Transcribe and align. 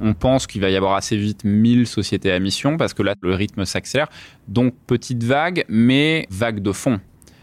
On 0.00 0.14
pense 0.14 0.46
qu'il 0.46 0.60
va 0.60 0.70
y 0.70 0.76
avoir 0.76 0.94
assez 0.94 1.16
vite 1.16 1.44
1000 1.44 1.86
sociétés 1.86 2.32
à 2.32 2.38
mission 2.38 2.76
parce 2.76 2.94
que 2.94 3.02
là, 3.02 3.14
le 3.20 3.34
rythme 3.34 3.64
s'accélère. 3.64 4.08
Donc, 4.46 4.74
petite 4.86 5.22
vague, 5.22 5.64
mais 5.68 6.26
vague 6.30 6.60
de 6.60 6.72
fond. 6.72 7.00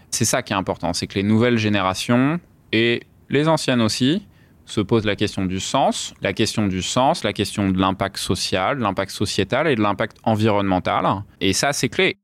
C'est 0.10 0.26
ça 0.26 0.42
qui 0.42 0.54
est 0.54 0.56
important, 0.56 0.94
c'est 0.94 1.08
que 1.08 1.16
les 1.16 1.24
nouvelles 1.24 1.58
générations 1.58 2.40
et 2.72 3.02
les 3.30 3.48
anciennes 3.48 3.82
aussi 3.82 4.26
se 4.66 4.82
posent 4.82 5.06
la 5.06 5.16
question 5.16 5.46
du 5.46 5.60
sens, 5.60 6.14
la 6.22 6.34
question 6.34 6.68
du 6.68 6.82
sens, 6.82 7.24
la 7.24 7.34
question 7.34 7.70
de 7.70 7.80
l'impact 7.80 8.18
social, 8.18 8.78
de 8.78 8.82
l'impact 8.82 9.12
sociétal 9.12 9.68
et 9.68 9.76
de 9.76 9.82
l'impact 9.82 10.18
environnemental. 10.24 11.06
Et 11.42 11.54
ça, 11.54 11.74
c'est 11.74 11.90
clé. 11.90 12.18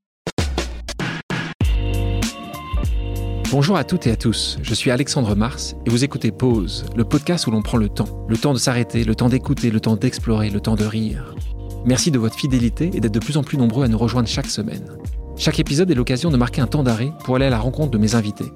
Bonjour 3.51 3.75
à 3.75 3.83
toutes 3.83 4.07
et 4.07 4.11
à 4.11 4.15
tous, 4.15 4.57
je 4.61 4.73
suis 4.73 4.91
Alexandre 4.91 5.35
Mars 5.35 5.75
et 5.85 5.89
vous 5.89 6.05
écoutez 6.05 6.31
Pause, 6.31 6.85
le 6.95 7.03
podcast 7.03 7.47
où 7.47 7.51
l'on 7.51 7.61
prend 7.61 7.75
le 7.75 7.89
temps. 7.89 8.25
Le 8.29 8.37
temps 8.37 8.53
de 8.53 8.57
s'arrêter, 8.57 9.03
le 9.03 9.13
temps 9.13 9.27
d'écouter, 9.27 9.71
le 9.71 9.81
temps 9.81 9.97
d'explorer, 9.97 10.49
le 10.49 10.61
temps 10.61 10.75
de 10.75 10.85
rire. 10.85 11.35
Merci 11.83 12.11
de 12.11 12.17
votre 12.17 12.37
fidélité 12.37 12.91
et 12.93 13.01
d'être 13.01 13.13
de 13.13 13.19
plus 13.19 13.35
en 13.35 13.43
plus 13.43 13.57
nombreux 13.57 13.83
à 13.83 13.89
nous 13.89 13.97
rejoindre 13.97 14.29
chaque 14.29 14.45
semaine. 14.45 14.85
Chaque 15.35 15.59
épisode 15.59 15.91
est 15.91 15.95
l'occasion 15.95 16.31
de 16.31 16.37
marquer 16.37 16.61
un 16.61 16.67
temps 16.67 16.81
d'arrêt 16.81 17.11
pour 17.25 17.35
aller 17.35 17.43
à 17.43 17.49
la 17.49 17.59
rencontre 17.59 17.91
de 17.91 17.97
mes 17.97 18.15
invités. 18.15 18.49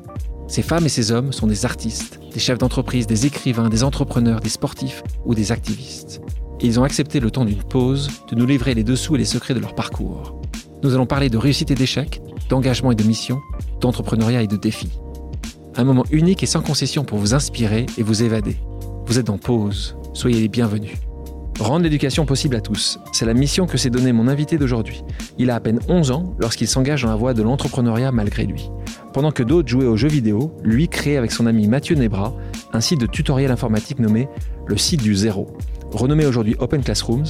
Ces 0.48 0.62
femmes 0.62 0.86
et 0.86 0.90
ces 0.90 1.12
hommes 1.12 1.34
sont 1.34 1.48
des 1.48 1.66
artistes, 1.66 2.22
des 2.34 2.40
chefs 2.40 2.60
d'entreprise, 2.60 3.06
des 3.06 3.26
écrivains, 3.26 3.68
des 3.68 3.84
entrepreneurs, 3.84 4.40
des 4.40 4.48
sportifs 4.48 5.04
ou 5.26 5.36
des 5.36 5.52
activistes. 5.52 6.22
Et 6.62 6.68
ils 6.68 6.80
ont 6.80 6.84
accepté 6.84 7.20
le 7.20 7.32
temps 7.32 7.44
d'une 7.44 7.64
pause 7.64 8.10
de 8.32 8.36
nous 8.38 8.46
livrer 8.46 8.74
les 8.74 8.86
dessous 8.86 9.16
et 9.16 9.20
les 9.20 9.26
secrets 9.26 9.56
de 9.56 9.60
leur 9.60 9.76
parcours. 9.76 10.40
Nous 10.84 10.94
allons 10.94 11.06
parler 11.06 11.30
de 11.30 11.38
réussite 11.38 11.72
et 11.72 11.76
d'échec, 11.76 12.22
d'engagement 12.50 12.92
et 12.92 12.96
de 12.96 13.04
mission, 13.04 13.40
d'entrepreneuriat 13.80 14.42
et 14.42 14.48
de 14.48 14.58
défis. 14.58 15.00
Un 15.76 15.84
moment 15.84 16.06
unique 16.12 16.44
et 16.44 16.46
sans 16.48 16.62
concession 16.62 17.04
pour 17.04 17.18
vous 17.18 17.34
inspirer 17.34 17.86
et 17.98 18.04
vous 18.04 18.24
évader. 18.24 18.58
Vous 19.06 19.20
êtes 19.20 19.30
en 19.30 19.38
pause, 19.38 19.98
soyez 20.14 20.40
les 20.40 20.48
bienvenus. 20.48 20.98
Rendre 21.60 21.84
l'éducation 21.84 22.26
possible 22.26 22.58
à 22.58 22.62
tous, 22.62 23.00
c'est 23.14 23.26
la 23.26 23.34
mission 23.34 23.66
que 23.66 23.78
s'est 23.78 23.90
donnée 23.90 24.12
mon 24.12 24.28
invité 24.28 24.58
d'aujourd'hui. 24.58 25.04
Il 25.38 25.50
a 25.50 25.56
à 25.56 25.60
peine 25.62 25.80
11 25.88 26.12
ans 26.12 26.36
lorsqu'il 26.38 26.68
s'engage 26.68 27.04
dans 27.04 27.10
la 27.10 27.16
voie 27.16 27.34
de 27.34 27.44
l'entrepreneuriat 27.44 28.12
malgré 28.12 28.46
lui. 28.46 28.70
Pendant 29.14 29.32
que 29.32 29.44
d'autres 29.44 29.70
jouaient 29.70 29.86
aux 29.86 29.96
jeux 29.96 30.10
vidéo, 30.10 30.52
lui 30.64 30.90
crée 30.90 31.16
avec 31.16 31.32
son 31.32 31.46
ami 31.46 31.70
Mathieu 31.70 31.96
Nebra 31.96 32.34
un 32.74 32.82
site 32.82 33.00
de 33.00 33.06
tutoriel 33.06 33.52
informatique 33.52 34.00
nommé 34.00 34.28
le 34.68 34.76
site 34.76 35.02
du 35.02 35.16
zéro. 35.16 35.48
Renommé 35.94 36.26
aujourd'hui 36.26 36.58
Open 36.60 36.84
Classrooms, 36.84 37.28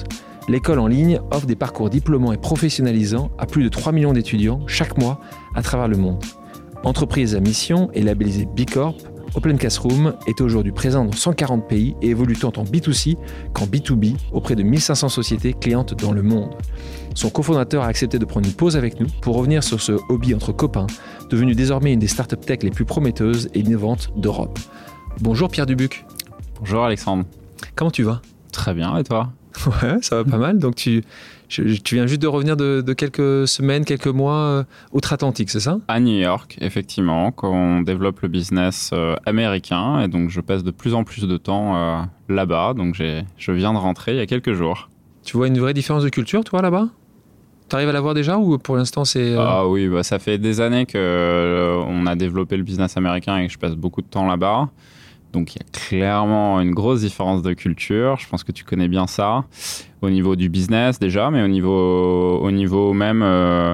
l'école 0.47 0.79
en 0.79 0.87
ligne 0.87 1.19
offre 1.31 1.45
des 1.45 1.55
parcours 1.55 1.89
diplômants 1.89 2.31
et 2.31 2.37
professionnalisants 2.37 3.31
à 3.37 3.45
plus 3.45 3.63
de 3.63 3.69
3 3.69 3.91
millions 3.91 4.13
d'étudiants 4.13 4.61
chaque 4.67 4.97
mois 4.97 5.19
à 5.55 5.61
travers 5.61 5.87
le 5.87 5.97
monde. 5.97 6.23
Entreprise 6.83 7.35
à 7.35 7.39
mission 7.39 7.89
et 7.93 8.01
labellisée 8.03 8.45
B 8.45 8.69
Corp, 8.71 8.97
Open 9.33 9.57
Classroom 9.57 10.13
est 10.27 10.39
aujourd'hui 10.39 10.71
présent 10.71 11.03
dans 11.03 11.11
140 11.11 11.67
pays 11.67 11.95
et 12.01 12.09
évolue 12.09 12.37
tant 12.37 12.53
en 12.55 12.63
B2C 12.63 13.17
qu'en 13.53 13.65
B2B 13.65 14.15
auprès 14.31 14.55
de 14.55 14.63
1500 14.63 15.09
sociétés 15.09 15.53
clientes 15.53 15.93
dans 15.93 16.13
le 16.13 16.21
monde. 16.21 16.51
Son 17.15 17.29
cofondateur 17.29 17.83
a 17.83 17.87
accepté 17.87 18.17
de 18.17 18.25
prendre 18.25 18.47
une 18.47 18.53
pause 18.53 18.77
avec 18.77 18.99
nous 18.99 19.07
pour 19.21 19.35
revenir 19.35 19.63
sur 19.63 19.81
ce 19.81 19.93
hobby 20.09 20.33
entre 20.33 20.53
copains, 20.53 20.87
devenu 21.29 21.53
désormais 21.53 21.91
une 21.91 21.99
des 21.99 22.07
startups 22.07 22.37
tech 22.37 22.59
les 22.63 22.71
plus 22.71 22.85
prometteuses 22.85 23.49
et 23.53 23.59
innovantes 23.59 24.09
d'Europe. 24.15 24.57
Bonjour 25.19 25.49
Pierre 25.49 25.65
Dubuc. 25.65 26.05
Bonjour 26.59 26.83
Alexandre. 26.83 27.25
Comment 27.75 27.91
tu 27.91 28.03
vas? 28.03 28.21
Très 28.53 28.73
bien, 28.73 28.95
et 28.97 29.03
toi? 29.03 29.33
Ouais, 29.67 29.97
ça 30.01 30.17
va 30.17 30.23
pas 30.23 30.37
mal. 30.37 30.59
Donc 30.59 30.75
tu, 30.75 31.03
tu 31.47 31.95
viens 31.95 32.07
juste 32.07 32.21
de 32.21 32.27
revenir 32.27 32.57
de, 32.57 32.81
quelques 32.93 33.47
semaines, 33.47 33.85
quelques 33.85 34.07
mois 34.07 34.37
euh, 34.37 34.63
outre-Atlantique, 34.91 35.49
c'est 35.49 35.59
ça? 35.59 35.79
À 35.87 35.99
New 35.99 36.17
York, 36.17 36.57
effectivement, 36.61 37.31
quand 37.31 37.51
on 37.51 37.81
développe 37.81 38.21
le 38.21 38.27
business 38.27 38.91
euh, 38.93 39.15
américain. 39.25 40.01
Et 40.01 40.07
donc 40.07 40.29
je 40.29 40.41
passe 40.41 40.63
de 40.63 40.71
plus 40.71 40.93
en 40.93 41.03
plus 41.03 41.27
de 41.27 41.37
temps 41.37 41.75
euh, 41.75 42.01
là-bas. 42.29 42.73
Donc 42.75 42.95
je 42.95 43.51
viens 43.51 43.73
de 43.73 43.77
rentrer 43.77 44.13
il 44.13 44.17
y 44.17 44.21
a 44.21 44.25
quelques 44.25 44.53
jours. 44.53 44.89
Tu 45.23 45.37
vois 45.37 45.47
une 45.47 45.59
vraie 45.59 45.73
différence 45.73 46.03
de 46.03 46.09
culture, 46.09 46.43
toi, 46.43 46.61
là-bas? 46.61 46.89
Tu 47.67 47.75
arrives 47.75 47.89
à 47.89 47.93
la 47.93 48.01
voir 48.01 48.13
déjà 48.13 48.37
ou 48.37 48.59
pour 48.59 48.75
l'instant 48.75 49.05
c'est... 49.05 49.35
Ah 49.39 49.67
oui, 49.67 49.87
bah, 49.87 50.03
ça 50.03 50.19
fait 50.19 50.37
des 50.37 50.61
années 50.61 50.85
qu'on 50.85 52.05
a 52.05 52.15
développé 52.15 52.57
le 52.57 52.63
business 52.63 52.95
américain 52.95 53.37
et 53.37 53.47
que 53.47 53.53
je 53.53 53.57
passe 53.57 53.73
beaucoup 53.73 54.03
de 54.03 54.07
temps 54.07 54.27
là-bas. 54.27 54.69
Donc 55.35 55.53
il 55.53 55.57
y 55.57 55.65
a 55.65 55.77
clairement 55.77 56.61
une 56.61 56.71
grosse 56.71 57.01
différence 57.01 57.41
de 57.41 57.51
culture. 57.51 58.17
Je 58.17 58.29
pense 58.29 58.45
que 58.45 58.53
tu 58.53 58.63
connais 58.63 58.87
bien 58.87 59.05
ça 59.05 59.43
au 60.01 60.09
niveau 60.09 60.37
du 60.37 60.47
business 60.47 60.97
déjà, 60.97 61.29
mais 61.29 61.43
au 61.43 61.49
niveau, 61.49 62.39
au 62.39 62.51
niveau 62.51 62.93
même 62.93 63.21
euh, 63.21 63.73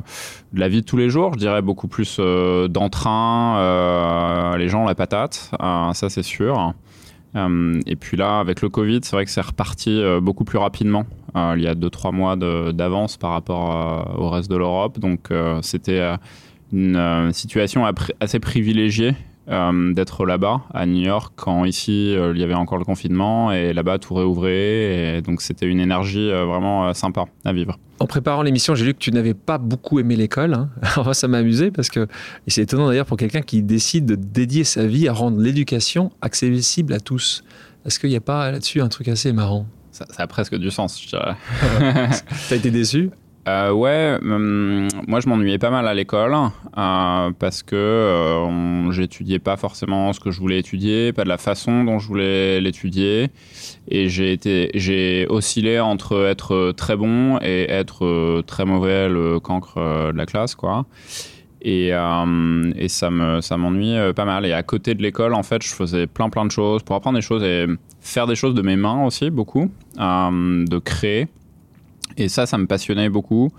de 0.53 0.59
la 0.59 0.67
vie 0.69 0.81
de 0.81 0.85
tous 0.87 0.97
les 0.97 1.11
jours, 1.11 1.33
je 1.33 1.37
dirais 1.37 1.61
beaucoup 1.61 1.87
plus 1.87 2.17
euh, 2.19 2.67
d'entrain, 2.67 3.59
euh, 3.59 4.57
les 4.57 4.69
gens 4.69 4.85
la 4.85 4.95
patate, 4.95 5.51
ça 5.59 6.09
c'est 6.09 6.23
sûr. 6.23 6.73
et 7.35 7.95
puis 7.95 8.17
là, 8.17 8.39
avec 8.39 8.63
le 8.63 8.69
Covid, 8.69 9.01
c'est 9.03 9.15
vrai 9.15 9.25
que 9.25 9.31
c'est 9.31 9.39
reparti 9.41 10.01
beaucoup 10.19 10.45
plus 10.45 10.57
rapidement. 10.57 11.05
il 11.35 11.61
y 11.61 11.67
a 11.67 11.75
2-3 11.75 12.11
mois 12.11 12.35
d'avance 12.73 13.17
par 13.17 13.33
rapport 13.33 14.17
au 14.17 14.31
reste 14.31 14.49
de 14.49 14.57
l'Europe. 14.57 14.97
Donc 14.97 15.29
c'était 15.61 16.01
une 16.73 17.29
situation 17.33 17.85
assez 18.19 18.39
privilégiée 18.39 19.13
euh, 19.49 19.91
d'être 19.93 20.25
là-bas 20.25 20.61
à 20.71 20.85
New 20.85 21.01
York 21.01 21.33
quand 21.35 21.65
ici 21.65 22.15
euh, 22.15 22.31
il 22.35 22.39
y 22.39 22.43
avait 22.43 22.53
encore 22.53 22.77
le 22.77 22.85
confinement 22.85 23.51
et 23.51 23.73
là-bas 23.73 23.97
tout 23.97 24.13
réouvrait 24.13 25.17
et 25.17 25.21
donc 25.23 25.41
c'était 25.41 25.65
une 25.65 25.79
énergie 25.79 26.29
euh, 26.29 26.45
vraiment 26.45 26.93
sympa 26.93 27.25
à 27.43 27.51
vivre. 27.51 27.79
En 27.99 28.05
préparant 28.05 28.43
l'émission, 28.43 28.75
j'ai 28.75 28.85
lu 28.85 28.93
que 28.93 28.99
tu 28.99 29.11
n'avais 29.11 29.33
pas 29.33 29.57
beaucoup 29.57 29.99
aimé 29.99 30.15
l'école. 30.15 30.53
Hein. 30.53 30.69
Alors 30.95 31.15
ça 31.15 31.27
m'a 31.27 31.39
amusé 31.39 31.71
parce 31.71 31.89
que 31.89 32.07
c'est 32.45 32.61
étonnant 32.61 32.87
d'ailleurs 32.87 33.07
pour 33.07 33.17
quelqu'un 33.17 33.41
qui 33.41 33.63
décide 33.63 34.05
de 34.05 34.15
dédier 34.15 34.63
sa 34.63 34.85
vie 34.85 35.07
à 35.07 35.13
rendre 35.13 35.39
l'éducation 35.39 36.11
accessible 36.21 36.93
à 36.93 36.99
tous. 36.99 37.43
Est-ce 37.85 37.99
qu'il 37.99 38.09
n'y 38.09 38.15
a 38.15 38.21
pas 38.21 38.51
là-dessus 38.51 38.79
un 38.79 38.89
truc 38.89 39.07
assez 39.07 39.33
marrant? 39.33 39.65
Ça, 39.91 40.05
ça, 40.11 40.23
a 40.23 40.27
presque 40.27 40.55
du 40.55 40.69
sens, 40.69 41.01
je 41.01 41.09
dirais. 41.09 41.35
T'as 42.49 42.55
été 42.55 42.69
déçu? 42.69 43.09
Euh, 43.47 43.71
ouais, 43.71 44.19
hum, 44.21 44.87
moi 45.07 45.19
je 45.19 45.27
m'ennuyais 45.27 45.57
pas 45.57 45.71
mal 45.71 45.87
à 45.87 45.95
l'école 45.95 46.35
euh, 46.77 47.31
parce 47.39 47.63
que 47.63 47.75
euh, 47.75 48.91
j'étudiais 48.91 49.39
pas 49.39 49.57
forcément 49.57 50.13
ce 50.13 50.19
que 50.19 50.29
je 50.29 50.39
voulais 50.39 50.59
étudier, 50.59 51.11
pas 51.11 51.23
de 51.23 51.29
la 51.29 51.39
façon 51.39 51.83
dont 51.83 51.97
je 51.97 52.07
voulais 52.07 52.61
l'étudier, 52.61 53.29
et 53.87 54.09
j'ai 54.09 54.33
été, 54.33 54.69
j'ai 54.75 55.25
oscillé 55.27 55.79
entre 55.79 56.27
être 56.27 56.71
très 56.73 56.95
bon 56.95 57.39
et 57.41 57.63
être 57.71 58.43
très 58.45 58.65
mauvais, 58.65 59.09
le 59.09 59.39
cancre 59.39 59.79
de 60.11 60.17
la 60.17 60.25
classe, 60.27 60.53
quoi. 60.53 60.85
Et, 61.63 61.91
ça 61.91 63.09
me, 63.11 63.41
ça 63.41 63.57
m'ennuie 63.57 64.13
pas 64.15 64.25
mal. 64.25 64.45
Et 64.45 64.53
à 64.53 64.63
côté 64.63 64.95
de 64.95 65.01
l'école, 65.01 65.33
en 65.35 65.43
fait, 65.43 65.63
je 65.63 65.73
faisais 65.73 66.07
plein 66.07 66.29
plein 66.29 66.45
de 66.45 66.51
choses 66.51 66.81
pour 66.83 66.95
apprendre 66.95 67.17
des 67.17 67.21
choses 67.21 67.43
et 67.43 67.67
faire 67.99 68.25
des 68.27 68.35
choses 68.35 68.55
de 68.55 68.61
mes 68.61 68.75
mains 68.75 69.05
aussi 69.05 69.29
beaucoup, 69.29 69.71
de 69.97 70.79
créer. 70.79 71.27
Et 72.17 72.29
ça, 72.29 72.45
ça 72.45 72.57
me 72.57 72.67
passionnait 72.67 73.09
beaucoup. 73.09 73.51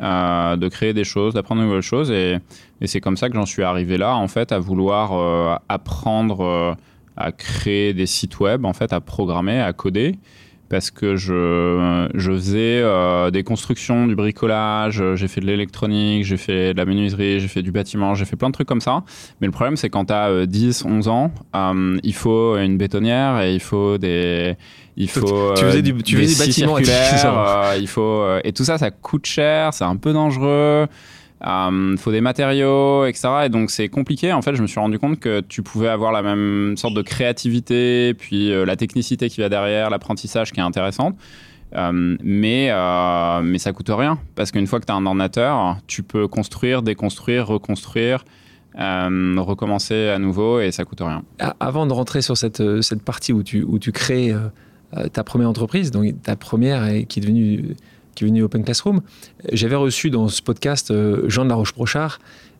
Euh, 0.00 0.56
de 0.56 0.68
créer 0.68 0.94
des 0.94 1.02
choses, 1.02 1.34
d'apprendre 1.34 1.60
de 1.60 1.66
nouvelles 1.66 1.82
choses. 1.82 2.12
Et, 2.12 2.38
c'est 2.84 3.00
comme 3.00 3.16
ça 3.16 3.28
que 3.28 3.34
j'en 3.34 3.46
suis 3.46 3.64
arrivé 3.64 3.98
là, 3.98 4.14
en 4.14 4.28
fait, 4.28 4.52
à 4.52 4.60
vouloir 4.60 5.12
euh, 5.12 5.56
apprendre 5.68 6.44
euh, 6.44 6.74
à 7.16 7.32
créer 7.32 7.94
des 7.94 8.06
sites 8.06 8.38
web, 8.38 8.64
en 8.64 8.72
fait, 8.72 8.92
à 8.92 9.00
programmer, 9.00 9.60
à 9.60 9.72
coder. 9.72 10.14
Parce 10.68 10.90
que 10.90 11.16
je, 11.16 12.08
je 12.14 12.30
faisais 12.32 12.82
des 13.30 13.42
constructions, 13.42 14.06
du 14.06 14.14
bricolage, 14.14 15.02
j'ai 15.14 15.28
fait 15.28 15.40
de 15.40 15.46
l'électronique, 15.46 16.24
j'ai 16.24 16.36
fait 16.36 16.74
de 16.74 16.78
la 16.78 16.84
menuiserie, 16.84 17.40
j'ai 17.40 17.48
fait 17.48 17.62
du 17.62 17.72
bâtiment, 17.72 18.14
j'ai 18.14 18.24
fait 18.24 18.36
plein 18.36 18.48
de 18.48 18.54
trucs 18.54 18.68
comme 18.68 18.80
ça. 18.80 19.02
Mais 19.40 19.46
le 19.46 19.52
problème, 19.52 19.76
c'est 19.76 19.88
quand 19.88 20.06
tu 20.06 20.12
as 20.12 20.46
10, 20.46 20.84
11 20.84 21.08
ans, 21.08 21.32
il 22.02 22.14
faut 22.14 22.56
une 22.58 22.76
bétonnière 22.76 23.40
et 23.40 23.54
il 23.54 23.60
faut 23.60 23.98
des 23.98 24.56
il 24.98 25.08
faut 25.08 25.54
tu 25.54 25.64
faisais 25.64 25.80
du, 25.80 25.94
tu 26.02 26.16
faisais 26.16 26.34
du 26.34 26.46
bâtiment 26.46 26.76
euh, 26.84 27.76
il 27.78 27.86
faut 27.86 28.02
euh, 28.02 28.40
et 28.42 28.52
tout 28.52 28.64
ça 28.64 28.78
ça 28.78 28.90
coûte 28.90 29.26
cher 29.26 29.72
c'est 29.72 29.84
un 29.84 29.96
peu 29.96 30.12
dangereux 30.12 30.86
il 31.40 31.46
euh, 31.48 31.96
faut 31.96 32.10
des 32.10 32.20
matériaux 32.20 33.06
etc 33.06 33.28
et 33.44 33.48
donc 33.48 33.70
c'est 33.70 33.88
compliqué. 33.88 34.32
En 34.32 34.42
fait 34.42 34.54
je 34.54 34.62
me 34.62 34.66
suis 34.66 34.80
rendu 34.80 34.98
compte 34.98 35.20
que 35.20 35.40
tu 35.40 35.62
pouvais 35.62 35.88
avoir 35.88 36.12
la 36.12 36.22
même 36.22 36.76
sorte 36.76 36.94
de 36.94 37.02
créativité 37.02 38.14
puis 38.14 38.50
la 38.50 38.76
technicité 38.76 39.28
qui 39.28 39.40
va 39.40 39.48
derrière 39.48 39.90
l'apprentissage 39.90 40.52
qui 40.52 40.60
est 40.60 40.64
intéressante. 40.64 41.16
Mais, 41.72 42.72
mais 43.42 43.58
ça 43.58 43.72
coûte 43.72 43.90
rien. 43.90 44.18
Parce 44.34 44.50
qu'une 44.50 44.66
fois 44.66 44.80
que 44.80 44.86
tu 44.86 44.92
as 44.92 44.96
un 44.96 45.04
ordinateur, 45.04 45.76
tu 45.86 46.02
peux 46.02 46.26
construire, 46.26 46.82
déconstruire, 46.82 47.46
reconstruire, 47.46 48.24
recommencer 48.74 50.08
à 50.08 50.18
nouveau 50.18 50.60
et 50.60 50.72
ça 50.72 50.84
coûte 50.84 51.00
rien. 51.00 51.22
Avant 51.60 51.86
de 51.86 51.92
rentrer 51.92 52.22
sur 52.22 52.36
cette, 52.36 52.62
cette 52.80 53.02
partie 53.02 53.32
où 53.32 53.42
tu, 53.42 53.62
où 53.62 53.78
tu 53.78 53.92
crées 53.92 54.34
euh, 54.96 55.08
ta 55.08 55.22
première 55.22 55.50
entreprise, 55.50 55.90
donc 55.90 56.14
ta 56.22 56.34
première 56.34 57.06
qui 57.06 57.18
est 57.18 57.22
devenue 57.22 57.76
qui 58.18 58.24
est 58.24 58.26
venue 58.26 58.42
Open 58.42 58.64
Classroom. 58.64 59.00
J'avais 59.52 59.76
reçu 59.76 60.10
dans 60.10 60.26
ce 60.26 60.42
podcast 60.42 60.90
euh, 60.90 61.28
Jean 61.28 61.44
de 61.44 61.50
la 61.50 61.54
Roche-Brochard, 61.54 62.18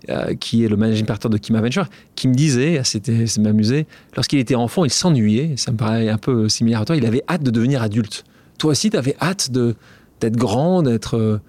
euh, 0.09 0.35
qui 0.37 0.65
est 0.65 0.69
le 0.69 0.77
managing 0.77 1.05
partner 1.05 1.31
de 1.31 1.37
Kima 1.37 1.61
Venture, 1.61 1.87
qui 2.15 2.29
me 2.29 2.35
disait, 2.35 2.81
c'était, 2.85 3.27
ça 3.27 3.41
m'amusait, 3.41 3.87
lorsqu'il 4.15 4.39
était 4.39 4.55
enfant, 4.55 4.85
il 4.85 4.93
s'ennuyait, 4.93 5.57
ça 5.57 5.73
me 5.73 5.77
paraît 5.77 6.09
un 6.09 6.17
peu 6.17 6.49
similaire 6.49 6.83
à 6.83 6.85
toi, 6.85 6.97
il 6.97 7.05
avait 7.05 7.25
hâte 7.29 7.43
de 7.43 7.51
devenir 7.51 7.83
adulte. 7.83 8.25
Toi 8.59 8.71
aussi, 8.71 8.89
tu 8.91 8.97
avais 8.97 9.17
hâte 9.21 9.51
d'être 9.51 10.37
grand, 10.37 10.83
d'être... 10.83 11.41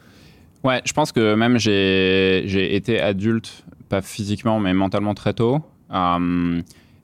Ouais, 0.64 0.82
je 0.86 0.94
pense 0.94 1.12
que 1.12 1.36
même 1.36 1.60
j'ai, 1.60 2.44
j'ai 2.48 2.76
été 2.76 3.00
adulte, 3.00 3.64
pas 3.90 4.02
physiquement, 4.02 4.60
mais 4.60 4.74
mentalement 4.74 5.14
très 5.14 5.34
tôt. 5.34 5.62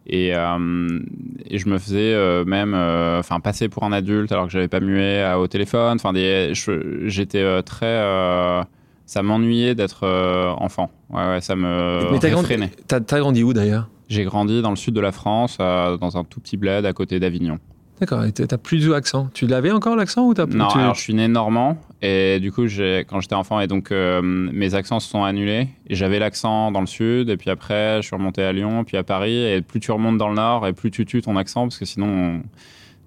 Et, 0.08 0.30
et 0.30 1.58
je 1.58 1.70
me 1.70 1.78
faisais 1.80 2.46
même 2.46 2.74
enfin 2.74 3.40
passer 3.40 3.70
pour 3.70 3.84
un 3.84 3.92
adulte 3.92 4.32
alors 4.32 4.46
que 4.46 4.52
j'avais 4.52 4.68
pas 4.68 4.80
mué 4.80 5.34
au 5.38 5.48
téléphone. 5.48 5.98
Enfin, 6.02 6.12
j'étais 6.14 7.64
très. 7.64 7.98
ça 9.06 9.24
m'ennuyait 9.24 9.76
d'être 9.76 10.06
enfant. 10.60 10.92
Ouais, 11.10 11.28
ouais, 11.28 11.42
ça 11.42 11.56
me 11.56 12.12
Mais 12.12 12.20
t'as 12.20 12.30
grandi, 12.30 12.54
as 12.92 13.20
grandi 13.20 13.44
où 13.44 13.54
d'ailleurs? 13.54 13.90
J'ai 14.08 14.24
grandi 14.24 14.62
dans 14.62 14.70
le 14.70 14.76
sud 14.76 14.94
de 14.94 15.02
la 15.02 15.12
France, 15.12 15.58
dans 15.58 16.18
un 16.18 16.24
tout 16.24 16.40
petit 16.40 16.58
bled 16.58 16.86
à 16.86 16.94
côté 16.94 17.20
d'Avignon. 17.20 17.58
D'accord, 18.00 18.24
t'as 18.34 18.58
plus 18.58 18.88
d'accent. 18.88 19.30
Tu 19.34 19.48
l'avais 19.48 19.72
encore 19.72 19.96
l'accent 19.96 20.28
ou 20.28 20.34
t'as 20.34 20.46
Non, 20.46 20.68
alors 20.68 20.96
je 20.96 21.02
suis 21.02 21.14
né 21.14 21.28
normand 21.28 21.78
et 22.06 22.40
du 22.40 22.52
coup 22.52 22.64
quand 22.64 23.20
j'étais 23.22 23.36
enfant 23.36 23.60
et 23.60 23.68
donc 23.68 23.92
euh, 23.92 24.22
mes 24.22 24.76
accents 24.76 25.00
se 25.00 25.10
sont 25.10 25.24
annulés 25.24 25.70
j'avais 25.90 26.20
l'accent 26.20 26.72
dans 26.72 26.82
le 26.82 26.88
sud 26.88 27.30
et 27.30 27.38
puis 27.38 27.50
après 27.50 28.02
je 28.02 28.08
suis 28.08 28.16
remonté 28.16 28.44
à 28.44 28.54
Lyon 28.54 28.84
puis 28.84 28.98
à 28.98 29.04
Paris 29.04 29.36
et 29.36 29.62
plus 29.62 29.80
tu 29.80 29.92
remontes 29.92 30.18
dans 30.18 30.30
le 30.30 30.36
nord 30.36 30.68
et 30.68 30.74
plus 30.74 30.92
tu 30.92 31.06
tues 31.06 31.22
ton 31.22 31.36
accent 31.36 31.64
parce 31.64 31.78
que 31.78 31.86
sinon 31.86 32.42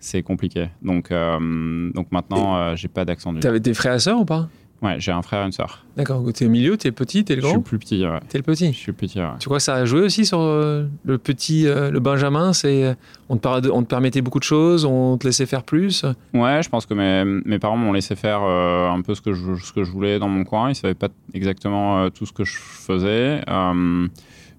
c'est 0.00 0.22
compliqué. 0.22 0.68
Donc 0.82 1.10
euh, 1.10 1.90
donc 1.92 2.12
maintenant 2.12 2.56
euh, 2.56 2.76
j'ai 2.76 2.88
pas 2.88 3.04
d'accent 3.04 3.32
du 3.32 3.40
tout. 3.40 3.42
T'avais 3.42 3.60
des 3.60 3.74
frères 3.74 3.94
et 3.94 3.98
sœurs 3.98 4.20
ou 4.20 4.24
pas? 4.24 4.48
Ouais, 4.80 4.96
j'ai 4.98 5.10
un 5.10 5.22
frère 5.22 5.42
et 5.42 5.46
une 5.46 5.52
sœur. 5.52 5.84
D'accord. 5.96 6.22
T'es 6.32 6.46
au 6.46 6.48
milieu, 6.48 6.76
t'es 6.76 6.92
petit, 6.92 7.24
t'es 7.24 7.34
le 7.34 7.42
grand 7.42 7.50
Je 7.50 7.54
suis 7.54 7.62
plus 7.62 7.78
petit, 7.78 8.06
ouais. 8.06 8.20
T'es 8.28 8.38
le 8.38 8.44
petit 8.44 8.72
Je 8.72 8.78
suis 8.78 8.92
petit, 8.92 9.18
ouais. 9.18 9.26
Tu 9.40 9.46
crois 9.46 9.58
que 9.58 9.64
ça 9.64 9.74
a 9.74 9.84
joué 9.84 10.02
aussi 10.02 10.24
sur 10.24 10.40
euh, 10.40 10.86
le 11.04 11.18
petit, 11.18 11.66
euh, 11.66 11.90
le 11.90 11.98
Benjamin 11.98 12.52
C'est 12.52 12.84
euh, 12.84 12.94
on, 13.28 13.36
te 13.36 13.48
on 13.70 13.82
te 13.82 13.88
permettait 13.88 14.20
beaucoup 14.20 14.38
de 14.38 14.44
choses, 14.44 14.84
on 14.84 15.18
te 15.18 15.26
laissait 15.26 15.46
faire 15.46 15.64
plus? 15.64 16.04
Ouais, 16.32 16.62
je 16.62 16.68
pense 16.68 16.86
que 16.86 16.94
mes, 16.94 17.24
mes 17.44 17.58
parents 17.58 17.76
m'ont 17.76 17.92
laissé 17.92 18.14
faire 18.14 18.42
un 18.42 19.02
peu 19.02 19.16
ce 19.16 19.20
que, 19.20 19.32
je, 19.32 19.56
ce 19.56 19.72
que 19.72 19.82
je 19.82 19.90
voulais 19.90 20.20
dans 20.20 20.28
mon 20.28 20.44
coin. 20.44 20.70
Ils 20.70 20.76
savaient 20.76 20.94
pas 20.94 21.08
exactement 21.34 22.08
tout 22.10 22.26
ce 22.26 22.32
que 22.32 22.44
je 22.44 22.56
faisais. 22.56 23.42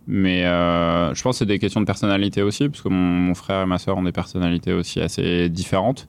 mais 0.06 0.42
je 0.44 1.22
pense 1.22 1.36
que 1.36 1.40
c'est 1.40 1.46
des 1.46 1.60
questions 1.60 1.80
de 1.80 1.86
personnalité 1.86 2.42
aussi, 2.42 2.68
parce 2.68 2.82
que 2.82 2.90
mon, 2.90 2.96
mon 2.96 3.36
frère 3.36 3.62
et 3.64 3.66
ma 3.66 3.78
sœur 3.78 3.98
ont 3.98 4.04
des 4.04 4.12
personnalités 4.12 4.74
aussi 4.74 5.00
assez 5.00 5.48
différentes. 5.48 6.08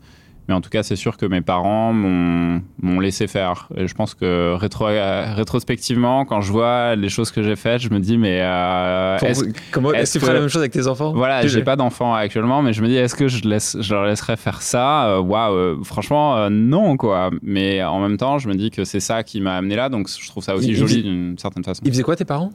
Mais 0.50 0.56
en 0.56 0.61
tout 0.61 0.69
cas, 0.69 0.82
c'est 0.82 0.97
sûr 0.97 1.17
que 1.17 1.26
mes 1.26 1.43
parents 1.43 1.93
m'ont 1.93 2.99
laissé 2.99 3.29
faire. 3.29 3.69
Et 3.76 3.87
je 3.87 3.94
pense 3.94 4.14
que 4.14 4.55
rétro, 4.55 4.87
rétrospectivement, 4.87 6.25
quand 6.25 6.41
je 6.41 6.50
vois 6.50 6.97
les 6.97 7.08
choses 7.08 7.31
que 7.31 7.41
j'ai 7.41 7.55
faites, 7.55 7.81
je 7.81 7.88
me 7.88 8.00
dis, 8.00 8.19
mais. 8.19 8.41
Euh, 8.43 9.17
est-ce 9.19 9.44
est 9.44 9.52
que 9.52 10.12
tu 10.12 10.19
ferais 10.19 10.35
la 10.35 10.41
même 10.41 10.49
chose 10.49 10.62
avec 10.62 10.73
tes 10.73 10.88
enfants? 10.88 11.12
Voilà, 11.12 11.47
j'ai 11.47 11.62
pas 11.62 11.76
d'enfants 11.76 12.14
actuellement, 12.14 12.62
mais 12.62 12.73
je 12.73 12.82
me 12.82 12.88
dis, 12.88 12.97
est-ce 12.97 13.14
que 13.14 13.29
je, 13.29 13.49
laisse, 13.49 13.76
je 13.79 13.94
leur 13.94 14.05
laisserais 14.05 14.37
faire 14.37 14.61
ça? 14.61 15.11
Euh, 15.11 15.20
Waouh, 15.20 15.55
euh, 15.55 15.85
franchement, 15.85 16.50
non, 16.50 16.97
quoi. 16.97 17.31
Mais 17.43 17.85
en 17.85 18.00
même 18.00 18.17
temps, 18.17 18.38
je 18.38 18.49
me 18.49 18.56
dis 18.56 18.73
que 18.73 18.82
c'est 18.82 18.99
ça 18.99 19.23
qui 19.23 19.41
m'a 19.41 19.55
amené 19.55 19.76
là, 19.76 19.88
donc 19.88 20.08
je 20.08 20.29
trouve 20.29 20.43
ça 20.43 20.56
aussi 20.56 20.75
joli 20.75 21.05
d'une 21.05 21.38
certaine 21.38 21.62
façon. 21.62 21.81
Ils 21.85 21.93
faisaient 21.93 22.02
quoi, 22.02 22.17
tes 22.17 22.25
parents? 22.25 22.50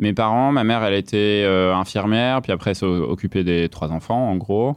Mes 0.00 0.14
parents, 0.14 0.50
ma 0.50 0.64
mère, 0.64 0.82
elle 0.82 0.94
était 0.94 1.42
euh, 1.44 1.74
infirmière, 1.74 2.40
puis 2.40 2.52
après, 2.52 2.70
elle 2.70 2.76
s'occupait 2.76 3.44
des 3.44 3.68
trois 3.68 3.92
enfants, 3.92 4.30
en 4.30 4.36
gros. 4.36 4.74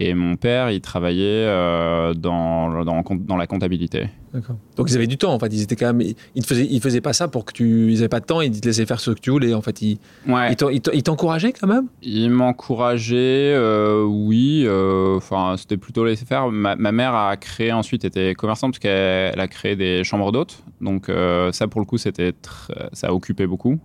Et 0.00 0.14
mon 0.14 0.36
père, 0.36 0.70
il 0.70 0.80
travaillait 0.80 1.24
euh, 1.24 2.14
dans, 2.14 2.84
dans, 2.84 3.02
dans, 3.02 3.36
la 3.36 3.48
comptabilité. 3.48 4.06
D'accord. 4.32 4.54
Donc 4.76 4.88
ils 4.88 4.94
avaient 4.94 5.08
du 5.08 5.18
temps, 5.18 5.34
en 5.34 5.40
fait. 5.40 5.52
Ils 5.52 5.62
étaient 5.62 5.74
quand 5.74 5.92
même. 5.92 6.00
Ils 6.00 6.14
ne 6.36 6.44
faisaient, 6.44 6.68
ils 6.70 6.80
faisaient 6.80 7.00
pas 7.00 7.12
ça 7.12 7.26
pour 7.26 7.44
que 7.44 7.52
tu. 7.52 7.90
Ils 7.90 7.94
n'avaient 7.94 8.08
pas 8.08 8.20
de 8.20 8.24
temps, 8.24 8.40
ils 8.40 8.60
te 8.60 8.64
laissaient 8.64 8.86
faire 8.86 9.00
ce 9.00 9.10
que 9.10 9.18
tu 9.18 9.30
voulais. 9.30 9.54
En 9.54 9.60
fait, 9.60 9.82
ils, 9.82 9.98
ouais. 10.28 10.54
ils 10.92 11.02
t'encourageaient 11.02 11.52
quand 11.52 11.66
même? 11.66 11.88
Ils 12.02 12.30
m'encourageaient, 12.30 13.52
euh, 13.56 14.04
oui. 14.04 14.68
Enfin, 15.16 15.56
c'était 15.58 15.76
plutôt 15.76 16.04
laisser 16.04 16.26
faire. 16.26 16.48
Ma, 16.48 16.76
ma, 16.76 16.92
mère 16.92 17.16
a 17.16 17.36
créé 17.36 17.72
ensuite, 17.72 18.04
était 18.04 18.34
commerçante, 18.34 18.74
parce 18.74 18.78
qu'elle 18.78 19.40
a 19.40 19.48
créé 19.48 19.74
des 19.74 20.04
chambres 20.04 20.30
d'hôtes. 20.30 20.62
Donc 20.80 21.10
ça, 21.50 21.66
pour 21.66 21.80
le 21.80 21.86
coup, 21.86 21.98
c'était 21.98 22.34
ça 22.92 23.12
occupait 23.12 23.48
beaucoup. 23.48 23.80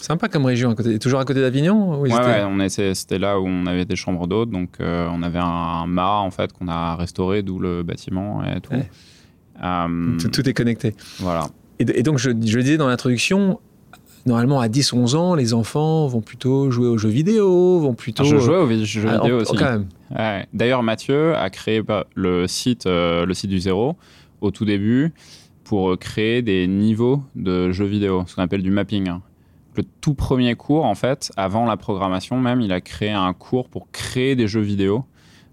Euh, 0.00 0.04
Sympa 0.04 0.28
comme 0.28 0.44
région, 0.44 0.70
à 0.70 0.74
côté, 0.74 0.98
toujours 0.98 1.20
à 1.20 1.24
côté 1.24 1.40
d'Avignon 1.40 2.00
oui, 2.00 2.10
ouais, 2.10 2.68
c'était 2.68 3.18
là 3.18 3.40
où 3.40 3.46
on 3.46 3.66
avait 3.66 3.84
des 3.84 3.96
chambres 3.96 4.26
d'hôtes, 4.26 4.50
donc 4.50 4.70
euh, 4.80 5.08
on 5.12 5.22
avait 5.22 5.38
un, 5.38 5.86
mât 5.86 6.20
en 6.20 6.30
fait 6.30 6.52
qu'on 6.52 6.68
a 6.68 6.96
restauré, 6.96 7.42
d'où 7.42 7.58
le 7.58 7.82
bâtiment 7.82 8.44
et 8.44 8.60
tout. 8.60 8.72
Euh, 9.62 10.18
tout, 10.32 10.48
est 10.48 10.54
connecté. 10.54 10.94
Voilà. 11.18 11.48
Et, 11.78 12.02
donc 12.02 12.18
je, 12.18 12.30
je, 12.30 12.56
le 12.56 12.62
disais 12.62 12.76
dans 12.76 12.88
l'introduction, 12.88 13.60
normalement 14.26 14.60
à 14.60 14.68
10-11 14.68 15.16
ans, 15.16 15.34
les 15.34 15.54
enfants 15.54 16.06
vont 16.06 16.20
plutôt 16.20 16.70
jouer 16.70 16.88
aux 16.88 16.98
jeux 16.98 17.08
vidéo, 17.08 17.80
vont 17.80 17.94
plutôt. 17.94 18.24
je 18.24 18.38
jouais 18.38 18.56
aux 18.56 18.84
jeux 18.84 19.08
ah, 19.08 19.18
vidéo 19.18 19.40
aussi. 19.40 19.56
D'ailleurs, 20.52 20.82
Mathieu 20.82 21.36
a 21.36 21.50
créé 21.50 21.82
le 22.14 22.46
site, 22.46 22.86
le 22.86 23.32
site 23.32 23.50
du 23.50 23.60
zéro 23.60 23.96
au 24.40 24.50
tout 24.50 24.64
début 24.64 25.12
pour 25.64 25.96
créer 25.98 26.42
des 26.42 26.66
niveaux 26.66 27.22
de 27.36 27.70
jeux 27.70 27.84
vidéo, 27.84 28.24
ce 28.26 28.34
qu'on 28.34 28.42
appelle 28.42 28.62
du 28.62 28.70
mapping. 28.70 29.10
Le 29.76 29.84
tout 30.00 30.14
premier 30.14 30.54
cours, 30.56 30.84
en 30.84 30.94
fait, 30.94 31.30
avant 31.36 31.64
la 31.64 31.76
programmation 31.76 32.38
même, 32.38 32.60
il 32.60 32.72
a 32.72 32.80
créé 32.80 33.10
un 33.10 33.32
cours 33.32 33.68
pour 33.68 33.90
créer 33.90 34.34
des 34.34 34.48
jeux 34.48 34.60
vidéo. 34.60 35.04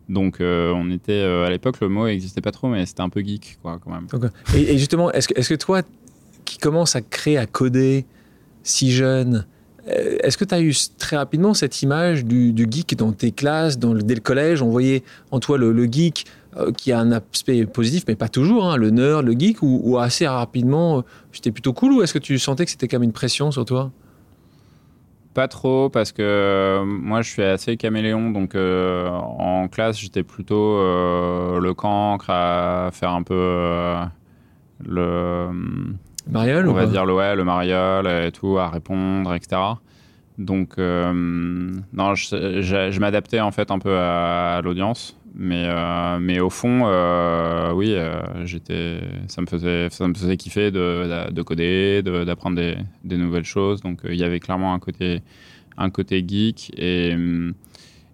Donc, 0.09 0.39
euh, 0.39 0.71
on 0.73 0.89
était 0.89 1.11
euh, 1.11 1.45
à 1.45 1.49
l'époque, 1.49 1.79
le 1.81 1.89
mot 1.89 2.07
n'existait 2.07 2.41
pas 2.41 2.51
trop, 2.51 2.67
mais 2.69 2.85
c'était 2.85 3.01
un 3.01 3.09
peu 3.09 3.21
geek, 3.21 3.59
quoi, 3.61 3.79
quand 3.83 3.91
même. 3.91 4.07
Et, 4.55 4.77
justement, 4.77 5.11
est-ce 5.11 5.27
que, 5.27 5.39
est 5.39 5.47
que 5.47 5.55
toi, 5.55 5.81
qui 6.45 6.57
commences 6.57 6.95
à 6.95 7.01
créer, 7.01 7.37
à 7.37 7.45
coder 7.45 8.05
si 8.63 8.91
jeune, 8.91 9.45
euh, 9.89 10.17
est-ce 10.23 10.37
que 10.37 10.45
tu 10.45 10.55
as 10.55 10.61
eu 10.61 10.73
très 10.97 11.17
rapidement 11.17 11.53
cette 11.53 11.81
image 11.81 12.25
du, 12.25 12.53
geek 12.69 12.95
dans 12.95 13.11
tes 13.11 13.31
classes, 13.31 13.77
dans 13.77 13.93
dès 13.93 14.15
le 14.15 14.21
collège? 14.21 14.61
On 14.61 14.69
voyait 14.69 15.03
en 15.31 15.39
toi 15.39 15.57
le, 15.57 15.85
geek 15.85 16.25
qui 16.77 16.91
a 16.91 16.99
un 16.99 17.11
aspect 17.11 17.65
positif, 17.65 18.05
mais 18.07 18.15
pas 18.15 18.29
toujours, 18.29 18.65
hein, 18.65 18.77
le 18.77 18.89
nerd, 18.89 19.25
le 19.25 19.33
geek, 19.33 19.61
ou, 19.61 19.97
assez 19.97 20.25
rapidement, 20.25 20.99
euh, 20.99 21.51
plutôt 21.51 21.73
cool, 21.73 21.93
ou 21.93 22.01
est-ce 22.01 22.13
que 22.13 22.19
tu 22.19 22.39
sentais 22.39 22.65
que 22.65 22.71
c'était 22.71 22.87
quand 22.87 22.97
même 22.97 23.03
une 23.03 23.13
pression 23.13 23.51
sur 23.51 23.65
toi? 23.65 23.91
Pas 25.37 25.47
trop 25.47 25.89
parce 25.89 26.11
que 26.11 26.81
moi 26.83 27.21
je 27.21 27.29
suis 27.29 27.43
assez 27.43 27.77
caméléon 27.77 28.31
donc 28.31 28.55
en 28.55 29.67
classe 29.67 29.99
j'étais 29.99 30.23
plutôt 30.23 30.79
le 30.79 31.73
cancre 31.73 32.31
à 32.31 32.89
faire 32.91 33.11
un 33.11 33.21
peu 33.21 33.93
le 34.83 35.49
Mariole 36.29 36.67
On 36.67 36.73
va 36.73 36.85
dire 36.85 37.05
le, 37.05 37.13
ouais, 37.13 37.35
le 37.35 37.43
mariole 37.43 38.07
et 38.07 38.31
tout, 38.31 38.57
à 38.57 38.69
répondre, 38.69 39.33
etc. 39.33 39.61
Donc, 40.37 40.77
euh, 40.77 41.13
non, 41.93 42.15
je, 42.15 42.99
m'adaptais 42.99 43.39
en 43.39 43.51
fait 43.51 43.71
un 43.71 43.79
peu 43.79 43.97
à, 43.97 44.61
l'audience. 44.63 45.16
Mais, 45.35 45.65
euh, 45.67 46.19
mais 46.19 46.39
au 46.39 46.49
fond, 46.49 46.83
euh, 46.85 47.71
oui, 47.73 47.95
j'étais, 48.45 48.99
ça, 49.27 49.41
me 49.41 49.47
faisait, 49.47 49.89
ça 49.89 50.07
me 50.07 50.13
faisait 50.13 50.37
kiffer 50.37 50.71
de, 50.71 51.29
de 51.31 51.41
coder, 51.41 52.01
d'apprendre 52.01 52.55
des, 52.55 52.77
des, 53.03 53.17
nouvelles 53.17 53.43
choses. 53.45 53.81
Donc, 53.81 54.01
il 54.05 54.15
y 54.15 54.23
avait 54.23 54.39
clairement 54.39 54.73
un 54.73 54.79
côté, 54.79 55.21
un 55.77 55.89
côté 55.89 56.25
geek. 56.27 56.71
Et, 56.77 57.15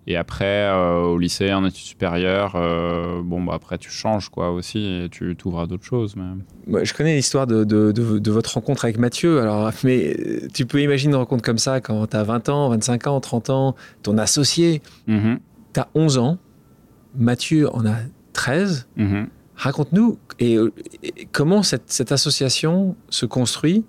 et 0.05 0.17
après, 0.17 0.45
euh, 0.45 1.01
au 1.03 1.17
lycée, 1.17 1.53
en 1.53 1.63
études 1.63 1.85
supérieures, 1.85 2.53
euh, 2.55 3.21
bon, 3.23 3.41
bah, 3.41 3.53
après, 3.55 3.77
tu 3.77 3.89
changes 3.89 4.27
quoi 4.27 4.51
aussi 4.51 4.79
et 4.79 5.07
tu 5.09 5.35
t'ouvres 5.37 5.61
à 5.61 5.67
d'autres 5.67 5.85
choses. 5.85 6.15
Mais... 6.17 6.83
je 6.83 6.93
connais 6.93 7.15
l'histoire 7.15 7.47
de, 7.47 7.63
de, 7.63 8.31
votre 8.31 8.53
rencontre 8.53 8.83
avec 8.83 8.97
Mathieu. 8.97 9.39
Alors, 9.39 9.71
mais 9.83 10.17
tu 10.53 10.65
peux 10.65 10.81
imaginer 10.81 11.13
une 11.13 11.19
rencontre 11.19 11.41
comme 11.41 11.57
ça 11.57 11.79
quand 11.79 12.07
tu 12.07 12.17
as 12.17 12.23
20 12.23 12.49
ans, 12.49 12.69
25 12.69 13.07
ans, 13.07 13.19
30 13.21 13.49
ans, 13.49 13.75
ton 14.01 14.17
associé, 14.17 14.81
mm-hmm. 15.07 15.37
tu 15.73 15.79
as 15.79 15.87
11 15.95 16.17
ans, 16.17 16.37
Mathieu 17.15 17.73
en 17.75 17.85
a 17.85 17.95
13. 18.33 18.87
Mm-hmm. 18.97 19.27
Raconte-nous 19.55 20.17
et, 20.39 20.57
comment 21.31 21.63
cette, 21.63 21.91
cette, 21.91 22.11
association 22.11 22.95
se 23.09 23.25
construit. 23.25 23.85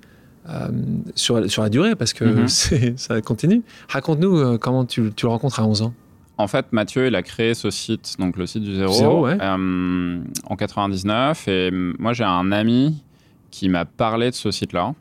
Euh, 0.47 0.69
sur, 1.15 1.51
sur, 1.51 1.63
la 1.63 1.71
durée, 1.71 1.95
parce 1.97 2.13
que 2.13 2.25
mm-hmm. 2.47 2.99
ça 2.99 3.23
continue. 3.23 3.63
Raconte-nous 3.89 4.59
comment 4.59 4.85
tu, 4.85 5.11
tu 5.17 5.25
le 5.25 5.31
rencontres 5.31 5.59
à 5.59 5.65
11 5.65 5.81
ans. 5.81 5.95
En 6.37 6.49
fait, 6.49 6.73
Mathieu, 6.73 7.07
il 7.07 7.15
a 7.15 7.23
créé 7.23 7.55
ce 7.55 7.71
site, 7.71 8.17
donc 8.19 8.37
le 8.37 8.47
site 8.47 8.65
du 8.65 8.75
zéro, 8.75 9.29
euh, 9.29 10.25
en 10.47 10.57
99. 10.57 11.47
Et 11.47 11.71
moi, 11.71 12.13
j'ai 12.13 12.25
un 12.25 12.51
ami 12.51 13.05
qui 13.51 13.69
m'a 13.69 13.85
parlé 13.85 14.31
de 14.31 14.35
ce 14.35 14.51
site-là. 14.51 14.95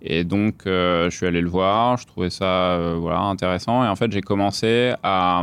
Et 0.00 0.22
donc, 0.22 0.66
euh, 0.66 1.10
je 1.10 1.16
suis 1.16 1.26
allé 1.26 1.40
le 1.40 1.48
voir. 1.48 1.96
Je 1.96 2.06
trouvais 2.06 2.30
ça 2.30 2.44
euh, 2.44 2.96
voilà, 3.00 3.20
intéressant. 3.20 3.84
Et 3.84 3.88
en 3.88 3.96
fait, 3.96 4.12
j'ai 4.12 4.20
commencé 4.20 4.92
à 5.02 5.42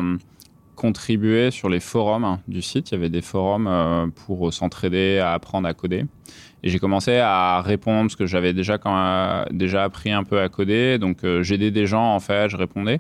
contribuer 0.82 1.52
sur 1.52 1.70
les 1.70 1.80
forums 1.80 2.40
du 2.48 2.62
site. 2.62 2.90
Il 2.90 2.96
y 2.96 2.98
avait 2.98 3.10
des 3.10 3.22
forums 3.22 4.12
pour 4.26 4.52
s'entraider, 4.52 5.20
à 5.20 5.34
apprendre 5.34 5.68
à 5.68 5.74
coder. 5.74 6.06
Et 6.64 6.70
j'ai 6.70 6.80
commencé 6.80 7.18
à 7.18 7.62
répondre 7.62 8.04
parce 8.04 8.16
que 8.16 8.26
j'avais 8.26 8.54
déjà, 8.54 8.78
quand, 8.78 9.46
déjà 9.52 9.84
appris 9.84 10.12
un 10.12 10.24
peu 10.24 10.40
à 10.40 10.50
coder. 10.50 10.98
Donc, 10.98 11.20
j'aidais 11.42 11.72
des 11.72 11.86
gens, 11.86 12.16
en 12.16 12.20
fait, 12.20 12.50
je 12.50 12.58
répondais. 12.58 13.00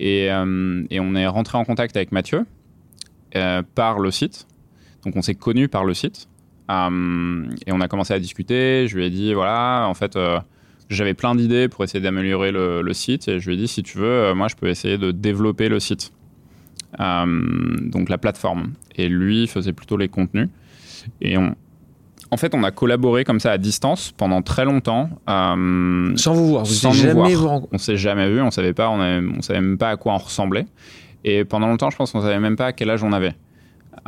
Euh, 0.00 0.84
et, 0.90 1.00
on 1.00 1.14
est 1.14 1.26
rentré 1.26 1.58
en 1.58 1.64
contact 1.64 1.96
avec 1.96 2.12
Mathieu 2.12 2.46
euh, 3.36 3.62
par 3.74 3.98
le 3.98 4.10
site. 4.10 4.46
Donc 5.04 5.16
on 5.16 5.22
s'est 5.22 5.34
connu 5.34 5.68
par 5.68 5.84
le 5.84 5.94
site. 5.94 6.28
Euh, 6.70 7.50
et 7.66 7.72
on 7.72 7.80
a 7.80 7.88
commencé 7.88 8.14
à 8.14 8.18
discuter. 8.18 8.86
Je 8.88 8.96
lui 8.96 9.06
ai 9.06 9.10
dit, 9.10 9.34
voilà, 9.34 9.86
en 9.88 9.94
fait, 9.94 10.18
j'avais 10.88 11.14
plein 11.14 11.34
d'idées 11.34 11.68
pour 11.68 11.84
essayer 11.84 12.00
d'améliorer 12.00 12.52
le, 12.52 12.92
site. 12.92 13.28
Et 13.28 13.40
je 13.40 13.48
lui 13.48 13.54
ai 13.54 13.58
dit, 13.58 13.68
si 13.68 13.82
tu 13.82 13.98
veux, 13.98 14.34
moi, 14.34 14.48
je 14.48 14.56
peux 14.56 14.68
essayer 14.68 14.98
de 14.98 15.10
développer 15.10 15.68
le 15.68 15.80
site. 15.80 16.12
Donc 16.96 18.08
la 18.08 18.18
plateforme. 18.18 18.72
Et 18.96 19.08
lui 19.08 19.46
faisait 19.46 19.72
plutôt 19.72 19.96
les 19.96 20.08
contenus. 20.08 20.48
Et 21.20 21.38
on, 21.38 21.54
En 22.30 22.36
fait, 22.36 22.54
on 22.54 22.62
a 22.62 22.70
collaboré 22.70 23.24
comme 23.24 23.40
ça 23.40 23.52
à 23.52 23.58
distance 23.58 24.12
pendant 24.16 24.42
très 24.42 24.64
longtemps. 24.64 25.08
Euh, 25.28 26.16
sans 26.16 26.34
vous 26.34 26.48
voir, 26.48 26.64
vous 26.64 26.72
sans 26.72 26.92
jamais 26.92 27.34
voir. 27.34 27.60
On 27.72 27.78
s'est 27.78 27.96
jamais 27.96 28.28
vu, 28.28 28.40
on 28.40 28.50
savait 28.50 28.74
pas, 28.74 28.88
on, 28.88 29.00
on, 29.00 29.42
savait 29.42 29.60
même 29.60 29.78
pas 29.78 29.90
à 29.90 29.96
quoi 29.96 30.14
on 30.14 30.18
ressemblait. 30.18 30.66
Et 31.24 31.44
pendant 31.44 31.68
longtemps, 31.68 31.90
je 31.90 31.96
pense 31.96 32.12
qu'on 32.12 32.20
savait 32.20 32.40
même 32.40 32.56
pas 32.56 32.66
à 32.66 32.72
quel 32.72 32.90
âge 32.90 33.02
on 33.02 33.12
avait. 33.12 33.34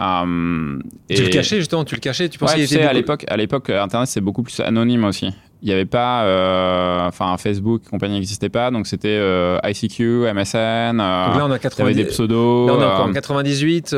Euh, 0.00 0.78
tu 1.08 1.22
le 1.22 1.28
cachais 1.28 1.58
justement, 1.58 1.84
tu 1.84 1.94
le 1.94 2.00
cachais, 2.00 2.28
tu 2.28 2.38
pensais 2.38 2.76
ouais, 2.76 2.82
à 2.82 2.92
l'époque, 2.92 3.25
à 3.28 3.37
l'époque, 3.37 3.70
Internet 3.70 4.08
c'est 4.08 4.20
beaucoup 4.20 4.42
plus 4.42 4.60
anonyme 4.60 5.04
aussi. 5.04 5.30
Il 5.62 5.66
n'y 5.66 5.72
avait 5.72 5.84
pas, 5.84 6.24
euh, 6.24 7.06
enfin 7.06 7.36
Facebook, 7.36 7.82
compagnie 7.90 8.14
n'existait 8.14 8.48
pas, 8.48 8.70
donc 8.70 8.86
c'était 8.86 9.08
euh, 9.08 9.58
ICQ, 9.62 10.32
MSN. 10.32 10.96
donc 10.96 11.36
là 11.36 11.46
on 11.46 11.50
a 11.50 11.58
90... 11.58 11.78
Il 11.78 11.80
y 11.80 11.82
avait 11.82 11.94
des 11.94 12.04
pseudos. 12.06 12.66
Là 12.66 12.74
on 12.74 12.80
a 12.80 13.08
en 13.08 13.12
98. 13.12 13.94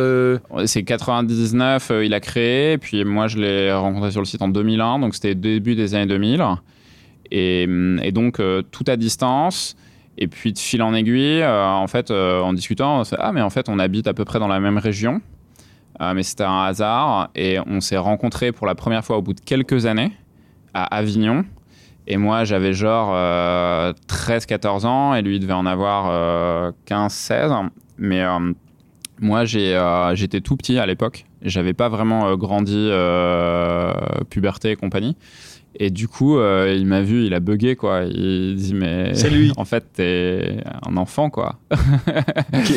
C'est 0.66 0.83
99, 0.83 1.92
il 2.02 2.14
a 2.14 2.21
créé, 2.21 2.78
puis 2.78 3.04
moi 3.04 3.28
je 3.28 3.38
l'ai 3.38 3.73
rencontré 3.73 4.11
sur 4.11 4.21
le 4.21 4.26
site 4.26 4.42
en 4.42 4.49
2001, 4.49 4.99
donc 4.99 5.14
c'était 5.14 5.35
début 5.35 5.75
des 5.75 5.95
années 5.95 6.07
2000, 6.07 6.45
et, 7.31 7.69
et 8.02 8.12
donc 8.12 8.40
tout 8.71 8.85
à 8.87 8.97
distance. 8.97 9.76
Et 10.19 10.28
puis 10.28 10.52
de 10.52 10.59
fil 10.59 10.83
en 10.83 10.92
aiguille, 10.95 11.45
en 11.45 11.87
fait, 11.87 12.11
en 12.11 12.52
discutant, 12.52 13.02
ah 13.19 13.33
mais 13.33 13.40
en 13.40 13.50
fait 13.50 13.69
on 13.69 13.78
habite 13.78 14.07
à 14.07 14.14
peu 14.14 14.25
près 14.25 14.38
dans 14.38 14.49
la 14.49 14.61
même 14.61 14.78
région. 14.78 15.21
Euh, 16.00 16.14
mais 16.14 16.23
c'était 16.23 16.45
un 16.45 16.62
hasard. 16.62 17.31
Et 17.35 17.59
on 17.66 17.81
s'est 17.81 17.97
rencontrés 17.97 18.52
pour 18.52 18.66
la 18.66 18.75
première 18.75 19.04
fois 19.04 19.19
au 19.19 19.23
bout 19.23 19.35
de 19.35 19.40
quelques 19.40 19.87
années 19.87 20.12
à 20.75 20.85
Avignon. 20.97 21.45
Et 22.07 22.17
moi, 22.17 22.45
j'avais 22.45 22.73
genre 22.73 23.11
13-14 23.14 24.85
euh, 24.85 24.88
ans 24.88 25.14
et 25.14 25.23
lui 25.23 25.38
devait 25.38 25.52
en 25.52 25.67
avoir 25.67 26.73
15-16. 26.88 27.33
Euh, 27.33 27.69
mais 27.99 28.25
moi, 29.21 29.45
j'étais 29.45 30.41
tout 30.41 30.57
petit 30.57 30.79
à 30.79 30.87
l'époque. 30.87 31.26
J'avais 31.43 31.75
pas 31.75 31.88
vraiment 31.88 32.35
grandi 32.37 32.91
puberté 34.31 34.71
et 34.71 34.76
compagnie. 34.76 35.17
Et 35.75 35.91
du 35.91 36.07
coup, 36.07 36.38
euh, 36.38 36.75
il 36.76 36.87
m'a 36.87 37.02
vu, 37.02 37.25
il 37.25 37.35
a 37.35 37.41
bugué, 37.41 37.76
quoi. 37.76 38.02
Il 38.05 38.57
dit, 38.57 38.75
mais. 38.75 39.14
C'est 39.14 39.31
lui. 39.31 39.52
En 39.62 39.64
fait, 39.64 39.85
t'es 39.95 40.59
un 40.87 40.97
enfant, 40.97 41.31
quoi. 41.31 41.59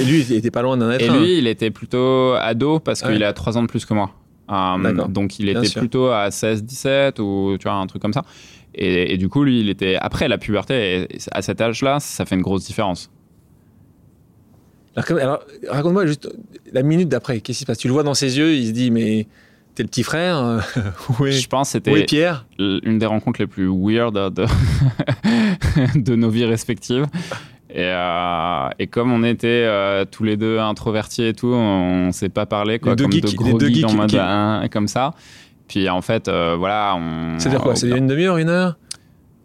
lui, 0.05 0.21
il 0.21 0.33
était 0.33 0.51
pas 0.51 0.61
loin 0.61 0.77
d'un 0.77 0.91
être. 0.91 1.01
Et 1.01 1.09
lui, 1.09 1.37
il 1.37 1.47
était 1.47 1.71
plutôt 1.71 2.33
ado 2.33 2.79
parce 2.79 3.01
qu'il 3.01 3.23
a 3.23 3.33
3 3.33 3.57
ans 3.57 3.63
de 3.63 3.67
plus 3.67 3.85
que 3.85 3.93
moi. 3.93 4.11
Euh, 4.51 5.07
donc, 5.07 5.39
il 5.39 5.49
était 5.49 5.79
plutôt 5.79 6.07
à 6.07 6.31
16, 6.31 6.63
17 6.63 7.19
ou 7.19 7.57
tu 7.59 7.63
vois, 7.63 7.73
un 7.73 7.87
truc 7.87 8.01
comme 8.01 8.13
ça. 8.13 8.23
Et, 8.73 9.17
du 9.17 9.29
coup, 9.29 9.43
lui, 9.43 9.61
il 9.61 9.69
était 9.69 9.95
après 9.95 10.27
la 10.27 10.37
puberté. 10.37 11.01
Et 11.13 11.17
à 11.31 11.41
cet 11.41 11.61
âge-là, 11.61 11.99
ça 11.99 12.25
fait 12.25 12.35
une 12.35 12.41
grosse 12.41 12.65
différence. 12.65 13.09
Alors, 14.95 15.43
raconte-moi 15.67 16.05
juste 16.05 16.29
la 16.71 16.83
minute 16.83 17.09
d'après. 17.09 17.39
Qu'est-ce 17.39 17.59
qui 17.59 17.63
se 17.63 17.65
passe? 17.65 17.77
Tu 17.77 17.87
le 17.87 17.93
vois 17.93 18.03
dans 18.03 18.13
ses 18.13 18.37
yeux, 18.37 18.53
il 18.55 18.67
se 18.67 18.71
dit, 18.71 18.91
mais 18.91 19.27
T'es 19.75 19.83
le 19.83 19.89
petit 19.89 20.03
frère 20.03 20.37
euh, 20.37 20.59
Je 21.19 21.47
pense 21.47 21.71
c'était 21.71 22.05
Pierre? 22.05 22.45
une 22.57 22.97
des 22.97 23.05
rencontres 23.05 23.41
les 23.41 23.47
plus 23.47 23.67
weird 23.67 24.13
de, 24.13 24.45
de 25.99 26.15
nos 26.15 26.29
vies 26.29 26.45
respectives. 26.45 27.05
Et, 27.75 27.82
euh, 27.82 28.70
et, 28.79 28.88
comme 28.88 29.12
on 29.12 29.24
était 29.24 29.48
euh, 29.48 30.05
tous 30.05 30.24
les 30.24 30.38
deux 30.38 30.60
introvertis 30.60 31.25
et 31.25 31.34
tout, 31.34 31.48
on, 31.48 32.08
ne 32.08 32.12
s'est 32.12 32.29
pas 32.29 32.46
parlé 32.46 32.79
quoi, 32.79 32.96
comme 32.96 33.12
geeks, 33.12 33.32
de 33.32 33.36
gros 33.36 33.60
geeks, 33.60 33.86
en 33.86 33.94
mode 33.94 34.10
qui... 34.10 34.70
comme 34.70 34.88
ça. 34.88 35.13
Puis 35.67 35.89
en 35.89 36.01
fait, 36.01 36.29
voilà. 36.29 36.98
C'est-à-dire 37.38 37.62
quoi? 37.62 37.75
C'est 37.75 37.89
une 37.89 38.08
demi-heure, 38.08 38.38
une 38.38 38.50
heure? 38.50 38.77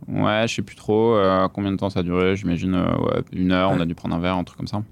Ouais, 0.09 0.45
je 0.47 0.55
sais 0.55 0.63
plus 0.63 0.77
trop 0.77 1.19
combien 1.53 1.73
de 1.73 1.77
temps 1.77 1.91
ça 1.91 2.01
a 2.01 2.03
duré. 2.03 2.37
J'imagine 2.37 2.75
ouais, 2.75 3.23
une 3.33 3.53
heure. 3.53 3.73
On 3.73 3.81
a 3.81 3.85
dû 3.85 3.95
prendre 3.95 4.15
un 4.15 4.21
verre, 4.21 4.37
un 4.37 4.45
truc 4.45 4.57
comme 4.57 4.69
ça. 4.69 4.83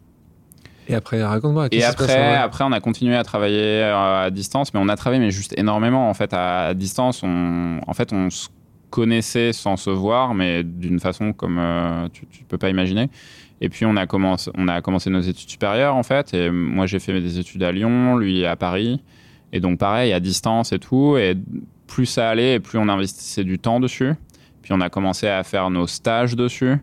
Et 0.88 0.94
après, 0.94 1.22
raconte-moi. 1.22 1.68
Et 1.70 1.84
après, 1.84 2.34
après, 2.36 2.64
on 2.64 2.72
a 2.72 2.80
continué 2.80 3.14
à 3.14 3.22
travailler 3.22 3.82
euh, 3.82 4.24
à 4.24 4.30
distance, 4.30 4.72
mais 4.72 4.80
on 4.82 4.88
a 4.88 4.96
travaillé 4.96 5.22
mais 5.22 5.30
juste 5.30 5.54
énormément 5.58 6.08
en 6.08 6.14
fait 6.14 6.32
à, 6.32 6.72
distance. 6.74 7.22
On, 7.22 7.80
en 7.86 7.94
fait, 7.94 8.12
on 8.12 8.30
se 8.30 8.48
connaissait 8.90 9.52
sans 9.52 9.76
se 9.76 9.90
voir, 9.90 10.34
mais 10.34 10.62
d'une 10.62 11.00
façon 11.00 11.32
comme 11.32 11.58
euh, 11.58 12.08
tu, 12.12 12.24
ne 12.24 12.46
peux 12.46 12.58
pas 12.58 12.70
imaginer. 12.70 13.10
Et 13.60 13.68
puis 13.68 13.86
on 13.86 13.96
a 13.96 14.06
commencé, 14.06 14.50
nos 15.10 15.20
études 15.20 15.50
supérieures 15.50 15.96
en 15.96 16.02
fait. 16.02 16.32
Et 16.34 16.50
moi, 16.50 16.86
j'ai 16.86 16.98
fait 16.98 17.20
des 17.20 17.38
études 17.38 17.62
à 17.62 17.72
Lyon, 17.72 18.16
lui 18.16 18.44
à 18.44 18.56
Paris. 18.56 19.00
Et 19.52 19.60
donc 19.60 19.78
pareil, 19.78 20.12
à 20.12 20.20
distance 20.20 20.72
et 20.72 20.78
tout. 20.78 21.16
Et 21.16 21.36
plus 21.86 22.06
ça 22.06 22.30
allait, 22.30 22.54
et 22.54 22.60
plus 22.60 22.78
on 22.78 22.88
investissait 22.88 23.44
du 23.44 23.58
temps 23.58 23.80
dessus. 23.80 24.12
Puis 24.62 24.72
on 24.72 24.80
a 24.80 24.90
commencé 24.90 25.26
à 25.26 25.42
faire 25.42 25.70
nos 25.70 25.86
stages 25.86 26.36
dessus. 26.36 26.76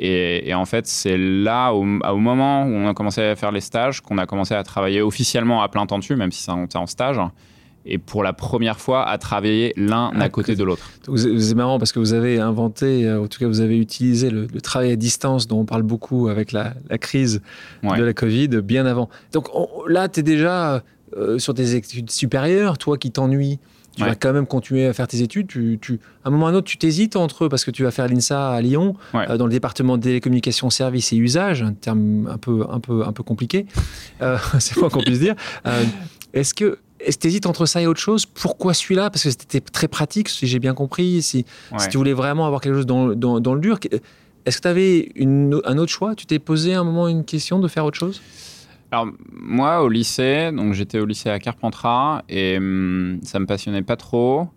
Et, 0.00 0.54
en 0.54 0.64
fait, 0.64 0.86
c'est 0.86 1.18
là, 1.18 1.72
au, 1.72 1.82
moment 1.82 2.62
où 2.62 2.68
on 2.68 2.88
a 2.88 2.94
commencé 2.94 3.20
à 3.20 3.34
faire 3.34 3.50
les 3.50 3.60
stages, 3.60 4.00
qu'on 4.00 4.16
a 4.18 4.26
commencé 4.26 4.54
à 4.54 4.62
travailler 4.62 5.02
officiellement 5.02 5.60
à 5.60 5.68
plein 5.68 5.86
temps 5.86 5.98
dessus, 5.98 6.14
même 6.14 6.30
si 6.30 6.40
ça 6.40 6.56
était 6.62 6.78
en 6.78 6.86
stage. 6.86 7.18
Et 7.88 7.98
pour 7.98 8.22
la 8.22 8.32
première 8.32 8.78
fois, 8.78 9.08
à 9.08 9.18
travailler 9.18 9.72
l'un 9.76 10.10
à, 10.20 10.28
côté 10.28 10.54
de 10.56 10.64
l'autre. 10.64 10.90
C'est 11.16 11.54
marrant 11.54 11.78
parce 11.78 11.92
que 11.92 11.98
vous 11.98 12.12
avez 12.12 12.38
inventé, 12.38 13.06
euh, 13.06 13.22
en 13.22 13.26
tout 13.26 13.38
cas, 13.38 13.46
vous 13.46 13.60
avez 13.60 13.78
utilisé 13.78 14.30
le, 14.30 14.46
travail 14.60 14.92
à 14.92 14.96
distance 14.96 15.46
dont 15.46 15.60
on 15.60 15.64
parle 15.64 15.82
beaucoup 15.82 16.28
avec 16.28 16.52
la, 16.52 16.74
crise 17.00 17.40
de 17.82 18.02
la 18.02 18.12
Covid 18.12 18.48
bien 18.62 18.86
avant. 18.86 19.08
Donc 19.32 19.48
là, 19.88 20.08
tu 20.08 20.20
es 20.20 20.22
déjà 20.22 20.82
euh, 21.16 21.38
sur 21.38 21.54
tes 21.54 21.74
études 21.74 22.10
supérieures, 22.10 22.76
toi 22.76 22.98
qui 22.98 23.10
t'ennuies 23.10 23.58
tu 23.98 24.04
vas 24.04 24.14
quand 24.14 24.32
même 24.32 24.46
continuer 24.46 24.86
à 24.86 24.92
faire 24.92 25.08
tes 25.08 25.22
études. 25.22 25.48
Tu, 25.48 25.78
tu, 25.80 26.00
à 26.24 26.28
un 26.28 26.30
moment 26.30 26.46
ou 26.46 26.48
à 26.48 26.50
un 26.52 26.54
autre, 26.54 26.66
tu 26.66 26.78
t'hésites 26.78 27.16
entre 27.16 27.44
eux 27.44 27.48
parce 27.48 27.64
que 27.64 27.70
tu 27.70 27.82
vas 27.82 27.90
faire 27.90 28.08
l'INSA 28.08 28.50
à 28.50 28.60
Lyon, 28.60 28.94
euh, 29.14 29.36
dans 29.36 29.46
le 29.46 29.52
département 29.52 29.96
de 29.96 30.02
télécommunications, 30.02 30.70
services 30.70 31.12
et 31.12 31.16
usages, 31.16 31.62
un 31.62 31.72
terme 31.72 32.28
un 32.32 32.38
peu, 32.38 32.64
un 32.70 32.80
peu, 32.80 33.04
un 33.04 33.12
peu 33.12 33.22
compliqué, 33.22 33.66
euh, 34.22 34.38
c'est 34.60 34.74
quoi 34.74 34.90
qu'on 34.90 35.02
puisse 35.02 35.20
dire. 35.20 35.34
Est-ce 36.32 36.54
que 36.54 36.78
est-ce 37.00 37.18
tu 37.18 37.28
hésites 37.28 37.46
entre 37.46 37.66
ça 37.66 37.80
et 37.80 37.86
autre 37.86 38.00
chose? 38.00 38.26
Pourquoi 38.26 38.74
celui-là? 38.74 39.10
Parce 39.10 39.22
que 39.22 39.30
c'était 39.30 39.60
très 39.60 39.88
pratique, 39.88 40.28
si 40.28 40.46
j'ai 40.46 40.58
bien 40.58 40.74
compris. 40.74 41.22
Si, 41.22 41.44
si, 41.78 41.88
tu 41.88 41.96
voulais 41.96 42.12
vraiment 42.12 42.46
avoir 42.46 42.60
quelque 42.60 42.74
chose 42.74 42.86
dans, 42.86 43.14
dans, 43.14 43.40
dans 43.40 43.54
le 43.54 43.60
dur, 43.60 43.78
est-ce 44.44 44.56
que 44.58 44.62
tu 44.62 44.68
avais 44.68 45.10
une, 45.14 45.60
un 45.64 45.78
autre 45.78 45.92
choix? 45.92 46.14
Tu 46.14 46.26
t'es 46.26 46.38
posé 46.38 46.74
à 46.74 46.80
un 46.80 46.84
moment 46.84 47.08
une 47.08 47.24
question 47.24 47.58
de 47.58 47.68
faire 47.68 47.84
autre 47.84 47.98
chose? 47.98 48.20
Alors 48.90 49.08
moi 49.30 49.82
au 49.82 49.88
lycée, 49.88 50.50
donc 50.52 50.72
j'étais 50.72 50.98
au 50.98 51.04
lycée 51.04 51.28
à 51.28 51.38
Carpentras 51.38 52.22
et 52.28 52.56
hum, 52.56 53.20
ça 53.22 53.38
me 53.38 53.46
passionnait 53.46 53.82
pas 53.82 53.96
trop. 53.96 54.48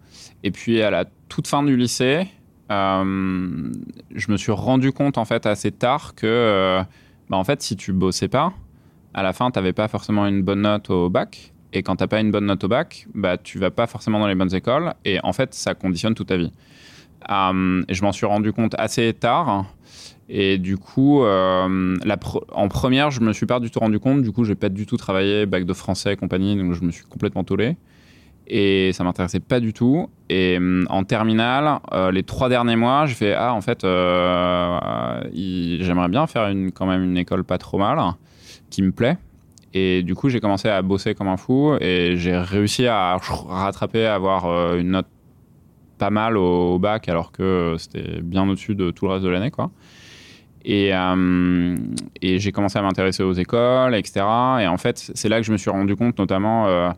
Et 0.43 0.51
puis 0.51 0.81
à 0.81 0.89
la 0.89 1.05
toute 1.27 1.47
fin 1.47 1.63
du 1.63 1.75
lycée, 1.75 2.27
hum, 2.69 3.73
je 4.15 4.31
me 4.31 4.37
suis 4.37 4.53
rendu 4.53 4.93
compte 4.93 5.17
en 5.17 5.25
fait 5.25 5.45
assez 5.45 5.71
tard 5.71 6.15
que 6.15 6.27
euh, 6.27 6.81
bah, 7.29 7.35
en 7.35 7.43
fait 7.43 7.61
si 7.61 7.75
tu 7.75 7.91
bossais 7.91 8.29
pas, 8.29 8.53
à 9.13 9.23
la 9.23 9.33
fin 9.33 9.51
tu 9.51 9.59
n'avais 9.59 9.73
pas 9.73 9.89
forcément 9.89 10.25
une 10.25 10.41
bonne 10.41 10.61
note 10.61 10.89
au 10.89 11.09
bac. 11.09 11.51
Et 11.73 11.83
quand 11.83 11.97
t'as 11.97 12.07
pas 12.07 12.19
une 12.19 12.31
bonne 12.31 12.45
note 12.45 12.63
au 12.63 12.67
bac, 12.67 13.07
bah 13.13 13.37
tu 13.37 13.57
vas 13.57 13.71
pas 13.71 13.87
forcément 13.87 14.19
dans 14.19 14.27
les 14.27 14.35
bonnes 14.35 14.53
écoles. 14.53 14.93
Et 15.05 15.19
en 15.23 15.33
fait 15.33 15.53
ça 15.53 15.73
conditionne 15.73 16.15
toute 16.15 16.27
ta 16.27 16.37
vie. 16.37 16.51
Et 17.29 17.93
je 17.93 18.03
m'en 18.03 18.11
suis 18.11 18.25
rendu 18.25 18.51
compte 18.51 18.75
assez 18.77 19.13
tard. 19.13 19.65
Et 20.33 20.57
du 20.57 20.77
coup, 20.77 21.23
euh, 21.23 21.97
en 22.53 22.67
première, 22.69 23.11
je 23.11 23.19
me 23.19 23.33
suis 23.33 23.45
pas 23.45 23.59
du 23.59 23.69
tout 23.69 23.79
rendu 23.79 23.99
compte. 23.99 24.21
Du 24.21 24.31
coup, 24.31 24.45
j'ai 24.45 24.55
pas 24.55 24.69
du 24.69 24.85
tout 24.85 24.95
travaillé 24.95 25.45
bac 25.45 25.65
de 25.65 25.73
français 25.73 26.13
et 26.13 26.15
compagnie, 26.15 26.55
donc 26.55 26.71
je 26.73 26.83
me 26.83 26.91
suis 26.91 27.03
complètement 27.03 27.43
tollé. 27.43 27.75
Et 28.47 28.91
ça 28.93 29.03
m'intéressait 29.03 29.41
pas 29.41 29.59
du 29.59 29.73
tout. 29.73 30.09
Et 30.29 30.57
euh, 30.59 30.85
en 30.89 31.03
terminale, 31.03 31.79
euh, 31.91 32.11
les 32.11 32.23
trois 32.23 32.47
derniers 32.47 32.77
mois, 32.77 33.05
j'ai 33.07 33.15
fait 33.15 33.33
ah 33.33 33.53
en 33.53 33.61
fait, 33.61 33.81
j'aimerais 33.81 35.29
bien 36.09 36.27
faire 36.27 36.49
quand 36.73 36.85
même 36.85 37.03
une 37.03 37.17
école 37.17 37.43
pas 37.43 37.57
trop 37.57 37.77
mal, 37.77 37.99
qui 38.69 38.83
me 38.83 38.91
plaît. 38.91 39.17
Et 39.73 40.03
du 40.03 40.15
coup, 40.15 40.29
j'ai 40.29 40.39
commencé 40.39 40.67
à 40.67 40.81
bosser 40.81 41.15
comme 41.15 41.29
un 41.29 41.37
fou 41.37 41.75
et 41.79 42.17
j'ai 42.17 42.37
réussi 42.37 42.87
à 42.87 43.17
rattraper, 43.17 44.05
à 44.05 44.15
avoir 44.15 44.75
une 44.75 44.91
note 44.91 45.07
pas 46.01 46.09
mal 46.09 46.35
au, 46.35 46.79
bac, 46.79 47.07
alors 47.09 47.31
que 47.31 47.75
c'était 47.77 48.21
bien 48.23 48.49
au-dessus 48.49 48.73
de 48.73 48.89
tout 48.89 49.05
le 49.05 49.11
reste 49.11 49.23
de 49.23 49.29
l'année, 49.29 49.51
quoi. 49.51 49.69
Et, 50.65 50.89
euh, 50.95 51.75
et 52.23 52.39
j'ai 52.39 52.51
commencé 52.51 52.79
à 52.79 52.81
m'intéresser 52.81 53.21
aux 53.21 53.33
écoles, 53.33 53.93
etc. 53.93 54.25
Et 54.61 54.67
en 54.67 54.77
fait, 54.77 55.11
c'est 55.13 55.29
là 55.29 55.37
que 55.39 55.45
je 55.45 55.51
me 55.51 55.57
suis 55.57 55.69
rendu 55.69 55.95
compte, 55.95 56.17
notamment, 56.17 56.67
euh, 56.67 56.89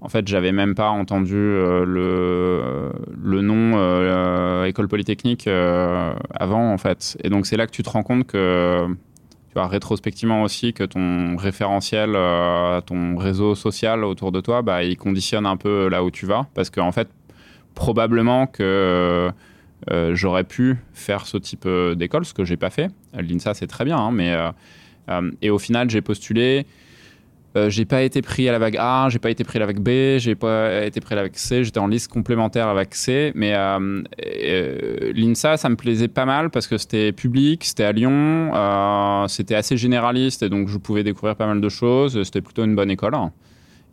en 0.00 0.08
fait, 0.08 0.26
j'avais 0.26 0.52
même 0.52 0.74
pas 0.74 0.88
entendu 0.88 1.36
euh, 1.36 1.84
le, 1.84 2.90
le 3.22 3.42
nom 3.42 4.64
école 4.64 4.88
polytechnique 4.88 5.46
avant, 5.46 6.72
en 6.72 6.78
fait. 6.78 7.18
Et 7.22 7.28
donc, 7.28 7.44
c'est 7.44 7.58
là 7.58 7.66
que 7.66 7.72
tu 7.72 7.82
te 7.82 7.90
rends 7.90 8.02
compte 8.02 8.26
que, 8.26 8.86
rétrospectivement 9.66 10.42
aussi, 10.42 10.72
que 10.72 10.84
ton 10.84 11.36
référentiel, 11.36 12.12
ton 12.86 13.16
réseau 13.16 13.54
social 13.54 14.04
autour 14.04 14.30
de 14.30 14.40
toi, 14.40 14.62
bah, 14.62 14.84
il 14.84 14.96
conditionne 14.96 15.46
un 15.46 15.56
peu 15.56 15.88
là 15.88 16.04
où 16.04 16.10
tu 16.10 16.26
vas. 16.26 16.46
Parce 16.54 16.70
qu'en 16.70 16.86
en 16.86 16.92
fait, 16.92 17.08
probablement 17.74 18.46
que 18.46 19.30
euh, 19.90 20.14
j'aurais 20.14 20.44
pu 20.44 20.76
faire 20.92 21.26
ce 21.26 21.36
type 21.36 21.64
euh, 21.66 21.94
d'école, 21.94 22.24
ce 22.24 22.34
que 22.34 22.44
j'ai 22.44 22.56
pas 22.56 22.70
fait. 22.70 22.90
L'INSA, 23.14 23.54
c'est 23.54 23.66
très 23.66 23.84
bien, 23.84 23.96
hein, 23.96 24.10
mais 24.10 24.32
euh, 24.32 25.30
et 25.40 25.50
au 25.50 25.58
final, 25.58 25.88
j'ai 25.88 26.02
postulé. 26.02 26.66
J'ai 27.68 27.84
pas 27.84 28.02
été 28.02 28.22
pris 28.22 28.48
à 28.48 28.52
la 28.52 28.58
vague 28.58 28.76
A, 28.78 29.08
j'ai 29.10 29.18
pas 29.18 29.30
été 29.30 29.42
pris 29.42 29.58
à 29.58 29.60
la 29.60 29.66
vague 29.66 29.80
B, 29.80 30.18
j'ai 30.18 30.34
pas 30.34 30.84
été 30.84 31.00
pris 31.00 31.14
à 31.14 31.16
la 31.16 31.22
vague 31.22 31.34
C, 31.34 31.64
j'étais 31.64 31.80
en 31.80 31.88
liste 31.88 32.08
complémentaire 32.08 32.68
avec 32.68 32.94
C, 32.94 33.32
mais 33.34 33.52
l'INSA, 35.14 35.56
ça 35.56 35.68
me 35.68 35.76
plaisait 35.76 36.08
pas 36.08 36.24
mal 36.24 36.50
parce 36.50 36.66
que 36.66 36.78
c'était 36.78 37.12
public, 37.12 37.64
c'était 37.64 37.84
à 37.84 37.92
Lyon, 37.92 38.52
c'était 39.28 39.54
assez 39.54 39.76
généraliste 39.76 40.42
et 40.42 40.48
donc 40.48 40.68
je 40.68 40.78
pouvais 40.78 41.02
découvrir 41.02 41.36
pas 41.36 41.46
mal 41.46 41.60
de 41.60 41.68
choses, 41.68 42.22
c'était 42.22 42.40
plutôt 42.40 42.64
une 42.64 42.76
bonne 42.76 42.90
école. 42.90 43.14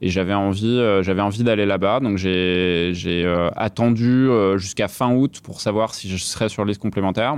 et 0.02 0.10
j'avais 0.10 0.34
envie, 0.34 0.78
euh, 0.78 1.04
j'avais 1.04 1.22
envie 1.22 1.44
d'aller 1.44 1.66
là-bas. 1.66 2.00
Donc 2.00 2.18
j'ai, 2.18 2.94
euh, 3.08 3.50
attendu 3.56 4.30
euh, 4.30 4.58
jusqu'à 4.58 4.88
fin 4.88 5.14
août 5.14 5.40
pour 5.44 5.62
savoir 5.62 5.94
si 5.94 6.10
je 6.10 6.18
serais 6.18 6.50
sur 6.50 6.66
liste 6.66 6.82
complémentaire. 6.82 7.36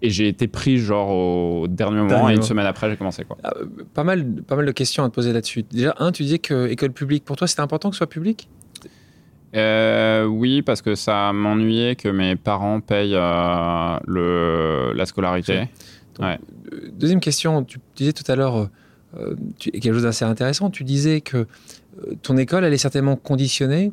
Et 0.00 0.10
j'ai 0.10 0.28
été 0.28 0.46
pris 0.46 0.78
genre 0.78 1.10
au 1.10 1.66
dernier 1.68 2.02
moment 2.02 2.30
et 2.30 2.34
une 2.34 2.42
semaine 2.42 2.66
après 2.66 2.88
j'ai 2.88 2.96
commencé 2.96 3.24
quoi. 3.24 3.36
Ah, 3.42 3.52
pas 3.94 4.04
mal, 4.04 4.24
pas 4.46 4.54
mal 4.54 4.66
de 4.66 4.72
questions 4.72 5.02
à 5.04 5.08
te 5.08 5.14
poser 5.14 5.32
là-dessus. 5.32 5.64
Déjà 5.64 5.94
un, 5.98 6.12
tu 6.12 6.22
disais 6.22 6.38
que 6.38 6.68
école 6.68 6.92
publique 6.92 7.24
pour 7.24 7.36
toi 7.36 7.48
c'était 7.48 7.62
important 7.62 7.90
que 7.90 7.96
ce 7.96 7.98
soit 7.98 8.08
public? 8.08 8.48
oui, 9.54 10.62
parce 10.62 10.82
que 10.82 10.94
ça 10.94 11.32
m'ennuyait 11.32 11.96
que 11.96 12.08
mes 12.08 12.36
parents 12.36 12.80
payent 12.80 13.14
le, 13.14 14.92
la 14.94 15.06
scolarité. 15.06 15.68
Deuxième 16.92 17.20
question, 17.20 17.64
tu 17.64 17.78
disais 17.96 18.12
tout 18.12 18.30
à 18.30 18.36
l'heure 18.36 18.68
quelque 19.58 19.92
chose 19.92 20.04
d'assez 20.04 20.24
intéressant. 20.24 20.70
Tu 20.70 20.84
disais 20.84 21.22
que 21.22 21.46
ton 22.22 22.36
école, 22.36 22.64
elle 22.64 22.74
est 22.74 22.78
certainement 22.78 23.16
conditionnée 23.16 23.92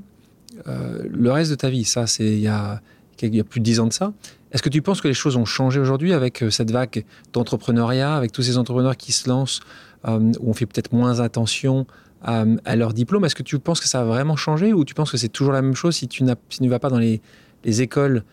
euh, 0.67 1.03
le 1.09 1.31
reste 1.31 1.51
de 1.51 1.55
ta 1.55 1.69
vie. 1.69 1.83
Ça, 1.83 2.07
c'est 2.07 2.25
il 2.25 2.39
y 2.39 2.47
a, 2.47 2.81
plus 3.17 3.59
de 3.59 3.65
dix 3.65 3.79
ans 3.79 3.87
de 3.87 3.93
ça. 3.93 4.13
Est-ce 4.55 4.63
que 4.63 4.69
tu 4.69 4.81
penses 4.81 5.01
que 5.01 5.09
les 5.09 5.13
choses 5.13 5.35
ont 5.35 5.43
changé 5.43 5.81
aujourd'hui 5.81 6.13
avec 6.13 6.41
euh, 6.41 6.49
cette 6.49 6.71
vague 6.71 7.03
d'entrepreneuriat, 7.33 8.15
avec 8.15 8.31
tous 8.31 8.41
ces 8.41 8.57
entrepreneurs 8.57 8.95
qui 8.95 9.11
se 9.11 9.27
lancent, 9.27 9.59
euh, 10.07 10.31
où 10.39 10.49
on 10.49 10.53
fait 10.53 10.65
peut-être 10.65 10.93
moins 10.93 11.19
attention 11.19 11.85
à, 12.23 12.45
leur 12.77 12.93
diplôme? 12.93 13.25
Est-ce 13.25 13.35
que 13.35 13.43
tu 13.43 13.59
penses 13.59 13.81
que 13.81 13.87
ça 13.89 13.99
a 13.99 14.03
vraiment 14.05 14.37
changé 14.37 14.71
ou 14.71 14.85
tu 14.85 14.93
penses 14.93 15.11
que 15.11 15.17
c'est 15.17 15.27
toujours 15.27 15.51
la 15.51 15.61
même 15.61 15.75
chose? 15.75 15.97
Si 15.97 16.07
tu, 16.07 16.23
ne 16.23 16.69
vas 16.69 16.79
pas 16.79 16.89
dans 16.89 16.99
les, 16.99 17.21
écoles 17.65 18.23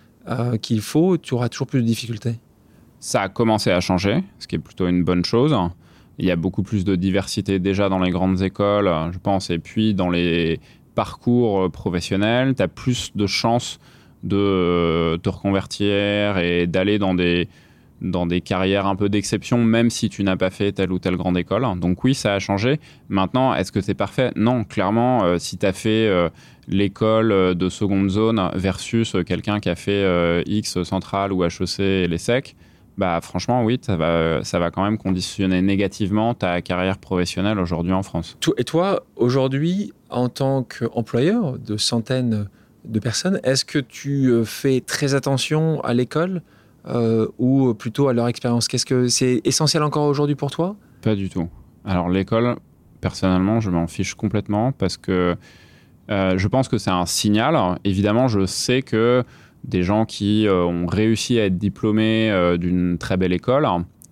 qu'il 0.62 0.80
faut, 0.80 1.18
tu 1.18 1.34
auras 1.34 1.48
toujours 1.48 1.66
plus 1.66 1.82
de 1.82 1.86
difficultés? 1.86 2.38
Ça 3.00 3.22
a 3.22 3.28
commencé 3.28 3.70
à 3.70 3.80
changer, 3.80 4.22
ce 4.38 4.46
qui 4.46 4.54
est 4.54 4.60
plutôt 4.60 4.86
une 4.86 5.02
bonne 5.02 5.24
chose. 5.24 5.54
Il 6.18 6.24
y 6.24 6.30
a 6.30 6.36
beaucoup 6.36 6.62
plus 6.62 6.84
de 6.84 6.94
diversité 6.94 7.58
déjà 7.58 7.88
dans 7.88 7.98
les 7.98 8.10
grandes 8.10 8.40
écoles, 8.42 8.90
je 9.12 9.18
pense, 9.18 9.50
et 9.50 9.58
puis 9.58 9.92
dans 9.92 10.08
les 10.08 10.60
parcours 10.94 11.70
professionnels, 11.70 12.54
tu 12.54 12.62
as 12.62 12.68
plus 12.68 13.10
de 13.14 13.26
chances 13.26 13.78
de 14.22 14.36
euh, 14.36 15.16
te 15.18 15.28
reconvertir 15.28 16.38
et 16.38 16.66
d'aller 16.66 16.98
dans 16.98 17.14
des, 17.14 17.48
dans 18.00 18.26
des 18.26 18.40
carrières 18.40 18.86
un 18.86 18.96
peu 18.96 19.08
d'exception, 19.08 19.58
même 19.58 19.90
si 19.90 20.08
tu 20.08 20.22
n'as 20.24 20.36
pas 20.36 20.50
fait 20.50 20.72
telle 20.72 20.92
ou 20.92 20.98
telle 20.98 21.16
grande 21.16 21.36
école. 21.36 21.66
Donc 21.78 22.04
oui, 22.04 22.14
ça 22.14 22.34
a 22.34 22.38
changé. 22.38 22.80
Maintenant, 23.08 23.54
est-ce 23.54 23.72
que 23.72 23.80
c'est 23.80 23.94
parfait? 23.94 24.32
Non, 24.36 24.64
clairement, 24.64 25.24
euh, 25.24 25.38
si 25.38 25.58
tu 25.58 25.66
as 25.66 25.72
fait 25.72 26.06
euh, 26.06 26.28
l'école 26.68 27.54
de 27.54 27.68
seconde 27.68 28.10
zone 28.10 28.50
versus 28.54 29.16
quelqu'un 29.26 29.60
qui 29.60 29.68
a 29.68 29.74
fait 29.74 30.42
X 30.46 30.82
centrale 30.84 31.32
ou 31.32 31.44
HEC 31.44 31.80
et 31.80 32.06
les 32.06 32.18
SEC, 32.18 32.54
bah 32.98 33.20
franchement 33.22 33.64
oui, 33.64 33.78
ça 33.80 33.96
va, 33.96 34.44
ça 34.44 34.58
va 34.58 34.70
quand 34.70 34.84
même 34.84 34.98
conditionner 34.98 35.62
négativement 35.62 36.34
ta 36.34 36.60
carrière 36.60 36.98
professionnelle 36.98 37.58
aujourd'hui 37.58 37.92
en 37.92 38.02
France. 38.02 38.36
Et 38.58 38.64
toi, 38.64 39.02
aujourd'hui, 39.16 39.92
en 40.10 40.28
tant 40.28 40.62
qu'employeur 40.62 41.58
de 41.58 41.76
centaines 41.76 42.48
de 42.84 42.98
personnes, 42.98 43.40
est-ce 43.44 43.64
que 43.64 43.78
tu 43.78 44.28
euh, 44.28 44.44
fais 44.44 44.80
très 44.80 45.14
attention 45.14 45.80
à 45.82 45.94
l'école 45.94 46.42
euh, 46.88 47.28
ou 47.38 47.74
plutôt 47.74 48.08
à 48.08 48.12
leur 48.12 48.28
expérience? 48.28 48.68
Qu'est-ce 48.68 48.86
que 48.86 49.08
c'est 49.08 49.40
essentiel 49.44 49.82
encore 49.82 50.06
aujourd'hui 50.06 50.34
pour 50.34 50.50
toi? 50.50 50.76
Pas 51.02 51.14
du 51.14 51.28
tout. 51.28 51.48
Alors 51.84 52.08
l'école, 52.08 52.56
personnellement, 53.00 53.60
je 53.60 53.70
m'en 53.70 53.86
fiche 53.86 54.14
complètement 54.14 54.72
parce 54.72 54.96
que 54.96 55.36
euh, 56.10 56.36
je 56.36 56.48
pense 56.48 56.68
que 56.68 56.78
c'est 56.78 56.90
un 56.90 57.06
signal. 57.06 57.56
Évidemment, 57.84 58.28
je 58.28 58.46
sais 58.46 58.82
que 58.82 59.24
des 59.64 59.84
gens 59.84 60.04
qui 60.04 60.46
ont 60.50 60.86
réussi 60.86 61.38
à 61.38 61.46
être 61.46 61.56
diplômés 61.56 62.56
d'une 62.58 62.98
très 62.98 63.16
belle 63.16 63.32
école, 63.32 63.64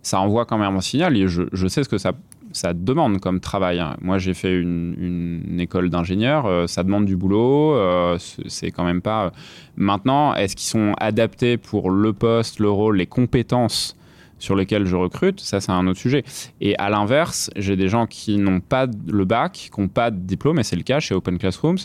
ça 0.03 0.21
envoie 0.21 0.47
quand 0.47 0.59
même 0.59 0.77
un 0.77 0.81
signal. 0.81 1.17
Et 1.17 1.27
je, 1.27 1.67
sais 1.67 1.83
ce 1.83 1.89
que 1.89 1.99
ça, 1.99 2.13
ça 2.53 2.75
demande 2.75 3.21
comme 3.21 3.41
travail. 3.41 3.83
Moi, 4.01 4.19
j'ai 4.19 4.35
fait 4.35 4.59
une, 4.59 5.59
école 5.59 5.91
d'ingénieur, 5.91 6.47
euh, 6.47 6.67
ça 6.67 6.83
demande 6.83 7.05
du 7.05 7.17
boulot, 7.17 7.77
c'est 8.19 8.71
quand 8.71 8.85
même 8.85 9.03
pas. 9.03 9.33
Maintenant, 9.77 10.35
est-ce 10.35 10.57
qu'ils 10.57 10.69
sont 10.69 10.95
adaptés 10.99 11.57
pour 11.57 11.91
le 11.91 12.13
poste, 12.13 12.59
le 12.59 12.71
rôle, 12.71 12.97
les 12.97 13.07
compétences 13.07 13.97
sur 14.39 14.57
lesquelles 14.57 14.87
je 14.87 14.97
recrute? 14.97 15.41
Ça, 15.41 15.61
c'est 15.61 15.73
un 15.73 15.87
autre 15.87 16.01
sujet. 16.01 16.25
Et 16.61 16.77
à 16.79 16.91
l'inverse, 16.91 17.51
j'ai 17.57 17.77
des 17.77 17.89
gens 17.89 18.07
qui 18.07 18.39
n'ont 18.39 18.61
pas 18.61 18.87
le 19.07 19.25
bac, 19.25 19.53
qui 19.53 19.81
n'ont 19.81 19.89
pas 19.89 20.11
de 20.11 20.19
diplôme, 20.19 20.59
et 20.59 20.63
c'est 20.63 20.77
le 20.77 20.83
cas 20.83 21.01
chez 21.01 21.15
Open 21.15 21.39
Classrooms 21.39 21.79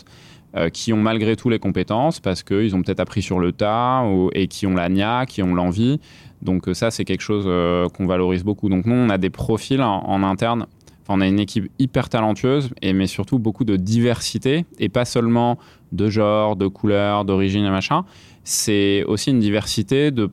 euh, 0.56 0.70
qui 0.70 0.94
ont 0.94 1.02
malgré 1.02 1.36
tout 1.36 1.50
les 1.50 1.58
compétences 1.58 2.18
parce 2.18 2.42
qu'ils 2.42 2.74
ont 2.74 2.80
peut-être 2.80 3.00
appris 3.00 3.20
sur 3.20 3.40
le 3.40 3.52
tas 3.52 4.04
et 4.32 4.46
qui 4.46 4.66
ont 4.66 4.74
la 4.74 4.88
nia, 4.88 5.26
qui 5.26 5.42
ont 5.42 5.54
l'envie. 5.54 6.00
Donc 6.42 6.68
euh, 6.68 6.74
ça, 6.74 6.90
c'est 6.90 7.04
quelque 7.04 7.22
chose 7.22 7.44
euh, 7.46 7.88
qu'on 7.88 8.06
valorise 8.06 8.44
beaucoup. 8.44 8.68
Donc 8.68 8.86
nous, 8.86 8.94
on 8.94 9.10
a 9.10 9.18
des 9.18 9.30
profils 9.30 9.80
en, 9.82 10.22
interne. 10.22 10.66
on 11.08 11.20
a 11.20 11.26
une 11.26 11.40
équipe 11.40 11.70
hyper 11.78 12.08
talentueuse, 12.08 12.70
et, 12.82 12.92
mais 12.92 13.06
surtout 13.06 13.38
beaucoup 13.38 13.64
de 13.64 13.76
diversité, 13.76 14.64
et 14.78 14.88
pas 14.88 15.04
seulement 15.04 15.58
de 15.92 16.08
genre, 16.08 16.56
de 16.56 16.66
couleur, 16.66 17.24
d'origine 17.24 17.64
et 17.64 17.70
machin. 17.70 18.04
C'est 18.44 19.04
aussi 19.04 19.30
une 19.30 19.40
diversité 19.40 20.10
de, 20.10 20.30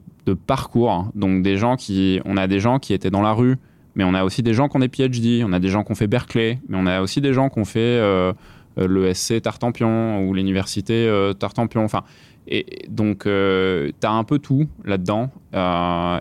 parcours. 0.48 1.08
Donc 1.16 1.44
des 1.44 1.58
gens 1.58 1.76
qui, 1.76 2.22
on 2.26 2.38
a 2.38 2.48
des 2.48 2.60
gens 2.60 2.80
qui 2.80 2.94
étaient 2.94 3.10
dans 3.10 3.22
la 3.22 3.34
rue, 3.34 3.58
mais 3.96 4.04
on 4.04 4.14
a 4.14 4.24
aussi 4.24 4.42
des 4.42 4.54
gens 4.54 4.70
qui 4.70 4.78
ont 4.78 4.80
des 4.80 4.88
PhD, 4.88 5.44
on 5.46 5.52
a 5.52 5.60
des 5.60 5.68
gens 5.68 5.84
qui 5.84 5.92
ont 5.92 5.96
fait 5.96 6.08
Berkeley, 6.08 6.60
mais 6.70 6.78
on 6.80 6.86
a 6.86 7.02
aussi 7.02 7.22
des 7.22 7.34
gens 7.34 7.50
qui 7.50 7.60
ont 7.60 7.66
fait 7.66 7.80
euh, 7.80 8.34
l'ESC 8.78 9.42
Tartampion 9.42 10.26
ou 10.26 10.34
l'université 10.34 11.08
euh, 11.08 11.34
Tartampion. 11.34 11.84
Enfin, 11.84 12.04
et 12.48 12.86
donc, 12.90 13.26
euh, 13.26 13.92
tu 14.00 14.08
as 14.08 14.12
un 14.12 14.24
peu 14.24 14.40
tout 14.40 14.68
là-dedans. 14.84 15.30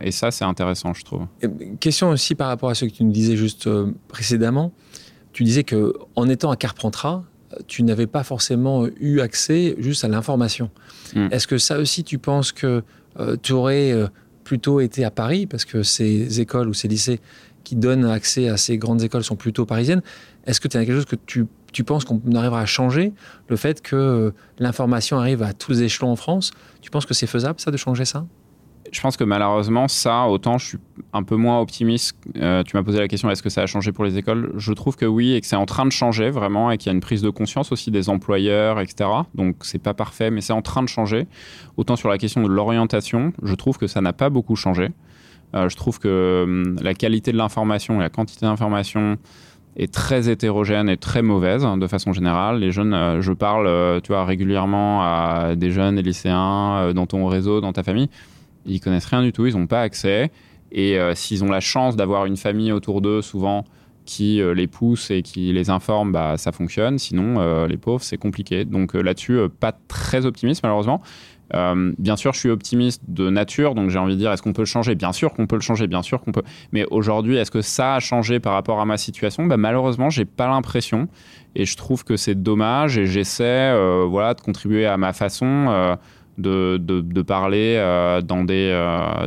et 0.00 0.10
ça, 0.10 0.30
c'est 0.30 0.44
intéressant, 0.44 0.94
je 0.94 1.04
trouve. 1.04 1.26
question 1.80 2.10
aussi 2.10 2.34
par 2.34 2.48
rapport 2.48 2.70
à 2.70 2.74
ce 2.74 2.84
que 2.84 2.90
tu 2.90 3.04
nous 3.04 3.12
disais 3.12 3.36
juste 3.36 3.68
précédemment. 4.08 4.72
Tu 5.32 5.44
disais 5.44 5.64
que 5.64 5.94
en 6.14 6.28
étant 6.28 6.50
à 6.50 6.56
Carpentras, 6.56 7.24
tu 7.66 7.82
n'avais 7.82 8.06
pas 8.06 8.22
forcément 8.22 8.86
eu 9.00 9.20
accès 9.20 9.74
juste 9.78 10.04
à 10.04 10.08
l'information. 10.08 10.70
Hmm. 11.14 11.28
Est-ce 11.30 11.46
que 11.46 11.58
ça 11.58 11.78
aussi, 11.78 12.04
tu 12.04 12.18
penses 12.18 12.52
que 12.52 12.82
tu 13.42 13.52
aurais 13.52 13.94
plutôt 14.44 14.80
été 14.80 15.04
à 15.04 15.10
Paris, 15.10 15.46
parce 15.46 15.64
que 15.64 15.82
ces 15.82 16.40
écoles 16.40 16.68
ou 16.68 16.74
ces 16.74 16.88
lycées 16.88 17.20
qui 17.64 17.76
donnent 17.76 18.04
accès 18.04 18.48
à 18.48 18.56
ces 18.56 18.78
grandes 18.78 19.02
écoles 19.02 19.24
sont 19.24 19.36
plutôt 19.36 19.66
parisiennes. 19.66 20.02
Est-ce 20.46 20.60
que 20.60 20.68
tu 20.68 20.76
as 20.76 20.84
quelque 20.84 20.96
chose 20.96 21.06
que 21.06 21.16
tu 21.16 21.46
tu 21.72 21.84
penses 21.84 22.04
qu'on 22.04 22.20
arrivera 22.34 22.60
à 22.60 22.66
changer 22.66 23.12
le 23.48 23.56
fait 23.56 23.82
que 23.82 23.96
euh, 23.96 24.30
l'information 24.58 25.18
arrive 25.18 25.42
à 25.42 25.52
tous 25.52 25.72
les 25.72 25.82
échelons 25.84 26.10
en 26.10 26.16
France 26.16 26.52
Tu 26.80 26.90
penses 26.90 27.06
que 27.06 27.14
c'est 27.14 27.26
faisable, 27.26 27.60
ça, 27.60 27.70
de 27.70 27.76
changer 27.76 28.04
ça? 28.04 28.24
Je 28.90 29.00
pense 29.00 29.16
que 29.16 29.24
malheureusement, 29.24 29.88
ça, 29.88 30.26
autant 30.26 30.58
je 30.58 30.66
suis 30.66 30.78
un 31.14 31.22
peu 31.22 31.36
moins 31.36 31.60
optimiste. 31.60 32.14
Euh, 32.36 32.62
tu 32.62 32.76
m'as 32.76 32.82
posé 32.82 32.98
la 32.98 33.08
question 33.08 33.30
est-ce 33.30 33.42
que 33.42 33.48
ça 33.48 33.62
a 33.62 33.66
changé 33.66 33.90
pour 33.90 34.04
les 34.04 34.18
écoles? 34.18 34.52
Je 34.56 34.72
trouve 34.74 34.96
que 34.96 35.06
oui 35.06 35.32
et 35.32 35.40
que 35.40 35.46
c'est 35.46 35.56
en 35.56 35.64
train 35.64 35.86
de 35.86 35.92
changer 35.92 36.28
vraiment 36.30 36.70
et 36.70 36.76
qu'il 36.76 36.88
y 36.88 36.90
a 36.90 36.94
une 36.94 37.00
prise 37.00 37.22
de 37.22 37.30
conscience 37.30 37.72
aussi 37.72 37.90
des 37.90 38.10
employeurs, 38.10 38.80
etc. 38.80 39.08
Donc 39.34 39.56
c'est 39.62 39.78
pas 39.78 39.94
parfait, 39.94 40.30
mais 40.30 40.42
c'est 40.42 40.52
en 40.52 40.60
train 40.60 40.82
de 40.82 40.88
changer. 40.88 41.26
Autant 41.78 41.96
sur 41.96 42.10
la 42.10 42.18
question 42.18 42.42
de 42.42 42.48
l'orientation, 42.48 43.32
je 43.42 43.54
trouve 43.54 43.78
que 43.78 43.86
ça 43.86 44.02
n'a 44.02 44.12
pas 44.12 44.28
beaucoup 44.28 44.56
changé. 44.56 44.90
Euh, 45.54 45.68
je 45.68 45.76
trouve 45.76 45.98
que 45.98 46.42
hum, 46.44 46.76
la 46.82 46.94
qualité 46.94 47.32
de 47.32 47.36
l'information 47.36 47.96
et 47.96 48.02
la 48.02 48.10
quantité 48.10 48.46
d'information 48.46 49.18
est 49.76 49.92
très 49.92 50.28
hétérogène 50.28 50.88
et 50.88 50.96
très 50.96 51.22
mauvaise 51.22 51.66
de 51.76 51.86
façon 51.86 52.12
générale. 52.12 52.58
Les 52.58 52.72
jeunes, 52.72 52.94
euh, 52.94 53.22
je 53.22 53.32
parle, 53.32 53.66
euh, 53.66 54.00
tu 54.00 54.08
vois, 54.08 54.24
régulièrement 54.24 55.02
à 55.02 55.54
des 55.56 55.70
jeunes, 55.70 55.96
des 55.96 56.02
lycéens 56.02 56.76
euh, 56.76 56.92
dans 56.92 57.06
ton 57.06 57.26
réseau, 57.26 57.60
dans 57.60 57.72
ta 57.72 57.82
famille, 57.82 58.08
ils 58.66 58.80
connaissent 58.80 59.06
rien 59.06 59.22
du 59.22 59.32
tout, 59.32 59.46
ils 59.46 59.56
n'ont 59.56 59.66
pas 59.66 59.82
accès. 59.82 60.30
Et 60.74 60.96
s'ils 61.14 61.44
ont 61.44 61.50
la 61.50 61.60
chance 61.60 61.96
d'avoir 61.96 62.24
une 62.24 62.38
famille 62.38 62.72
autour 62.72 63.02
d'eux, 63.02 63.20
souvent 63.20 63.66
qui 64.06 64.40
les 64.54 64.66
pousse 64.66 65.10
et 65.10 65.20
qui 65.20 65.52
les 65.52 65.68
informe, 65.68 66.12
bah, 66.12 66.38
ça 66.38 66.50
fonctionne. 66.50 66.98
Sinon, 66.98 67.66
les 67.66 67.76
pauvres, 67.76 68.02
c'est 68.02 68.16
compliqué. 68.16 68.64
Donc 68.64 68.94
là-dessus, 68.94 69.38
pas 69.60 69.72
très 69.72 70.24
optimiste 70.24 70.62
malheureusement. 70.62 71.02
Euh, 71.54 71.92
bien 71.98 72.16
sûr, 72.16 72.32
je 72.32 72.38
suis 72.38 72.50
optimiste 72.50 73.02
de 73.08 73.30
nature, 73.30 73.74
donc 73.74 73.90
j'ai 73.90 73.98
envie 73.98 74.14
de 74.14 74.18
dire, 74.18 74.32
est-ce 74.32 74.42
qu'on 74.42 74.52
peut 74.52 74.62
le 74.62 74.66
changer? 74.66 74.94
Bien 74.94 75.12
sûr 75.12 75.32
qu'on 75.32 75.46
peut 75.46 75.56
le 75.56 75.62
changer, 75.62 75.86
bien 75.86 76.02
sûr 76.02 76.20
qu'on 76.20 76.32
peut. 76.32 76.42
Mais 76.72 76.84
aujourd'hui, 76.90 77.36
est-ce 77.36 77.50
que 77.50 77.62
ça 77.62 77.96
a 77.96 78.00
changé 78.00 78.40
par 78.40 78.54
rapport 78.54 78.80
à 78.80 78.84
ma 78.84 78.96
situation? 78.96 79.46
Bah, 79.46 79.56
Malheureusement, 79.56 80.10
j'ai 80.10 80.24
pas 80.24 80.48
l'impression, 80.48 81.08
et 81.54 81.64
je 81.64 81.76
trouve 81.76 82.04
que 82.04 82.16
c'est 82.16 82.40
dommage. 82.42 82.98
Et 82.98 83.06
j'essaie, 83.06 83.44
euh, 83.44 84.06
voilà, 84.08 84.34
de 84.34 84.40
contribuer 84.40 84.86
à 84.86 84.96
ma 84.96 85.12
façon 85.12 85.66
euh, 85.68 85.96
de, 86.38 86.78
de, 86.78 87.22
parler 87.22 87.76
dans 88.24 88.44
des, 88.44 88.70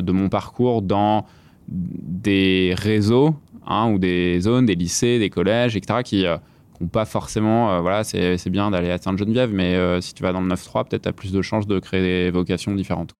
de 0.02 0.12
mon 0.12 0.30
parcours 0.30 0.82
dans 0.82 1.26
des 1.68 2.76
réseaux 2.78 3.36
hein, 3.66 3.92
ou 3.92 4.00
des 4.00 4.40
zones, 4.40 4.66
des 4.66 4.76
lycées, 4.76 5.20
des 5.20 5.30
collèges, 5.30 5.76
etc., 5.76 6.00
qui 6.04 6.26
ou 6.82 6.88
pas 6.88 7.06
forcément, 7.06 7.72
euh, 7.72 7.82
voilà, 7.82 8.04
c'est 8.04 8.50
bien 8.50 8.72
d'aller 8.72 8.92
à 8.92 8.98
Sainte-Geneviève, 8.98 9.52
mais 9.54 9.76
euh, 9.76 10.02
si 10.02 10.14
tu 10.14 10.24
vas 10.24 10.34
dans 10.34 10.42
le 10.42 10.54
9-3, 10.54 10.88
peut-être 10.88 11.04
tu 11.04 11.10
as 11.10 11.14
plus 11.14 11.32
de 11.32 11.42
chances 11.42 11.68
de 11.68 11.80
créer 11.80 12.02
des 12.02 12.32
vocations 12.32 12.74
différentes. 12.74 13.14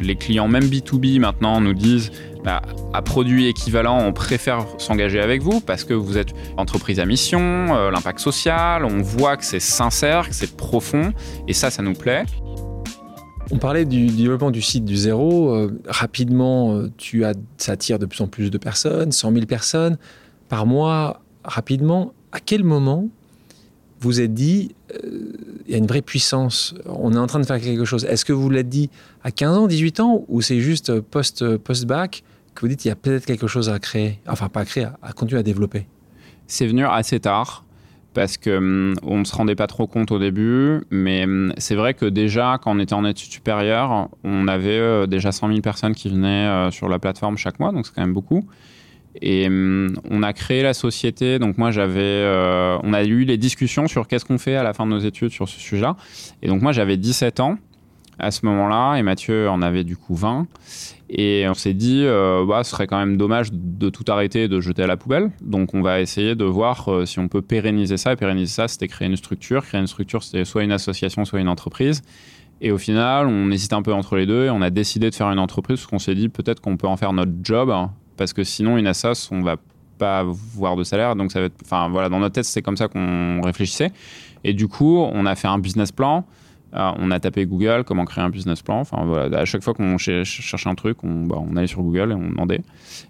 Les 0.00 0.16
clients, 0.16 0.48
même 0.48 0.64
B2B 0.64 1.18
maintenant, 1.20 1.60
nous 1.60 1.74
disent 1.74 2.10
bah, 2.44 2.62
à 2.92 3.02
produit 3.02 3.46
équivalent, 3.46 3.98
on 3.98 4.12
préfère 4.12 4.66
s'engager 4.78 5.20
avec 5.20 5.42
vous 5.42 5.60
parce 5.60 5.84
que 5.84 5.94
vous 5.94 6.18
êtes 6.18 6.34
entreprise 6.56 7.00
à 7.00 7.06
mission, 7.06 7.40
euh, 7.40 7.90
l'impact 7.90 8.18
social, 8.18 8.84
on 8.84 9.02
voit 9.02 9.36
que 9.36 9.44
c'est 9.44 9.60
sincère, 9.60 10.28
que 10.28 10.34
c'est 10.34 10.56
profond, 10.56 11.12
et 11.48 11.52
ça, 11.52 11.70
ça 11.70 11.82
nous 11.82 11.94
plaît. 11.94 12.24
On 13.50 13.58
parlait 13.58 13.84
du 13.84 14.06
développement 14.06 14.50
du 14.50 14.60
site 14.60 14.84
du 14.84 14.96
zéro. 14.96 15.70
rapidement, 15.86 16.82
tu 16.96 17.24
as, 17.24 17.34
ça 17.58 17.76
de 17.76 18.06
plus 18.06 18.20
en 18.20 18.26
plus 18.26 18.50
de 18.50 18.58
personnes, 18.58 19.12
100 19.12 19.32
000 19.32 19.46
personnes 19.46 19.98
par 20.48 20.66
mois, 20.66 21.20
rapidement, 21.44 22.12
à 22.32 22.40
quel 22.40 22.64
moment 22.64 23.08
vous 24.00 24.20
êtes 24.20 24.34
dit, 24.34 24.74
euh, 24.92 25.32
il 25.66 25.72
y 25.72 25.74
a 25.74 25.78
une 25.78 25.86
vraie 25.86 26.02
puissance, 26.02 26.74
on 26.84 27.12
est 27.14 27.18
en 27.18 27.26
train 27.26 27.40
de 27.40 27.46
faire 27.46 27.60
quelque 27.60 27.84
chose? 27.84 28.04
Est-ce 28.04 28.24
que 28.24 28.32
vous 28.32 28.50
l'êtes 28.50 28.68
dit 28.68 28.90
à 29.24 29.30
15 29.30 29.56
ans, 29.56 29.66
18 29.66 30.00
ans, 30.00 30.24
ou 30.28 30.42
c'est 30.42 30.60
juste 30.60 31.00
post, 31.00 31.56
post-bac 31.58 32.22
que 32.54 32.60
vous 32.62 32.68
dites, 32.68 32.84
il 32.84 32.88
y 32.88 32.90
a 32.90 32.96
peut-être 32.96 33.26
quelque 33.26 33.46
chose 33.46 33.68
à 33.68 33.78
créer, 33.78 34.18
enfin 34.26 34.48
pas 34.48 34.60
à 34.60 34.64
créer, 34.64 34.86
à 35.02 35.12
continuer 35.12 35.40
à 35.40 35.42
développer? 35.42 35.86
C'est 36.46 36.66
venu 36.66 36.84
assez 36.84 37.20
tard 37.20 37.64
parce 38.14 38.38
que 38.38 38.56
hum, 38.56 38.94
on 39.02 39.18
ne 39.18 39.24
se 39.24 39.36
rendait 39.36 39.54
pas 39.54 39.66
trop 39.66 39.86
compte 39.86 40.10
au 40.10 40.18
début, 40.18 40.80
mais 40.90 41.24
hum, 41.24 41.52
c'est 41.58 41.74
vrai 41.74 41.92
que 41.94 42.06
déjà 42.06 42.58
quand 42.62 42.74
on 42.74 42.78
était 42.80 42.94
en 42.94 43.04
études 43.04 43.30
supérieures, 43.30 44.08
on 44.24 44.48
avait 44.48 44.78
euh, 44.78 45.06
déjà 45.06 45.32
100 45.32 45.48
000 45.48 45.60
personnes 45.60 45.94
qui 45.94 46.08
venaient 46.08 46.46
euh, 46.46 46.70
sur 46.70 46.88
la 46.88 46.98
plateforme 46.98 47.36
chaque 47.36 47.60
mois, 47.60 47.72
donc 47.72 47.86
c'est 47.86 47.94
quand 47.94 48.00
même 48.00 48.14
beaucoup. 48.14 48.46
Et 49.22 49.46
hum, 49.46 49.94
on 50.10 50.22
a 50.22 50.32
créé 50.32 50.62
la 50.62 50.74
société. 50.74 51.38
Donc 51.38 51.58
moi 51.58 51.70
j'avais, 51.70 52.00
euh, 52.00 52.78
on 52.82 52.92
a 52.92 53.04
eu 53.04 53.24
les 53.24 53.36
discussions 53.36 53.86
sur 53.88 54.06
qu'est-ce 54.06 54.24
qu'on 54.24 54.38
fait 54.38 54.56
à 54.56 54.62
la 54.62 54.74
fin 54.74 54.86
de 54.86 54.90
nos 54.90 54.98
études 54.98 55.30
sur 55.30 55.48
ce 55.48 55.58
sujet-là. 55.60 55.96
Et 56.42 56.48
donc 56.48 56.62
moi 56.62 56.72
j'avais 56.72 56.96
17 56.96 57.40
ans 57.40 57.58
à 58.18 58.30
ce 58.30 58.46
moment-là 58.46 58.96
et 58.96 59.02
Mathieu 59.02 59.48
en 59.48 59.62
avait 59.62 59.84
du 59.84 59.96
coup 59.96 60.14
20. 60.14 60.46
Et 61.08 61.46
on 61.48 61.54
s'est 61.54 61.74
dit, 61.74 62.02
euh, 62.04 62.44
bah, 62.46 62.64
ce 62.64 62.70
serait 62.72 62.86
quand 62.86 62.98
même 62.98 63.16
dommage 63.16 63.50
de 63.52 63.90
tout 63.90 64.04
arrêter 64.08 64.44
et 64.44 64.48
de 64.48 64.60
jeter 64.60 64.82
à 64.82 64.86
la 64.86 64.96
poubelle. 64.96 65.30
Donc 65.40 65.74
on 65.74 65.82
va 65.82 66.00
essayer 66.00 66.34
de 66.34 66.44
voir 66.44 66.90
euh, 66.90 67.06
si 67.06 67.18
on 67.18 67.28
peut 67.28 67.42
pérenniser 67.42 67.96
ça. 67.96 68.12
Et 68.12 68.16
pérenniser 68.16 68.52
ça, 68.52 68.68
c'était 68.68 68.88
créer 68.88 69.08
une 69.08 69.16
structure. 69.16 69.64
Créer 69.64 69.80
une 69.80 69.86
structure, 69.86 70.22
c'était 70.22 70.44
soit 70.44 70.64
une 70.64 70.72
association, 70.72 71.24
soit 71.24 71.40
une 71.40 71.48
entreprise. 71.48 72.02
Et 72.60 72.72
au 72.72 72.78
final, 72.78 73.26
on 73.26 73.50
hésite 73.50 73.72
un 73.74 73.82
peu 73.82 73.92
entre 73.92 74.16
les 74.16 74.26
deux 74.26 74.46
et 74.46 74.50
on 74.50 74.62
a 74.62 74.70
décidé 74.70 75.10
de 75.10 75.14
faire 75.14 75.30
une 75.30 75.38
entreprise 75.38 75.78
parce 75.78 75.86
qu'on 75.86 75.98
s'est 75.98 76.14
dit 76.14 76.30
peut-être 76.30 76.60
qu'on 76.60 76.78
peut 76.78 76.86
en 76.86 76.96
faire 76.96 77.12
notre 77.12 77.32
job 77.42 77.70
parce 78.16 78.32
que 78.32 78.44
sinon 78.44 78.76
une 78.76 78.86
assoce, 78.86 79.30
on 79.32 79.42
va 79.42 79.56
pas 79.98 80.20
avoir 80.20 80.76
de 80.76 80.84
salaire. 80.84 81.16
Donc 81.16 81.32
ça 81.32 81.40
va 81.40 81.46
être, 81.46 81.56
enfin 81.64 81.88
voilà, 81.88 82.08
dans 82.08 82.18
notre 82.18 82.34
tête, 82.34 82.44
c'est 82.44 82.62
comme 82.62 82.76
ça 82.76 82.88
qu'on 82.88 83.40
réfléchissait. 83.42 83.92
Et 84.44 84.52
du 84.52 84.68
coup, 84.68 84.98
on 84.98 85.26
a 85.26 85.34
fait 85.34 85.48
un 85.48 85.58
business 85.58 85.92
plan 85.92 86.24
on 86.72 87.10
a 87.10 87.20
tapé 87.20 87.46
Google, 87.46 87.84
comment 87.84 88.04
créer 88.04 88.24
un 88.24 88.30
business 88.30 88.62
plan. 88.62 88.80
Enfin, 88.80 89.04
voilà, 89.04 89.38
à 89.38 89.44
chaque 89.44 89.62
fois 89.62 89.74
qu'on 89.74 89.96
cherchait 89.98 90.68
un 90.68 90.74
truc, 90.74 91.02
on, 91.04 91.24
bah, 91.24 91.36
on, 91.38 91.56
allait 91.56 91.66
sur 91.66 91.82
Google 91.82 92.12
et 92.12 92.14
on 92.14 92.28
demandait. 92.28 92.60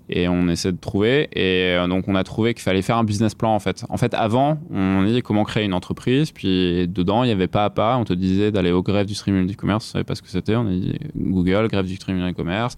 Et 0.09 0.29
on 0.29 0.49
essaie 0.49 0.73
de 0.73 0.79
trouver. 0.79 1.29
Et 1.33 1.75
euh, 1.75 1.89
donc, 1.89 2.07
on 2.09 2.15
a 2.15 2.23
trouvé 2.23 2.55
qu'il 2.55 2.63
fallait 2.63 2.83
faire 2.83 2.97
un 2.97 3.05
business 3.05 3.35
plan, 3.35 3.55
en 3.55 3.59
fait. 3.59 3.85
En 3.89 3.97
fait, 3.97 4.15
avant, 4.15 4.59
on 4.71 5.03
disait 5.05 5.23
comment 5.23 5.45
créer 5.45 5.65
une 5.65 5.75
entreprise. 5.75 6.31
Puis, 6.31 6.87
dedans, 6.89 7.25
il 7.25 7.29
y 7.29 7.33
avait 7.33 7.49
pas 7.49 7.65
à 7.65 7.71
pas. 7.71 7.97
On 7.97 8.05
te 8.05 8.13
disait 8.13 8.53
d'aller 8.53 8.73
au 8.73 8.83
grève 8.83 9.07
du 9.07 9.15
streaming 9.15 9.47
du 9.47 9.57
commerce. 9.57 9.89
On 9.89 9.93
savait 9.95 10.05
pas 10.05 10.15
ce 10.15 10.23
que 10.23 10.29
c'était. 10.29 10.55
On 10.55 10.67
a 10.67 10.71
dit 10.71 10.99
Google, 11.17 11.69
grève 11.69 11.87
du 11.87 11.97
streaming 11.97 12.27
du 12.29 12.35
commerce. 12.35 12.77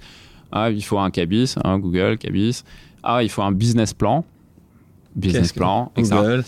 Ah, 0.52 0.70
il 0.70 0.82
faut 0.82 0.98
un 0.98 1.11
cabis. 1.11 1.54
Hein, 1.64 1.78
Google, 1.78 2.18
cabis. 2.18 2.64
Ah, 3.02 3.22
il 3.22 3.28
faut 3.28 3.42
un 3.42 3.52
business 3.52 3.94
plan. 3.94 4.24
Business 5.14 5.52
plan. 5.52 5.92
Google. 5.96 6.44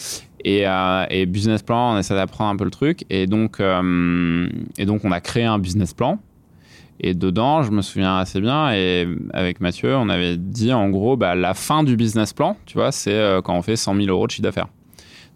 Euh, 0.46 1.06
et, 1.10 1.26
business 1.26 1.62
plan, 1.62 1.94
on 1.94 1.98
essaie 1.98 2.14
d'apprendre 2.14 2.50
un 2.50 2.56
peu 2.56 2.64
le 2.64 2.70
truc. 2.70 3.04
Et 3.10 3.26
donc, 3.26 3.60
euh, 3.60 4.48
et 4.78 4.86
donc, 4.86 5.04
on 5.04 5.12
a 5.12 5.20
créé 5.20 5.44
un 5.44 5.58
business 5.58 5.94
plan. 5.94 6.18
Et 7.02 7.14
dedans, 7.14 7.62
je 7.62 7.70
me 7.70 7.80
souviens 7.80 8.18
assez 8.18 8.42
bien, 8.42 8.72
et 8.74 9.08
avec 9.32 9.60
Mathieu, 9.60 9.96
on 9.96 10.10
avait 10.10 10.36
dit 10.36 10.70
en 10.70 10.90
gros, 10.90 11.16
bah, 11.16 11.34
la 11.34 11.54
fin 11.54 11.82
du 11.82 11.96
business 11.96 12.34
plan, 12.34 12.58
tu 12.66 12.76
vois, 12.76 12.92
c'est 12.92 13.14
euh, 13.14 13.40
quand 13.40 13.56
on 13.56 13.62
fait 13.62 13.76
100 13.76 13.94
000 13.94 14.08
euros 14.08 14.26
de 14.26 14.32
chiffre 14.32 14.42
d'affaires. 14.42 14.68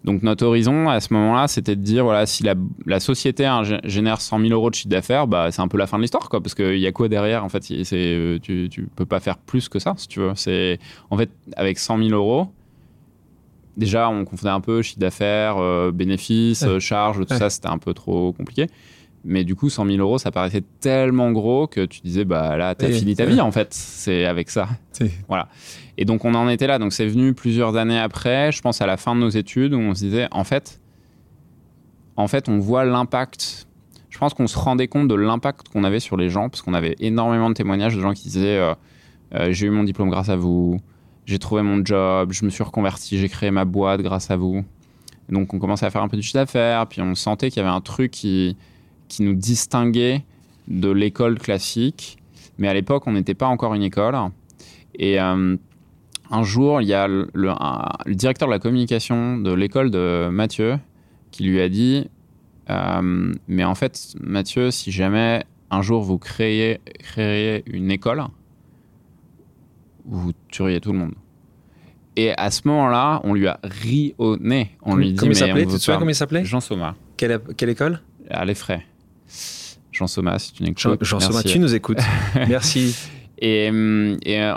Donc 0.04 0.22
notre 0.22 0.44
horizon 0.44 0.88
à 0.88 1.00
ce 1.00 1.12
moment-là, 1.14 1.48
c'était 1.48 1.76
de 1.76 1.80
dire, 1.80 2.04
voilà, 2.04 2.26
si 2.26 2.44
la, 2.44 3.00
société 3.00 3.50
génère 3.84 4.20
100 4.20 4.38
000 4.38 4.52
euros 4.52 4.68
de 4.68 4.74
chiffre 4.74 4.90
d'affaires, 4.90 5.26
bah, 5.26 5.50
c'est 5.50 5.62
un 5.62 5.68
peu 5.68 5.78
la 5.78 5.86
fin 5.86 5.96
de 5.96 6.02
l'histoire, 6.02 6.28
quoi, 6.28 6.42
parce 6.42 6.54
qu'il 6.54 6.78
y 6.78 6.86
a 6.86 6.92
quoi 6.92 7.08
derrière, 7.08 7.42
en 7.42 7.48
fait, 7.48 7.64
c'est, 7.64 8.38
tu, 8.42 8.68
tu 8.70 8.88
peux 8.94 9.06
pas 9.06 9.20
faire 9.20 9.38
plus 9.38 9.70
que 9.70 9.78
ça, 9.78 9.94
si 9.96 10.06
tu 10.06 10.20
veux. 10.20 10.32
C'est, 10.34 10.78
en 11.10 11.16
fait, 11.16 11.30
avec 11.56 11.78
100 11.78 11.98
000 11.98 12.10
euros, 12.10 12.48
déjà, 13.76 14.08
on 14.08 14.24
confondait 14.24 14.52
un 14.52 14.60
peu 14.60 14.82
chiffre 14.82 15.00
d'affaires, 15.00 15.56
euh, 15.58 15.90
bénéfices, 15.90 16.62
euh, 16.64 16.78
charges, 16.78 17.24
tout 17.26 17.34
ça, 17.34 17.50
c'était 17.50 17.68
un 17.68 17.78
peu 17.78 17.94
trop 17.94 18.32
compliqué. 18.32 18.68
Mais 19.24 19.44
du 19.44 19.54
coup, 19.54 19.70
100 19.70 19.86
000 19.86 19.98
euros, 19.98 20.18
ça 20.18 20.30
paraissait 20.30 20.62
tellement 20.80 21.32
gros 21.32 21.66
que 21.66 21.86
tu 21.86 22.00
disais, 22.02 22.24
bah 22.24 22.56
là, 22.56 22.74
t'as 22.74 22.90
fini 22.90 23.16
ta 23.16 23.24
vie, 23.24 23.40
en 23.40 23.50
fait. 23.50 23.72
C'est 23.72 24.26
avec 24.26 24.50
ça. 24.50 24.68
Voilà. 25.28 25.48
Et 25.96 26.04
donc, 26.04 26.24
on 26.24 26.34
en 26.34 26.48
était 26.48 26.66
là. 26.66 26.78
Donc, 26.78 26.92
c'est 26.92 27.06
venu 27.06 27.32
plusieurs 27.32 27.76
années 27.76 27.98
après, 27.98 28.52
je 28.52 28.60
pense 28.60 28.82
à 28.82 28.86
la 28.86 28.96
fin 28.96 29.14
de 29.14 29.20
nos 29.20 29.30
études, 29.30 29.72
où 29.72 29.78
on 29.78 29.94
se 29.94 30.04
disait, 30.04 30.28
en 30.30 30.44
fait, 30.44 30.80
en 32.16 32.28
fait, 32.28 32.48
on 32.48 32.58
voit 32.58 32.84
l'impact. 32.84 33.66
Je 34.10 34.18
pense 34.18 34.34
qu'on 34.34 34.46
se 34.46 34.58
rendait 34.58 34.88
compte 34.88 35.08
de 35.08 35.14
l'impact 35.14 35.68
qu'on 35.68 35.84
avait 35.84 36.00
sur 36.00 36.16
les 36.16 36.28
gens, 36.28 36.48
parce 36.48 36.62
qu'on 36.62 36.74
avait 36.74 36.94
énormément 37.00 37.48
de 37.48 37.54
témoignages 37.54 37.96
de 37.96 38.00
gens 38.02 38.12
qui 38.12 38.28
disaient, 38.28 38.60
euh, 39.34 39.52
j'ai 39.52 39.66
eu 39.66 39.70
mon 39.70 39.84
diplôme 39.84 40.10
grâce 40.10 40.28
à 40.28 40.36
vous 40.36 40.80
j'ai 41.26 41.38
trouvé 41.38 41.62
mon 41.62 41.84
job, 41.84 42.32
je 42.32 42.44
me 42.44 42.50
suis 42.50 42.62
reconverti, 42.62 43.18
j'ai 43.18 43.28
créé 43.28 43.50
ma 43.50 43.64
boîte 43.64 44.00
grâce 44.02 44.30
à 44.30 44.36
vous. 44.36 44.64
donc 45.28 45.54
on 45.54 45.58
commençait 45.58 45.86
à 45.86 45.90
faire 45.90 46.02
un 46.02 46.08
peu 46.08 46.16
de 46.16 46.22
chiffre 46.22 46.38
d'affaires, 46.38 46.86
puis 46.86 47.00
on 47.00 47.14
sentait 47.14 47.50
qu'il 47.50 47.62
y 47.62 47.66
avait 47.66 47.74
un 47.74 47.80
truc 47.80 48.10
qui, 48.10 48.56
qui 49.08 49.22
nous 49.22 49.34
distinguait 49.34 50.24
de 50.68 50.90
l'école 50.90 51.38
classique. 51.38 52.18
Mais 52.58 52.68
à 52.68 52.74
l'époque, 52.74 53.04
on 53.06 53.12
n'était 53.12 53.34
pas 53.34 53.46
encore 53.46 53.74
une 53.74 53.82
école. 53.82 54.16
Et 54.94 55.20
euh, 55.20 55.56
un 56.30 56.42
jour, 56.42 56.80
il 56.80 56.88
y 56.88 56.94
a 56.94 57.06
le, 57.08 57.24
directeur 58.14 58.48
de 58.48 58.52
la 58.52 58.58
communication 58.58 59.38
de 59.38 59.52
l'école 59.52 59.90
de 59.90 60.28
Mathieu 60.30 60.78
qui 61.30 61.44
lui 61.44 61.60
a 61.60 61.68
dit 61.68 62.08
euh, 62.70 63.32
Mais 63.48 63.64
en 63.64 63.74
fait, 63.74 64.14
Mathieu, 64.20 64.70
si 64.70 64.92
jamais 64.92 65.44
un 65.70 65.82
jour 65.82 66.02
vous 66.02 66.18
créez, 66.18 66.80
créez 66.98 67.64
une 67.66 67.90
école, 67.90 68.24
vous 70.04 70.32
tueriez 70.48 70.80
tout 70.80 70.92
le 70.92 70.98
monde. 70.98 71.14
Et 72.16 72.32
à 72.32 72.50
ce 72.50 72.66
moment-là, 72.68 73.20
on 73.24 73.34
lui 73.34 73.48
a 73.48 73.58
ri 73.64 74.14
au 74.18 74.36
nez. 74.36 74.70
On 74.82 74.94
lui 74.94 75.12
dit, 75.12 75.28
mais 75.28 75.34
Tu 75.66 75.78
sais 75.78 75.94
comment 75.94 76.08
il 76.08 76.14
s'appelait? 76.14 76.44
Jean 76.44 76.60
Soma. 76.60 76.94
Quelle, 77.16 77.40
quelle 77.56 77.70
école? 77.70 78.00
À 78.30 78.44
l'Effray. 78.44 78.82
Jean 79.92 80.06
Soma, 80.06 80.38
si 80.38 80.52
tu 80.52 80.62
n'écoutes. 80.62 80.80
Jean, 80.80 80.96
Jean 81.00 81.20
Soma, 81.20 81.42
tu 81.42 81.58
nous 81.58 81.74
écoutes. 81.74 82.00
Merci. 82.48 82.96
Et, 83.38 83.66
et 84.24 84.52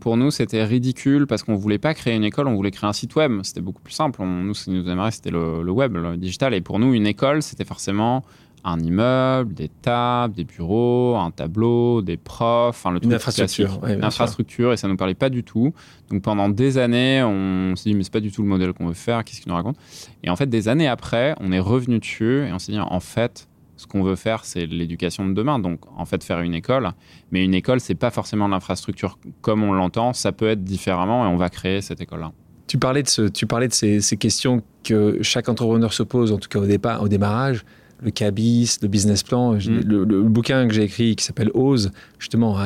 pour 0.00 0.16
nous, 0.16 0.30
c'était 0.30 0.64
ridicule 0.64 1.26
parce 1.26 1.42
qu'on 1.42 1.56
voulait 1.56 1.78
pas 1.78 1.94
créer 1.94 2.14
une 2.14 2.24
école, 2.24 2.48
on 2.48 2.54
voulait 2.54 2.70
créer 2.70 2.88
un 2.88 2.92
site 2.92 3.14
web. 3.16 3.40
C'était 3.42 3.60
beaucoup 3.60 3.82
plus 3.82 3.92
simple. 3.92 4.22
nous, 4.22 4.54
ce 4.54 4.64
qui 4.64 4.70
nous 4.70 4.88
aimerait, 4.88 5.10
c'était 5.10 5.30
le, 5.30 5.62
le, 5.62 5.72
web, 5.72 5.94
le 5.94 6.16
digital. 6.16 6.54
Et 6.54 6.60
pour 6.60 6.78
nous, 6.78 6.94
une 6.94 7.06
école, 7.06 7.42
c'était 7.42 7.64
forcément 7.64 8.24
un 8.64 8.78
immeuble, 8.80 9.54
des 9.54 9.68
tables, 9.68 10.34
des 10.34 10.44
bureaux, 10.44 11.16
un 11.16 11.30
tableau, 11.30 12.02
des 12.02 12.16
profs, 12.16 12.70
enfin 12.70 12.90
le 12.90 13.02
une 13.02 13.14
infrastructure, 13.14 13.80
une 13.86 14.04
infrastructure 14.04 14.72
et 14.72 14.76
ça 14.76 14.88
nous 14.88 14.96
parlait 14.96 15.14
pas 15.14 15.30
du 15.30 15.44
tout. 15.44 15.72
Donc 16.10 16.22
pendant 16.22 16.48
des 16.48 16.78
années, 16.78 17.22
on 17.22 17.74
s'est 17.76 17.90
dit 17.90 17.94
mais 17.94 18.02
c'est 18.02 18.12
pas 18.12 18.20
du 18.20 18.32
tout 18.32 18.42
le 18.42 18.48
modèle 18.48 18.72
qu'on 18.72 18.86
veut 18.86 18.94
faire, 18.94 19.24
qu'est-ce 19.24 19.40
qu'il 19.40 19.50
nous 19.50 19.56
raconte? 19.56 19.76
Et 20.22 20.30
en 20.30 20.36
fait 20.36 20.46
des 20.46 20.68
années 20.68 20.88
après, 20.88 21.34
on 21.40 21.52
est 21.52 21.60
revenu 21.60 21.98
dessus 21.98 22.46
et 22.46 22.52
on 22.52 22.58
s'est 22.58 22.72
dit 22.72 22.80
en 22.80 23.00
fait 23.00 23.47
ce 23.78 23.86
qu'on 23.86 24.02
veut 24.02 24.16
faire, 24.16 24.44
c'est 24.44 24.66
l'éducation 24.66 25.26
de 25.26 25.32
demain. 25.32 25.58
Donc, 25.58 25.80
en 25.96 26.04
fait, 26.04 26.22
faire 26.22 26.40
une 26.40 26.54
école. 26.54 26.90
Mais 27.30 27.44
une 27.44 27.54
école, 27.54 27.80
c'est 27.80 27.94
pas 27.94 28.10
forcément 28.10 28.48
l'infrastructure 28.48 29.18
comme 29.40 29.62
on 29.62 29.72
l'entend. 29.72 30.12
Ça 30.12 30.32
peut 30.32 30.48
être 30.48 30.64
différemment 30.64 31.24
et 31.24 31.28
on 31.28 31.36
va 31.36 31.48
créer 31.48 31.80
cette 31.80 32.00
école-là. 32.00 32.32
Tu 32.66 32.76
parlais 32.76 33.02
de, 33.02 33.08
ce, 33.08 33.22
tu 33.22 33.46
parlais 33.46 33.68
de 33.68 33.72
ces, 33.72 34.02
ces, 34.02 34.18
questions 34.18 34.62
que 34.84 35.22
chaque 35.22 35.48
entrepreneur 35.48 35.92
se 35.92 36.02
pose, 36.02 36.32
en 36.32 36.36
tout 36.36 36.50
cas 36.50 36.58
au, 36.58 36.66
départ, 36.66 37.02
au 37.02 37.08
démarrage 37.08 37.64
le 38.02 38.10
CABIS, 38.10 38.78
le 38.82 38.88
business 38.88 39.22
plan. 39.22 39.54
Mm. 39.54 39.80
Le, 39.84 40.22
bouquin 40.22 40.66
que 40.68 40.74
j'ai 40.74 40.84
écrit 40.84 41.16
qui 41.16 41.24
s'appelle 41.24 41.50
Ose, 41.54 41.90
justement, 42.18 42.56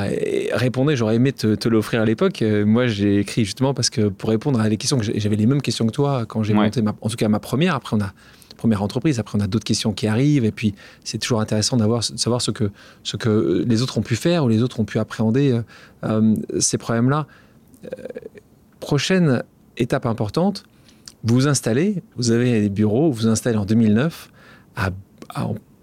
répondait, 0.53 0.95
j'aurais 0.95 1.15
aimé 1.15 1.31
te, 1.33 1.67
l'offrir 1.67 2.01
à 2.01 2.05
l'époque. 2.05 2.41
Euh, 2.41 2.65
moi, 2.65 2.87
j'ai 2.87 3.19
écrit 3.19 3.45
justement 3.45 3.73
parce 3.73 3.89
que 3.89 4.09
pour 4.09 4.29
répondre 4.29 4.59
à 4.59 4.69
des 4.69 4.77
questions 4.77 4.97
que 4.97 5.03
j'avais 5.03 5.35
les 5.35 5.45
mêmes 5.45 5.61
questions 5.61 5.85
que 5.87 5.91
toi 5.91 6.25
quand 6.27 6.43
j'ai 6.43 6.53
monté, 6.53 6.81
ma, 6.81 6.93
en 7.01 7.09
tout 7.09 7.15
cas 7.15 7.27
ma 7.27 7.39
première. 7.39 7.75
Après, 7.75 7.95
on 7.95 8.01
a 8.01 8.13
première 8.63 8.81
entreprise. 8.81 9.19
Après, 9.19 9.37
on 9.37 9.41
a 9.41 9.47
d'autres 9.47 9.65
questions 9.65 9.91
qui 9.91 10.07
arrivent. 10.07 10.45
Et 10.45 10.53
puis, 10.53 10.73
c'est 11.03 11.17
toujours 11.17 11.41
intéressant 11.41 11.75
d'avoir, 11.75 11.99
de 11.99 12.17
savoir 12.17 12.41
ce 12.41 12.49
que, 12.49 12.71
ce 13.03 13.17
que 13.17 13.65
les 13.67 13.81
autres 13.81 13.97
ont 13.97 14.01
pu 14.01 14.15
faire 14.15 14.45
ou 14.45 14.47
les 14.47 14.63
autres 14.63 14.79
ont 14.79 14.85
pu 14.85 14.99
appréhender 14.99 15.51
euh, 15.51 15.61
euh, 16.05 16.35
ces 16.59 16.77
problèmes-là. 16.77 17.27
prochaine 18.79 19.43
étape 19.75 20.05
importante, 20.05 20.63
vous 21.25 21.35
vous 21.35 21.47
installez, 21.49 22.03
vous 22.15 22.31
avez 22.31 22.61
des 22.61 22.69
bureaux, 22.69 23.11
vous 23.11 23.23
vous 23.23 23.27
installez 23.27 23.57
en 23.57 23.65
2009 23.65 24.31
à 24.77 24.91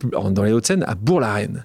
dans 0.03 0.43
les 0.43 0.53
Hauts-de-Seine, 0.53 0.83
à 0.85 0.95
Bourg-la-Reine. 0.95 1.63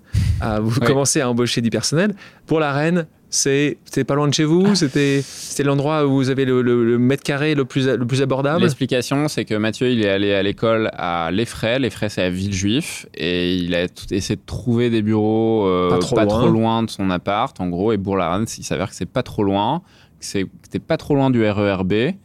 vous 0.61 0.81
commencez 0.81 1.21
à 1.21 1.29
embaucher 1.29 1.61
du 1.61 1.69
personnel. 1.69 2.13
Bourg-la-Reine, 2.49 3.07
c'est 3.29 3.77
pas 4.05 4.15
loin 4.15 4.27
de 4.27 4.33
chez 4.33 4.43
vous? 4.43 4.63
Ah. 4.67 4.75
C'était 4.75 5.23
l'endroit 5.63 6.05
où 6.05 6.15
vous 6.15 6.29
avez 6.29 6.45
le, 6.45 6.97
mètre 6.97 7.23
carré 7.23 7.55
le 7.55 7.65
plus, 7.65 7.87
le 7.87 8.05
plus 8.05 8.21
abordable? 8.21 8.61
L'explication, 8.61 9.27
c'est 9.27 9.45
que 9.45 9.55
Mathieu, 9.55 9.89
il 9.89 10.01
est 10.03 10.09
allé 10.09 10.33
à 10.33 10.43
l'école 10.43 10.89
à 10.93 11.31
L'Effray. 11.31 11.79
L'Effray, 11.79 12.09
c'est 12.09 12.23
à 12.23 12.29
Villejuif. 12.29 13.05
Et 13.15 13.55
il 13.55 13.75
a 13.75 13.87
essayé 14.11 14.35
de 14.35 14.45
trouver 14.45 14.89
des 14.89 15.01
bureaux 15.01 15.67
euh, 15.67 15.89
pas, 15.89 16.25
trop, 16.25 16.49
loin. 16.49 16.83
de 16.83 16.89
son 16.89 17.09
appart, 17.09 17.59
en 17.59 17.67
gros. 17.69 17.91
Et 17.91 17.97
Bourg-la-Reine, 17.97 18.45
il 18.57 18.63
s'avère 18.63 18.89
que 18.89 18.95
c'est 18.95 19.05
pas 19.05 19.23
trop 19.23 19.43
loin. 19.43 19.81
C'était 20.19 20.79
pas 20.79 20.97
trop 20.97 21.15
loin 21.15 21.29
du 21.29 21.43
RERB. 21.43 22.15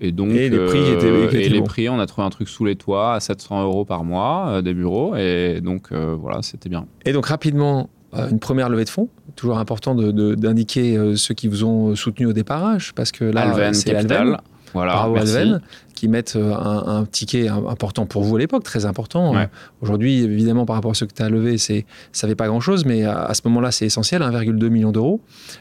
Et 0.00 0.12
donc, 0.12 0.30
les 0.30 0.50
prix 0.50 0.78
euh, 0.78 1.30
et 1.32 1.48
les 1.48 1.62
prix, 1.62 1.88
on 1.88 1.98
a 1.98 2.06
trouvé 2.06 2.26
un 2.26 2.30
truc 2.30 2.48
sous 2.48 2.64
les 2.64 2.76
toits 2.76 3.14
à 3.14 3.20
700 3.20 3.64
euros 3.64 3.84
par 3.84 4.04
mois 4.04 4.46
euh, 4.48 4.62
des 4.62 4.74
bureaux. 4.74 5.14
Et 5.16 5.60
donc, 5.60 5.88
euh, 5.92 6.16
voilà, 6.18 6.42
c'était 6.42 6.68
bien. 6.68 6.86
Et 7.04 7.12
donc, 7.12 7.26
rapidement, 7.26 7.90
une 8.12 8.38
première 8.38 8.68
levée 8.68 8.84
de 8.84 8.90
fonds. 8.90 9.08
Toujours 9.36 9.58
important 9.58 9.94
d'indiquer 9.94 11.14
ceux 11.16 11.34
qui 11.34 11.48
vous 11.48 11.64
ont 11.64 11.94
soutenu 11.96 12.26
au 12.26 12.32
déparrage, 12.32 12.92
parce 12.94 13.12
que 13.12 13.24
là, 13.24 13.72
c'est 13.72 13.92
Capital. 13.92 14.40
Voilà, 14.74 14.94
Bravo 14.94 15.14
merci. 15.14 15.36
Alven, 15.36 15.60
qui 15.94 16.08
mettent 16.08 16.36
euh, 16.36 16.54
un, 16.54 17.00
un 17.00 17.04
ticket 17.04 17.48
important 17.48 18.06
pour 18.06 18.22
vous 18.22 18.36
à 18.36 18.38
l'époque, 18.38 18.64
très 18.64 18.86
important. 18.86 19.32
Ouais. 19.34 19.42
Euh, 19.42 19.46
Aujourd'hui, 19.82 20.22
évidemment, 20.22 20.64
par 20.64 20.76
rapport 20.76 20.92
à 20.92 20.94
ce 20.94 21.04
que 21.04 21.12
tu 21.12 21.22
as 21.22 21.28
levé, 21.28 21.58
c'est, 21.58 21.84
ça 22.12 22.26
fait 22.26 22.34
pas 22.34 22.46
grand-chose, 22.46 22.84
mais 22.86 23.04
à, 23.04 23.22
à 23.24 23.34
ce 23.34 23.42
moment-là, 23.44 23.70
c'est 23.70 23.86
essentiel, 23.86 24.22
1,2 24.22 24.68
million 24.68 24.90
d'euros. 24.90 25.20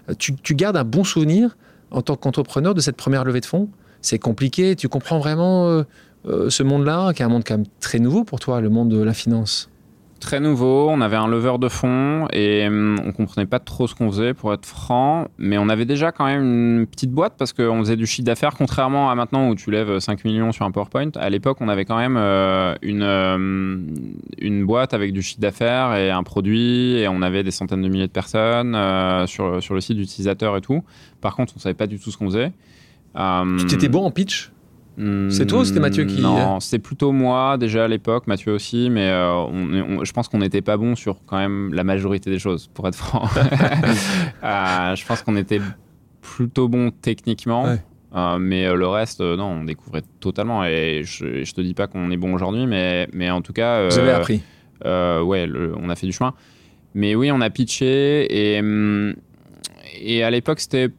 Euh, 0.09 0.13
Tu, 0.17 0.33
tu 0.35 0.55
gardes 0.55 0.77
un 0.77 0.83
bon 0.83 1.03
souvenir 1.03 1.57
en 1.91 2.01
tant 2.01 2.15
qu'entrepreneur 2.15 2.73
de 2.73 2.79
cette 2.79 2.95
première 2.95 3.25
levée 3.25 3.41
de 3.41 3.45
fonds 3.45 3.67
C'est 4.01 4.19
compliqué, 4.19 4.75
tu 4.77 4.87
comprends 4.87 5.19
vraiment 5.19 5.67
euh, 5.67 5.83
euh, 6.27 6.49
ce 6.49 6.63
monde-là, 6.63 7.11
qui 7.13 7.21
est 7.21 7.25
un 7.25 7.29
monde 7.29 7.43
quand 7.45 7.57
même 7.57 7.67
très 7.81 7.99
nouveau 7.99 8.23
pour 8.23 8.39
toi, 8.39 8.61
le 8.61 8.69
monde 8.69 8.89
de 8.89 9.01
la 9.01 9.13
finance 9.13 9.69
Très 10.21 10.39
nouveau, 10.39 10.88
on 10.88 11.01
avait 11.01 11.15
un 11.17 11.27
leveur 11.27 11.57
de 11.57 11.67
fonds 11.67 12.27
et 12.31 12.67
hum, 12.67 12.99
on 13.03 13.12
comprenait 13.12 13.47
pas 13.47 13.57
trop 13.57 13.88
ce 13.88 13.95
qu'on 13.95 14.12
faisait 14.12 14.36
pour 14.36 14.53
être 14.53 14.67
franc, 14.67 15.27
mais 15.39 15.57
on 15.57 15.67
avait 15.67 15.86
déjà 15.86 16.12
quand 16.12 16.25
même 16.25 16.43
une 16.43 16.86
petite 16.86 17.10
boîte 17.10 17.34
parce 17.39 17.53
qu'on 17.53 17.79
faisait 17.79 17.95
du 17.95 18.05
chiffre 18.05 18.27
d'affaires, 18.27 18.53
contrairement 18.55 19.10
à 19.10 19.15
maintenant 19.15 19.49
où 19.49 19.55
tu 19.55 19.71
lèves 19.71 19.97
5 19.97 20.23
millions 20.23 20.51
sur 20.51 20.63
un 20.63 20.69
PowerPoint. 20.69 21.10
À 21.15 21.31
l'époque, 21.31 21.57
on 21.60 21.67
avait 21.67 21.86
quand 21.86 21.97
même 21.97 22.17
euh, 22.17 22.75
une, 22.84 23.01
euh, 23.01 23.77
une 24.38 24.63
boîte 24.63 24.93
avec 24.93 25.12
du 25.12 25.23
chiffre 25.23 25.41
d'affaires 25.41 25.95
et 25.95 26.12
un 26.12 26.21
produit 26.21 26.97
et 26.97 27.07
on 27.07 27.23
avait 27.23 27.41
des 27.41 27.51
centaines 27.51 27.81
de 27.81 27.89
milliers 27.89 28.05
de 28.07 28.12
personnes 28.12 28.75
euh, 28.75 29.25
sur, 29.25 29.62
sur 29.62 29.73
le 29.73 29.81
site 29.81 29.97
d'utilisateurs 29.97 30.55
et 30.55 30.62
tout. 30.62 30.84
Par 31.19 31.36
contre, 31.36 31.53
on 31.57 31.60
savait 31.60 31.73
pas 31.73 31.88
du 31.88 31.97
tout 31.99 32.12
ce 32.12 32.17
qu'on 32.17 32.27
faisait. 32.27 32.51
Euh, 33.15 33.57
Tu 33.67 33.73
étais 33.73 33.89
bon 33.89 34.05
en 34.05 34.12
pitch? 34.12 34.51
C'est 35.30 35.45
toi 35.47 35.62
ou 35.62 35.65
c'était 35.65 35.80
Mathieu 35.80 36.06
qui- 36.06 36.21
Non, 36.21 36.60
c'était 36.60 36.77
plutôt 36.80 37.12
moi 37.12 37.58
déjà 37.58 37.86
à 37.86 37.88
l'époque, 37.88 38.27
Mathieu 38.27 38.54
aussi, 38.54 38.89
mais 38.91 39.10
euh, 39.10 39.32
on- 39.34 39.97
on- 39.99 40.04
je 40.06 40.12
pense 40.13 40.27
qu'on 40.27 40.38
n'était 40.39 40.62
pas 40.62 40.77
bon 40.77 40.95
sur 40.95 41.17
quand 41.25 41.38
même 41.38 41.73
la 41.73 41.84
majorité 41.84 42.30
des 42.30 42.38
choses, 42.39 42.67
pour 42.73 42.88
être 42.88 42.95
franc. 42.95 43.23
Euh, 44.43 44.95
je 44.95 45.06
pense 45.06 45.21
qu'on 45.21 45.36
était 45.38 45.62
plutôt 46.21 46.67
bon 46.67 46.91
techniquement. 46.91 47.63
Ouais. 47.65 47.77
euh, 48.15 48.38
mais 48.39 48.71
le 48.75 48.88
reste, 48.88 49.21
non, 49.21 49.45
on 49.45 49.63
découvrait 49.63 50.01
totalement. 50.19 50.65
Et 50.65 51.01
je, 51.04 51.43
je 51.43 51.54
te 51.54 51.62
dis 51.62 51.73
pas 51.73 51.88
qu'on 51.88 52.12
est 52.12 52.17
bon 52.17 52.34
aujourd'hui, 52.34 52.67
mais, 52.67 53.08
mais 53.13 53.30
en 53.32 53.41
tout 53.41 53.54
cas. 53.54 53.88
Vous 53.88 53.97
avez 53.99 54.12
appris. 54.12 54.41
ouais, 54.84 55.47
le- 55.47 55.73
on 55.77 55.89
a 55.89 55.95
fait 55.95 56.08
du 56.08 56.13
chemin. 56.13 56.34
Mais 56.93 57.15
oui, 57.15 57.32
on 57.32 57.39
a 57.39 57.49
pitché 57.49 58.56
et, 58.56 58.60
hum, 58.60 59.13
et 60.01 60.23
à 60.23 60.30
l'époque, 60.30 60.60
c'était 60.60 60.89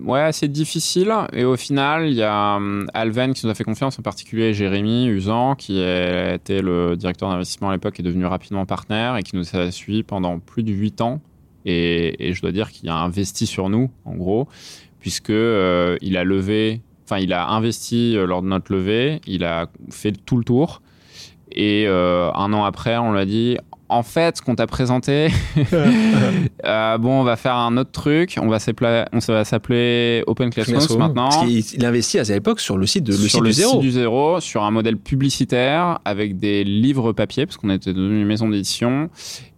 ouais, 0.00 0.20
assez 0.20 0.48
difficile. 0.48 1.12
Et 1.32 1.44
au 1.44 1.56
final, 1.56 2.08
il 2.08 2.14
y 2.14 2.22
a 2.22 2.56
hum, 2.56 2.86
Alven 2.94 3.34
qui 3.34 3.46
nous 3.46 3.52
a 3.52 3.54
fait 3.54 3.64
confiance, 3.64 3.98
en 3.98 4.02
particulier 4.02 4.54
Jérémy 4.54 5.06
Usan, 5.06 5.54
qui 5.54 5.80
était 5.80 6.62
le 6.62 6.96
directeur 6.96 7.28
d'investissement 7.30 7.70
à 7.70 7.72
l'époque, 7.72 7.98
est 8.00 8.02
devenu 8.02 8.26
rapidement 8.26 8.66
partenaire 8.66 9.16
et 9.16 9.22
qui 9.22 9.36
nous 9.36 9.56
a 9.56 9.70
suivis 9.70 10.02
pendant 10.02 10.38
plus 10.38 10.62
de 10.62 10.72
8 10.72 11.00
ans. 11.00 11.20
Et, 11.64 12.32
je 12.32 12.40
dois 12.40 12.52
dire 12.52 12.70
qu'il 12.70 12.88
a 12.88 12.96
investi 12.96 13.46
sur 13.46 13.68
nous, 13.68 13.90
en 14.04 14.14
gros, 14.14 14.48
puisque 15.00 15.30
euh, 15.30 15.96
il 16.00 16.16
a 16.16 16.24
levé, 16.24 16.80
enfin, 17.04 17.18
il 17.18 17.32
a 17.32 17.48
investi 17.48 18.16
euh, 18.16 18.26
lors 18.26 18.42
de 18.42 18.48
notre 18.48 18.72
levée, 18.72 19.20
il 19.26 19.44
a 19.44 19.68
fait 19.90 20.12
tout 20.12 20.36
le 20.36 20.44
tour. 20.44 20.82
Et 21.50 21.84
euh, 21.86 22.32
un 22.32 22.52
an 22.52 22.64
après, 22.64 22.96
on 22.96 23.12
lui 23.12 23.20
a 23.20 23.26
dit 23.26 23.58
en 23.92 24.02
fait, 24.02 24.38
ce 24.38 24.42
qu'on 24.42 24.54
t'a 24.54 24.66
présenté, 24.66 25.28
euh, 26.64 26.98
bon, 26.98 27.20
on 27.20 27.24
va 27.24 27.36
faire 27.36 27.56
un 27.56 27.76
autre 27.76 27.92
truc. 27.92 28.38
On 28.40 28.48
va 28.48 28.58
s'appeler, 28.58 30.24
Open 30.26 30.50
Classrooms 30.50 30.78
Classroom. 30.78 30.98
maintenant. 31.00 31.28
Parce 31.28 31.46
il 31.50 31.84
investit 31.84 32.18
à 32.18 32.22
l'époque 32.22 32.60
sur 32.60 32.78
le 32.78 32.86
site, 32.86 33.04
de, 33.04 33.12
le 33.12 33.18
sur 33.18 33.30
site 33.30 33.40
le 33.40 33.48
du 33.48 33.52
zéro. 33.52 33.72
site 33.72 33.80
du 33.80 33.90
zéro, 33.90 34.40
sur 34.40 34.62
un 34.62 34.70
modèle 34.70 34.96
publicitaire 34.96 35.98
avec 36.04 36.38
des 36.38 36.64
livres 36.64 37.12
papier, 37.12 37.46
parce 37.46 37.56
qu'on 37.56 37.70
était 37.70 37.92
devenu 37.92 38.20
une 38.22 38.26
maison 38.26 38.48
d'édition, 38.48 39.10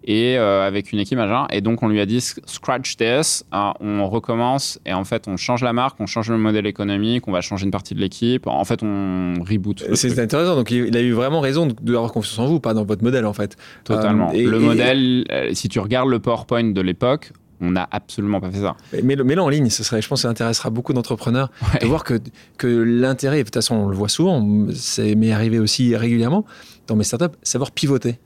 et 0.04 0.36
euh, 0.36 0.66
avec 0.66 0.92
une 0.92 0.98
équipe 0.98 1.18
agent. 1.18 1.46
Et 1.50 1.60
donc, 1.60 1.82
on 1.82 1.88
lui 1.88 2.00
a 2.00 2.06
dit 2.06 2.20
scratch 2.20 2.96
this, 2.96 3.44
hein, 3.52 3.72
on 3.80 4.08
recommence, 4.08 4.78
et 4.84 4.92
en 4.92 5.04
fait, 5.04 5.26
on 5.28 5.36
change 5.36 5.62
la 5.62 5.72
marque, 5.72 5.98
on 6.00 6.06
change 6.06 6.30
le 6.30 6.36
modèle 6.36 6.66
économique, 6.66 7.26
on 7.26 7.32
va 7.32 7.40
changer 7.40 7.64
une 7.64 7.70
partie 7.70 7.94
de 7.94 8.00
l'équipe. 8.00 8.46
En 8.46 8.64
fait, 8.64 8.82
on 8.82 9.34
reboot. 9.42 9.84
C'est 9.94 10.18
intéressant. 10.18 10.56
Donc, 10.56 10.70
il 10.70 10.96
a 10.96 11.00
eu 11.00 11.12
vraiment 11.12 11.40
raison 11.40 11.68
d'avoir 11.80 12.12
confiance 12.12 12.38
en 12.38 12.46
vous, 12.46 12.60
pas 12.60 12.74
dans 12.74 12.84
votre 12.84 13.02
modèle, 13.02 13.24
en 13.24 13.32
fait. 13.32 13.56
Totalement. 13.84 14.23
Euh, 14.23 14.23
et- 14.32 14.44
le 14.44 14.56
et- 14.56 14.60
modèle, 14.60 15.24
euh, 15.30 15.50
si 15.52 15.68
tu 15.68 15.78
regardes 15.80 16.08
le 16.08 16.18
PowerPoint 16.18 16.64
de 16.72 16.80
l'époque, 16.80 17.32
on 17.60 17.70
n'a 17.70 17.88
absolument 17.90 18.40
pas 18.40 18.50
fait 18.50 18.60
ça. 18.60 18.76
Mais, 19.02 19.14
le- 19.16 19.24
mais 19.24 19.34
là, 19.34 19.42
en 19.44 19.48
ligne, 19.48 19.70
ce 19.70 19.82
serait, 19.84 20.02
je 20.02 20.08
pense 20.08 20.18
que 20.20 20.22
ça 20.22 20.28
intéressera 20.28 20.70
beaucoup 20.70 20.92
d'entrepreneurs 20.92 21.50
Ouais. 21.72 21.78
de 21.80 21.86
voir 21.86 22.04
que, 22.04 22.20
que 22.58 22.66
l'intérêt, 22.66 23.38
de 23.38 23.42
toute 23.44 23.54
façon, 23.54 23.76
on 23.76 23.88
le 23.88 23.96
voit 23.96 24.08
souvent, 24.08 24.46
c'est 24.74 25.14
m'est 25.14 25.32
arrivé 25.32 25.58
aussi 25.58 25.94
régulièrement 25.96 26.44
dans 26.86 26.96
mes 26.96 27.04
startups, 27.04 27.36
savoir 27.42 27.70
pivoter. 27.70 28.18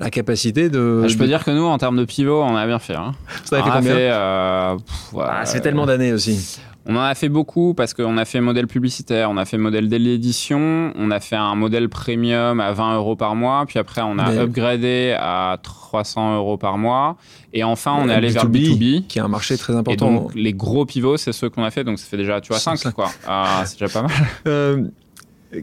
La 0.00 0.10
capacité 0.10 0.68
de. 0.70 1.02
Ah, 1.04 1.08
je 1.08 1.16
peux 1.16 1.24
de- 1.24 1.28
dire 1.28 1.44
que 1.44 1.50
nous, 1.52 1.64
en 1.64 1.78
termes 1.78 1.96
de 1.96 2.04
pivot, 2.04 2.42
on 2.42 2.56
a 2.56 2.66
bien 2.66 2.78
fait. 2.80 2.96
Hein. 2.96 3.12
Avez 3.52 3.62
on 3.62 3.64
fait 3.64 3.70
a 3.70 3.74
combien 3.76 3.94
fait, 3.94 4.10
euh, 4.10 4.74
ouais, 5.12 5.24
Ah, 5.28 5.44
Ça 5.46 5.54
fait 5.54 5.60
tellement 5.60 5.86
d'années 5.86 6.12
aussi. 6.12 6.58
On 6.86 6.96
en 6.96 7.00
a 7.00 7.14
fait 7.14 7.30
beaucoup 7.30 7.72
parce 7.72 7.94
qu'on 7.94 8.18
a 8.18 8.26
fait 8.26 8.42
modèle 8.42 8.66
publicitaire, 8.66 9.30
on 9.30 9.38
a 9.38 9.46
fait 9.46 9.56
modèle 9.56 9.88
dès 9.88 9.98
l'édition, 9.98 10.92
on 10.94 11.10
a 11.10 11.18
fait 11.18 11.36
un 11.36 11.54
modèle 11.54 11.88
premium 11.88 12.60
à 12.60 12.72
20 12.72 12.96
euros 12.96 13.16
par 13.16 13.34
mois, 13.34 13.64
puis 13.66 13.78
après 13.78 14.02
on 14.02 14.18
a 14.18 14.30
Mais- 14.30 14.38
upgradé 14.38 15.16
à 15.18 15.56
300 15.62 16.36
euros 16.36 16.58
par 16.58 16.76
mois, 16.76 17.16
et 17.54 17.64
enfin 17.64 17.94
on 17.98 18.06
est 18.10 18.12
allé 18.12 18.28
vers 18.28 18.44
B2B, 18.50 18.76
B2B. 18.76 19.06
qui 19.06 19.18
est 19.18 19.22
un 19.22 19.28
marché 19.28 19.56
très 19.56 19.72
Et 19.72 19.76
important. 19.76 20.12
donc 20.12 20.34
les 20.34 20.52
gros 20.52 20.84
pivots, 20.84 21.16
c'est 21.16 21.32
ceux 21.32 21.48
qu'on 21.48 21.64
a 21.64 21.70
fait, 21.70 21.84
donc 21.84 21.98
ça 21.98 22.04
fait 22.06 22.18
déjà, 22.18 22.42
tu 22.42 22.48
vois, 22.48 22.58
5 22.58 22.76
Cinq. 22.76 22.92
quoi. 22.92 23.10
Ah, 23.26 23.62
c'est 23.64 23.78
déjà 23.80 23.90
pas 23.90 24.02
mal. 24.02 24.10
Euh, 24.46 24.82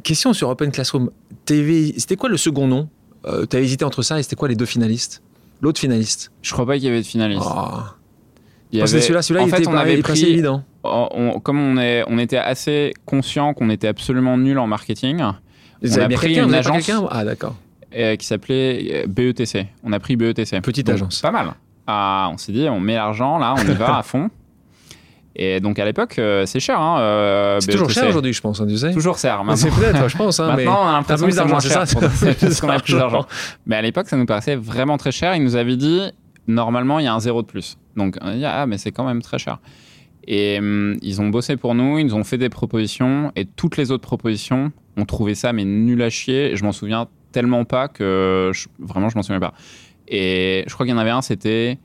question 0.04 0.34
sur 0.34 0.50
Open 0.50 0.72
Classroom. 0.72 1.12
TV, 1.46 1.94
c'était 1.98 2.16
quoi 2.16 2.30
le 2.30 2.38
second 2.38 2.66
nom 2.68 2.90
euh, 3.26 3.46
Tu 3.50 3.56
as 3.58 3.60
hésité 3.60 3.86
entre 3.86 4.02
ça 4.02 4.20
et 4.20 4.24
c'était 4.24 4.36
quoi 4.36 4.48
les 4.48 4.56
deux 4.56 4.66
finalistes? 4.66 5.22
L'autre 5.62 5.80
finaliste 5.80 6.32
Je 6.42 6.52
crois 6.54 6.66
pas 6.66 6.76
qu'il 6.76 6.86
y 6.86 6.88
avait 6.88 7.02
de 7.02 7.06
finaliste. 7.06 7.46
Il 8.72 8.78
y 8.78 8.80
Parce 8.80 8.92
que 8.92 8.96
avait- 8.98 9.02
celui-là, 9.04 9.22
celui-là, 9.22 9.44
en 9.44 9.48
il 9.48 9.52
fait, 9.52 9.60
était 9.60 9.68
on 9.68 9.74
avait 9.76 9.96
il 9.96 10.02
pris, 10.02 10.24
évident. 10.24 10.64
on- 10.84 11.10
on- 11.12 11.40
comme 11.40 11.60
on, 11.60 11.78
est, 11.78 12.04
on 12.08 12.18
était 12.18 12.38
assez 12.38 12.94
conscient 13.06 13.54
qu'on 13.54 13.70
était 13.70 13.88
absolument 13.90 14.38
nul 14.38 14.58
en 14.60 14.66
marketing, 14.68 15.22
Vous 15.84 16.00
on 16.00 16.02
a 16.02 16.08
pris 16.10 16.36
une 16.40 16.54
agence- 16.54 16.90
Ah, 17.10 17.26
d'accord. 17.26 17.56
euh, 17.94 18.16
qui 18.16 18.26
s'appelait 18.26 19.04
euh, 19.04 19.08
BETC. 19.08 19.68
On 19.84 19.92
a 19.92 20.00
pris 20.00 20.16
BETC. 20.16 20.62
Petite 20.62 20.88
Donc, 20.88 20.96
agence. 20.96 21.20
Pas 21.20 21.32
mal. 21.32 21.54
Ah, 21.86 22.30
on 22.32 22.38
s'est 22.38 22.54
dit, 22.54 22.68
on 22.70 22.80
met 22.80 22.96
l'argent 22.96 23.38
là, 23.38 23.54
on 23.58 23.62
y 23.70 23.74
va 23.76 23.98
à 24.00 24.04
fond. 24.04 24.30
Et 25.36 25.60
donc 25.62 25.80
à 25.80 25.86
l'époque, 25.86 26.20
euh, 26.20 26.46
c'est 26.46 26.60
cher. 26.60 26.80
Hein, 26.80 27.00
euh, 27.00 27.60
C'est 27.62 27.72
toujours 27.72 27.88
BETC. 27.88 28.00
cher 28.02 28.10
aujourd'hui, 28.10 28.34
je 28.34 28.42
pense, 28.42 28.60
hein, 28.60 28.68
tu 28.68 28.78
sais. 28.78 28.92
Toujours 28.94 29.18
cher. 29.18 29.38
Maintenant, 29.44 29.56
C'est 29.56 29.70
peut-être, 29.70 30.08
je 30.10 30.18
pense. 30.18 30.40
Hein, 30.40 30.54
mais 30.58 30.66
Maintenant, 30.66 30.84
on 30.84 30.88
a 30.88 30.92
l'impression 30.94 31.26
plus 31.26 31.32
que 31.32 31.32
c'est 31.32 31.38
d'argent, 31.38 31.52
moins 31.52 32.10
c'est 32.10 32.26
cher. 32.26 32.36
parce 32.42 32.62
qu'on 32.62 32.70
a 32.70 32.80
plus 32.80 32.94
d'argent. 32.96 33.26
Mais 33.66 33.76
à 33.78 33.82
l'époque, 33.82 34.08
ça 34.10 34.18
nous 34.18 34.26
paraissait 34.26 34.56
vraiment 34.58 34.98
très 34.98 35.12
cher. 35.12 35.36
Il 35.36 35.44
nous 35.44 35.56
avait 35.56 35.78
dit, 35.78 36.02
normalement, 36.48 37.00
il 37.00 37.06
y 37.06 37.08
a 37.08 37.14
un 37.14 37.20
zéro 37.22 37.42
de 37.42 37.48
plus. 37.48 37.78
Donc, 37.96 38.18
on 38.22 38.28
a 38.28 38.34
dit, 38.36 38.46
ah, 38.46 38.66
mais 38.66 38.78
c'est 38.78 38.92
quand 38.92 39.06
même 39.06 39.22
très 39.22 39.40
cher. 39.40 39.60
Et 40.28 40.58
hum, 40.60 40.98
ils 41.02 41.22
ont 41.22 41.30
bossé 41.30 41.56
pour 41.56 41.76
nous, 41.76 41.98
ils 41.98 42.06
nous 42.06 42.14
ont 42.16 42.24
fait 42.24 42.38
des 42.38 42.50
propositions, 42.50 43.32
et 43.36 43.46
toutes 43.46 43.78
les 43.78 43.92
autres 43.92 44.04
propositions, 44.06 44.72
on 44.98 45.06
trouvait 45.06 45.34
ça, 45.36 45.54
mais 45.54 45.64
nul 45.64 46.02
à 46.02 46.10
chier. 46.10 46.56
Je 46.56 46.64
m'en 46.64 46.72
souviens 46.74 47.08
tellement 47.32 47.64
pas 47.66 47.88
que 47.88 48.52
je- 48.54 48.68
vraiment, 48.80 49.08
je 49.10 49.16
m'en 49.16 49.24
souviens 49.24 49.40
pas. 49.40 49.54
Et 50.10 50.66
je 50.68 50.74
crois 50.74 50.86
qu'il 50.86 50.94
y 50.94 50.98
en 50.98 51.00
avait 51.02 51.10
un, 51.10 51.22
c'était 51.22 51.80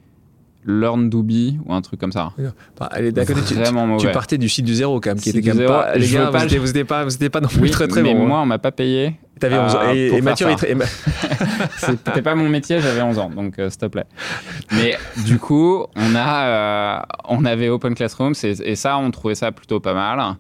Learn 0.67 1.09
Doobie 1.09 1.59
ou 1.65 1.73
un 1.73 1.81
truc 1.81 2.01
comme 2.01 2.13
ça. 2.13 2.33
Bah, 2.79 2.89
allez, 2.91 3.13
côté, 3.13 3.41
tu, 3.47 3.55
tu 3.55 3.73
mauvais. 3.73 4.13
partais 4.13 4.37
du 4.37 4.49
site 4.49 4.65
du 4.65 4.75
zéro 4.75 5.01
quand 5.01 5.11
même, 5.11 5.21
qui 5.21 5.31
était 5.31 5.41
quand 5.41 5.55
même 5.57 5.67
pas. 5.69 5.97
Les 5.97 6.09
gars, 6.09 6.27
pas- 6.27 6.39
vous 6.41 6.45
étiez- 6.45 6.59
vous 6.59 6.67
n'étiez 6.67 6.85
pas, 6.85 7.05
pas 7.31 7.41
non 7.41 7.49
plus 7.49 7.61
Oui, 7.61 7.71
très 7.71 7.87
très 7.89 8.03
mais 8.03 8.15
bon. 8.15 8.25
hein. 8.25 8.27
moi, 8.27 8.41
on 8.41 8.47
m'a 8.47 8.59
pas 8.59 8.73
payé. 8.73 9.15
T'avais 9.39 9.59
11 9.59 9.75
ans. 9.75 9.81
euh, 9.85 9.93
Et, 9.95 10.07
et 10.17 10.21
Mathieu, 10.23 10.47
C'était 11.77 12.23
pas 12.23 12.35
mon 12.35 12.49
métier, 12.49 12.81
j'avais 12.81 13.03
11 13.03 13.19
ans, 13.19 13.31
donc 13.31 13.59
euh, 13.59 13.69
s'il 13.71 13.79
te 13.81 13.87
plaît. 13.87 14.07
Mais 14.73 14.97
du 15.25 15.39
coup, 15.39 15.85
on 15.95 16.15
a, 16.15 16.47
euh, 16.47 16.99
on 17.29 17.45
avait 17.45 17.69
Open 17.69 17.95
Classroom, 17.95 18.33
et, 18.43 18.71
et 18.73 18.77
ça, 18.77 18.97
on 18.99 19.11
trouvait 19.11 19.35
ça 19.35 19.53
plutôt 19.53 19.79
pas 19.81 19.95
mal. 19.95 20.37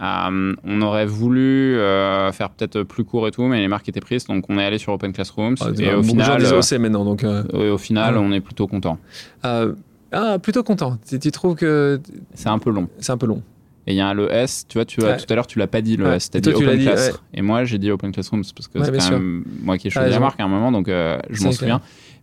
Euh, 0.00 0.54
on 0.64 0.82
aurait 0.82 1.06
voulu 1.06 1.74
euh, 1.76 2.30
faire 2.32 2.50
peut-être 2.50 2.82
plus 2.82 3.04
court 3.04 3.26
et 3.28 3.30
tout, 3.30 3.44
mais 3.44 3.60
les 3.60 3.68
marques 3.68 3.88
étaient 3.88 4.00
prises, 4.00 4.26
donc 4.26 4.44
on 4.50 4.58
est 4.58 4.64
allé 4.64 4.76
sur 4.78 4.92
Open 4.92 5.12
Classrooms. 5.12 5.54
Ah, 5.60 5.68
et 5.78 5.94
au 5.94 6.02
final, 6.02 6.44
euh, 6.44 6.58
OC 6.58 6.78
maintenant, 6.78 7.04
donc. 7.04 7.24
euh, 7.24 7.44
et 7.54 7.70
au 7.70 7.78
final, 7.78 8.14
Ouais. 8.16 8.22
on 8.24 8.30
est 8.32 8.40
plutôt 8.40 8.66
content. 8.66 8.98
ah, 9.42 10.38
plutôt 10.42 10.62
content. 10.62 10.98
Tu, 11.08 11.18
tu 11.18 11.30
trouves 11.30 11.54
que 11.56 12.00
C'est 12.34 12.48
un 12.48 12.58
peu 12.58 12.70
long. 12.70 12.88
c'est 12.98 13.12
un 13.12 13.16
peu 13.18 13.26
long. 13.26 13.42
Et 13.88 13.92
il 13.92 13.96
y 13.96 14.00
a 14.00 14.08
un 14.08 14.14
le 14.14 14.30
S, 14.32 14.66
tu 14.68 14.78
vois, 14.78 14.84
tu 14.84 15.00
vois, 15.00 15.10
Ouais. 15.10 15.16
tout 15.16 15.26
à 15.28 15.34
l'heure, 15.36 15.46
tu 15.46 15.58
l'as 15.60 15.66
pas 15.68 15.80
dit 15.80 15.96
le 15.96 16.06
Ouais. 16.06 16.16
S, 16.16 16.30
t'as 16.30 16.40
dit 16.40 16.48
Open 16.50 16.76
dit, 16.76 16.84
Class. 16.84 17.10
ouais. 17.12 17.18
Et 17.34 17.42
moi, 17.42 17.64
j'ai 17.64 17.78
dit 17.78 17.90
Open 17.90 18.10
Classrooms 18.12 18.42
parce 18.54 18.66
que 18.68 18.82
c'est 18.84 18.92
quand 18.92 19.00
sûr. 19.00 19.12
même 19.18 19.44
moi 19.62 19.78
qui 19.78 19.86
ai 19.86 19.90
choisi 19.90 20.08
la 20.08 20.14
raison. 20.16 20.24
marque 20.24 20.40
à 20.40 20.44
un 20.44 20.48
moment, 20.48 20.72
donc 20.72 20.88
je 20.88 21.44
m'en 21.44 21.52
souviens. 21.52 21.80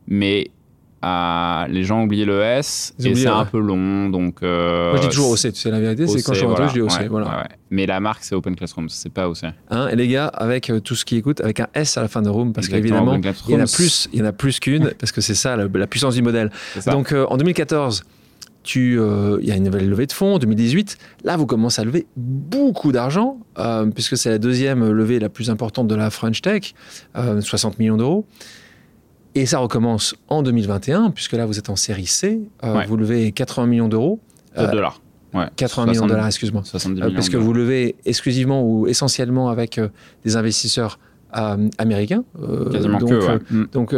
Mais 0.08 0.52
les 1.70 1.84
gens 1.84 2.00
ont 2.00 2.04
oublié 2.04 2.26
le 2.26 2.42
S 2.42 2.94
Ils 3.00 3.08
et 3.08 3.10
oublient, 3.12 3.22
c'est 3.24 3.28
ouais. 3.30 3.34
un 3.36 3.46
peu 3.46 3.60
long, 3.60 4.10
donc. 4.10 4.38
euh, 4.44 4.92
Moi, 4.92 4.98
je 5.02 5.08
dis 5.08 5.16
toujours 5.16 5.32
OC, 5.32 5.40
tu 5.40 5.56
sais, 5.56 5.72
la 5.72 5.80
vérité, 5.80 6.08
c'est 6.08 6.22
quand 6.24 6.34
je 6.34 6.40
suis 6.40 6.48
en 6.48 6.68
je 6.68 6.74
dis 6.74 6.82
OC. 6.82 6.92
ouais, 6.92 7.08
voilà. 7.08 7.28
ouais. 7.28 7.44
Mais 7.72 7.86
la 7.86 8.00
marque, 8.00 8.24
c'est 8.24 8.36
Open 8.36 8.56
Classrooms, 8.56 8.90
c'est 8.90 9.12
pas 9.12 9.28
OC. 9.30 9.46
Hein, 9.70 9.88
et 9.90 9.96
les 9.96 10.08
gars, 10.08 10.28
avec 10.28 10.70
euh, 10.70 10.80
tout 10.80 10.96
ce 10.96 11.06
qui 11.06 11.18
écoute, 11.18 11.42
avec 11.42 11.60
un 11.60 11.68
S 11.74 11.98
à 11.98 12.02
la 12.02 12.08
fin 12.08 12.22
de 12.22 12.30
room, 12.30 12.54
parce 12.54 12.68
qu'évidemment, 12.68 13.16
il 13.16 13.54
y 13.54 13.56
en 13.56 13.60
a 13.62 13.66
plus, 13.66 14.10
il 14.14 14.20
y 14.20 14.22
en 14.22 14.26
a 14.26 14.32
plus 14.34 14.60
qu'une, 14.60 14.92
parce 15.00 15.12
que 15.12 15.22
c'est 15.22 15.36
ça 15.36 15.56
la, 15.58 15.68
la 15.74 15.88
puissance 15.88 16.16
du 16.16 16.22
modèle. 16.22 16.52
Donc 16.88 17.12
euh, 17.12 17.26
en 17.30 17.38
2014, 17.38 18.04
tu, 18.64 18.98
euh, 18.98 19.40
il 19.42 19.48
y 19.50 19.52
a 19.52 19.56
une 19.58 19.64
nouvelle 19.64 19.90
levée 19.90 20.06
de 20.06 20.14
fonds. 20.14 20.36
En 20.36 20.40
2018, 20.40 20.98
là, 21.26 21.36
vous 21.36 21.46
commencez 21.46 21.82
à 21.82 21.84
lever 21.86 22.06
beaucoup 22.16 22.94
d'argent, 22.94 23.40
euh, 23.60 23.86
puisque 23.88 24.16
c'est 24.16 24.30
la 24.30 24.38
deuxième 24.38 24.90
levée 24.90 25.20
la 25.20 25.28
plus 25.28 25.50
importante 25.50 25.88
de 25.90 25.96
la 25.96 26.10
French 26.10 26.42
Tech, 26.42 26.74
euh, 27.18 27.42
60 27.42 27.78
millions 27.80 27.98
d'euros. 27.98 28.26
Et 29.36 29.46
ça 29.46 29.58
recommence 29.60 30.16
en 30.28 30.44
2021, 30.44 31.12
puisque 31.12 31.34
là, 31.34 31.46
vous 31.46 31.58
êtes 31.58 31.70
en 31.70 31.76
série 31.76 32.06
C. 32.06 32.42
euh, 32.64 32.76
Ouais. 32.78 32.86
Vous 32.86 32.98
levez 32.98 33.32
80 33.32 33.66
millions 33.68 33.88
d'euros. 33.88 34.20
de 34.56 34.62
euh, 34.62 34.72
dollars. 34.72 35.02
Ouais, 35.34 35.46
80 35.56 35.86
millions 35.88 35.94
de 35.94 35.98
70 35.98 36.08
dollars, 36.14 36.28
excuse-moi. 36.28 36.62
70 36.64 37.02
Euh, 37.02 37.06
millions. 37.06 37.16
parce 37.16 37.30
que 37.30 37.38
vous 37.38 37.54
levez 37.54 37.96
exclusivement 38.06 38.62
ou 38.64 38.86
essentiellement 38.88 39.50
avec 39.50 39.80
euh, 39.80 39.88
des 40.24 40.36
investisseurs 40.36 41.00
euh, 41.36 41.68
américains. 41.80 42.24
Quasiment 42.72 43.00
donc, 43.00 43.10
que, 43.10 43.16
ouais. 43.28 43.40
Mm. 43.50 43.66
donc, 43.72 43.96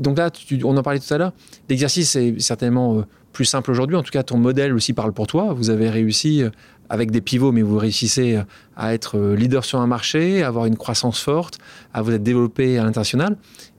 donc 0.00 0.16
là, 0.16 0.30
tu- 0.30 0.64
on 0.64 0.74
en 0.78 0.82
parlait 0.82 0.98
tout 1.00 1.12
à 1.12 1.18
l'heure. 1.18 1.32
L'exercice 1.68 2.16
est 2.16 2.40
certainement 2.40 3.04
plus 3.34 3.44
simple 3.44 3.70
aujourd'hui. 3.70 3.96
En 3.96 4.02
tout 4.02 4.10
cas, 4.10 4.22
ton 4.22 4.38
modèle 4.38 4.72
aussi 4.72 4.94
parle 4.94 5.12
pour 5.12 5.26
toi. 5.26 5.52
Vous 5.52 5.68
avez 5.68 5.90
réussi 5.90 6.42
avec 6.88 7.10
des 7.10 7.20
pivots, 7.20 7.52
mais 7.52 7.60
vous 7.60 7.76
réussissez 7.76 8.40
à 8.78 8.94
être 8.94 9.18
leader 9.34 9.62
sur 9.66 9.78
un 9.80 9.86
marché, 9.86 10.42
à 10.42 10.48
avoir 10.48 10.64
une 10.64 10.78
croissance 10.78 11.20
forte, 11.20 11.58
à 11.92 12.00
vous 12.00 12.12
être 12.12 12.22
développé 12.22 12.78
à 12.78 12.84
l'international. 12.84 13.36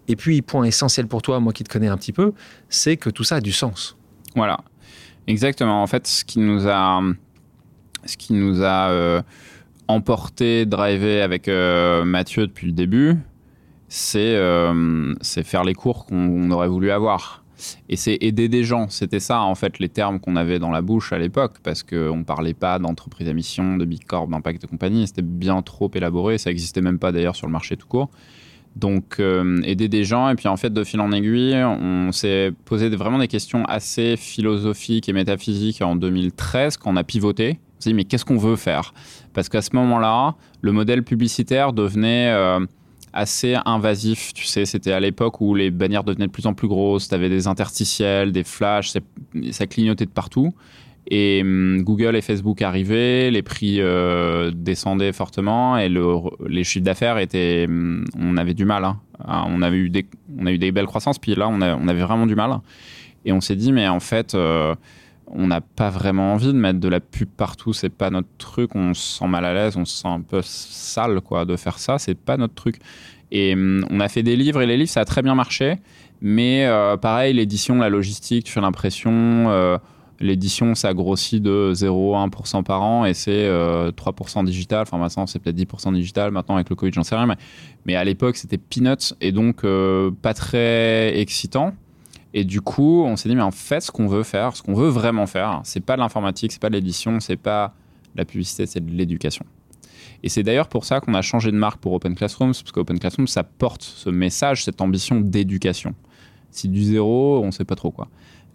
Et 0.10 0.16
puis, 0.16 0.42
point 0.42 0.66
essentiel 0.66 1.08
pour 1.08 1.22
toi, 1.22 1.40
moi 1.40 1.54
qui 1.54 1.64
te 1.64 1.70
connais 1.70 1.88
un 1.88 1.96
petit 1.96 2.12
peu, 2.12 2.34
c'est 2.68 2.98
que 2.98 3.12
tout 3.12 3.24
ça 3.24 3.36
a 3.36 3.42
du 3.42 3.52
sens. 3.52 3.96
Voilà, 4.36 4.60
exactement. 5.28 5.84
En 5.84 5.88
fait, 5.88 6.08
ce 6.08 6.26
qui 6.26 6.40
nous 6.40 6.68
a, 6.68 7.02
ce 8.06 8.18
qui 8.18 8.34
nous 8.34 8.64
a 8.64 8.90
euh, 8.90 9.22
emporté, 9.88 10.66
drivé 10.66 11.22
avec 11.22 11.48
euh, 11.48 12.04
Mathieu 12.06 12.48
depuis 12.48 12.66
le 12.66 12.74
début, 12.74 13.18
c'est 13.88 14.36
euh, 14.36 15.14
faire 15.22 15.64
les 15.64 15.76
cours 15.76 16.08
qu'on 16.08 16.50
aurait 16.50 16.68
voulu 16.68 16.90
avoir. 16.90 17.44
Et 17.88 17.96
c'est 17.96 18.18
aider 18.22 18.50
des 18.50 18.64
gens. 18.64 18.90
C'était 18.90 19.20
ça, 19.20 19.42
en 19.42 19.54
fait, 19.54 19.78
les 19.78 19.90
termes 19.90 20.20
qu'on 20.20 20.38
avait 20.38 20.58
dans 20.58 20.72
la 20.72 20.82
bouche 20.82 21.14
à 21.14 21.20
l'époque, 21.20 21.58
parce 21.62 21.84
qu'on 21.84 22.18
ne 22.18 22.24
parlait 22.24 22.54
pas 22.56 22.80
d'entreprise 22.80 23.28
à 23.28 23.34
mission, 23.34 23.78
de 23.78 23.86
big 23.86 24.06
corp, 24.06 24.28
d'impact 24.30 24.64
de 24.64 24.68
compagnie. 24.68 25.06
C'était 25.06 25.22
bien 25.22 25.62
trop 25.62 25.92
élaboré. 25.94 26.40
Ça 26.40 26.50
n'existait 26.50 26.82
même 26.82 26.98
pas 26.98 27.12
d'ailleurs 27.12 27.36
sur 27.36 27.46
le 27.46 27.52
marché 27.52 27.78
tout 27.78 27.88
court. 27.88 28.10
Donc, 28.76 29.18
euh, 29.20 29.62
aider 29.64 29.88
des 29.88 30.04
gens. 30.04 30.30
Et 30.30 30.36
puis, 30.36 30.48
en 30.48 30.58
fait, 30.58 30.72
de 30.72 30.84
fil 30.84 31.02
en 31.02 31.12
aiguille, 31.12 31.56
on 31.56 32.12
s'est 32.12 32.52
posé 32.66 32.90
vraiment 32.90 33.20
des 33.20 33.28
questions 33.28 33.66
assez 33.66 34.16
philosophiques 34.16 35.10
et 35.10 35.14
métaphysiques 35.14 35.82
en 35.82 35.96
2013, 35.96 36.78
quand 36.78 36.92
on 36.92 36.96
a 36.96 37.04
pivoté. 37.04 37.60
On 37.78 37.82
s'est 37.82 37.90
dit, 37.90 37.94
mais 37.94 38.06
qu'est-ce 38.06 38.26
qu'on 38.26 38.38
veut 38.38 38.56
faire? 38.56 38.94
Parce 39.34 39.50
qu'à 39.50 39.62
ce 39.62 39.72
moment-là, 39.74 40.36
le 40.62 40.72
modèle 40.72 41.04
publicitaire 41.04 41.74
devenait 41.74 42.30
euh, 42.30 42.60
assez 43.14 43.56
invasif. 43.66 44.34
Tu 44.34 44.46
sais, 44.46 44.66
c'était 44.66 44.92
à 44.92 45.00
l'époque 45.00 45.42
où 45.42 45.56
les 45.56 45.72
bannières 45.72 46.04
devenaient 46.04 46.28
de 46.28 46.32
plus 46.32 46.46
en 46.46 46.54
plus 46.54 46.68
grosses. 46.68 47.10
Tu 47.10 47.16
avais 47.16 47.30
des 47.30 47.48
interstitiels, 47.48 48.32
des 48.32 48.44
flashs, 48.44 48.92
ça, 48.92 49.00
ça 49.52 49.68
clignotait 49.68 50.06
de 50.06 50.12
partout. 50.12 50.54
Et 51.08 51.42
hum, 51.42 51.82
Google 51.84 52.16
et 52.16 52.22
Facebook 52.22 52.62
arrivaient, 52.62 53.32
les 53.32 53.42
prix 53.42 53.78
euh, 53.80 54.52
descendaient 54.54 55.12
fortement 55.14 55.78
et 55.78 55.90
le, 55.90 56.06
les 56.48 56.64
chiffres 56.64 56.86
d'affaires 56.86 57.18
étaient. 57.18 57.66
hum, 57.68 58.06
On 58.20 58.38
avait 58.38 58.54
du 58.54 58.66
mal. 58.66 58.84
hein. 58.86 59.00
Ah, 59.24 59.46
On, 59.48 59.62
avait 59.62 59.78
eu 59.78 59.90
des, 59.90 60.06
on 60.38 60.46
a 60.46 60.52
eu 60.52 60.58
des 60.58 60.72
belles 60.72 60.86
croissances, 60.86 61.20
puis 61.20 61.36
là, 61.36 61.50
on 61.50 61.62
avait 61.62 62.02
vraiment 62.02 62.26
du 62.28 62.36
mal. 62.36 62.60
Et 63.26 63.32
on 63.34 63.42
s'est 63.42 63.56
dit, 63.56 63.72
mais 63.74 63.88
en 63.88 64.00
fait, 64.00 64.34
euh, 64.34 64.76
on 65.28 65.48
n'a 65.48 65.62
pas 65.62 65.90
vraiment 65.90 66.34
envie 66.34 66.48
de 66.48 66.54
mettre 66.54 66.80
de 66.80 66.88
la 66.88 67.00
pub 67.00 67.28
partout. 67.28 67.74
C'est 67.74 67.90
pas 67.90 68.10
notre 68.10 68.30
truc. 68.38 68.76
On 68.76 68.94
se 68.94 69.20
sent 69.20 69.28
mal 69.28 69.44
à 69.46 69.54
l'aise, 69.54 69.76
on 69.78 69.86
se 69.86 69.96
sent 70.02 70.08
un 70.08 70.22
peu 70.22 70.42
sale 70.44 71.22
quoi, 71.22 71.46
de 71.46 71.56
faire 71.58 71.80
ça. 71.80 71.98
C'est 71.98 72.16
pas 72.18 72.38
notre 72.38 72.54
truc. 72.56 72.78
Et 73.32 73.54
hum, 73.54 73.86
on 73.90 74.00
a 74.00 74.08
fait 74.10 74.24
des 74.24 74.36
livres 74.36 74.62
et 74.62 74.66
les 74.68 74.78
livres, 74.78 74.90
ça 74.90 75.02
a 75.02 75.06
très 75.06 75.22
bien 75.22 75.36
marché. 75.36 75.76
Mais 76.22 76.66
euh, 76.66 76.98
pareil, 76.98 77.34
l'édition, 77.34 77.76
la 77.76 77.90
logistique, 77.90 78.46
tu 78.46 78.52
fais 78.54 78.62
l'impression. 78.62 79.80
Euh, 80.22 80.26
L'édition, 80.26 80.76
ça 80.76 80.94
grossit 80.94 81.42
de 81.42 81.74
0,1% 81.74 82.64
par 82.64 82.82
an 82.82 83.06
et 83.06 83.14
c'est 83.14 83.46
euh, 83.46 83.92
3% 83.92 84.46
digital. 84.46 84.82
Enfin, 84.82 84.98
maintenant, 84.98 85.28
c'est 85.28 85.40
peut-être 85.40 85.58
10% 85.58 85.94
digital. 85.94 86.32
Maintenant, 86.32 86.56
avec 86.56 86.70
le 86.70 86.76
Covid, 86.76 86.92
j'en 86.94 87.04
sais 87.04 87.16
rien. 87.16 87.26
Mais, 87.26 87.38
mais 87.86 87.96
à 87.96 88.04
l'époque, 88.04 88.38
c'était 88.38 88.58
peanuts 88.58 89.14
et 89.22 89.32
donc 89.32 89.64
euh, 89.64 90.12
pas 90.22 90.34
très 90.34 91.18
excitant. 91.20 91.74
Et 92.34 92.44
du 92.44 92.62
coup, 92.62 93.04
on 93.06 93.16
s'est 93.16 93.28
dit, 93.28 93.36
mais 93.36 93.42
en 93.42 93.52
fait, 93.52 93.82
ce 93.82 93.92
qu'on 93.92 94.08
veut 94.08 94.24
faire, 94.24 94.56
ce 94.56 94.62
qu'on 94.62 94.76
veut 94.76 94.90
vraiment 94.90 95.26
faire, 95.26 95.62
c'est 95.64 95.80
pas 95.80 95.96
de 95.96 96.02
l'informatique, 96.02 96.52
c'est 96.52 96.62
pas 96.62 96.70
de 96.70 96.76
l'édition, 96.76 97.20
c'est 97.20 97.38
pas 97.38 97.74
de 98.14 98.20
la 98.20 98.26
publicité, 98.26 98.68
c'est 98.68 98.86
de 98.86 98.92
l'éducation. 98.92 99.46
Et 100.22 100.30
c'est 100.30 100.44
d'ailleurs 100.44 100.68
pour 100.68 100.86
ça 100.86 101.00
qu'on 101.00 101.14
a 101.14 101.22
changé 101.22 101.52
de 101.52 101.58
marque 101.58 101.80
pour 101.80 101.94
Open 101.94 102.14
Classrooms, 102.14 102.52
parce 102.52 102.72
qu'Open 102.72 103.00
Classrooms, 103.00 103.28
ça 103.28 103.44
porte 103.44 103.82
ce 103.82 104.10
message, 104.10 104.64
cette 104.64 104.82
ambition 104.82 105.22
d'éducation. 105.22 105.96
Si 106.52 106.68
du 106.68 106.84
zéro, 106.84 107.42
on 107.44 107.52
sait 107.52 107.66
pas 107.66 107.76
trop 107.76 107.92
quoi. 107.92 108.08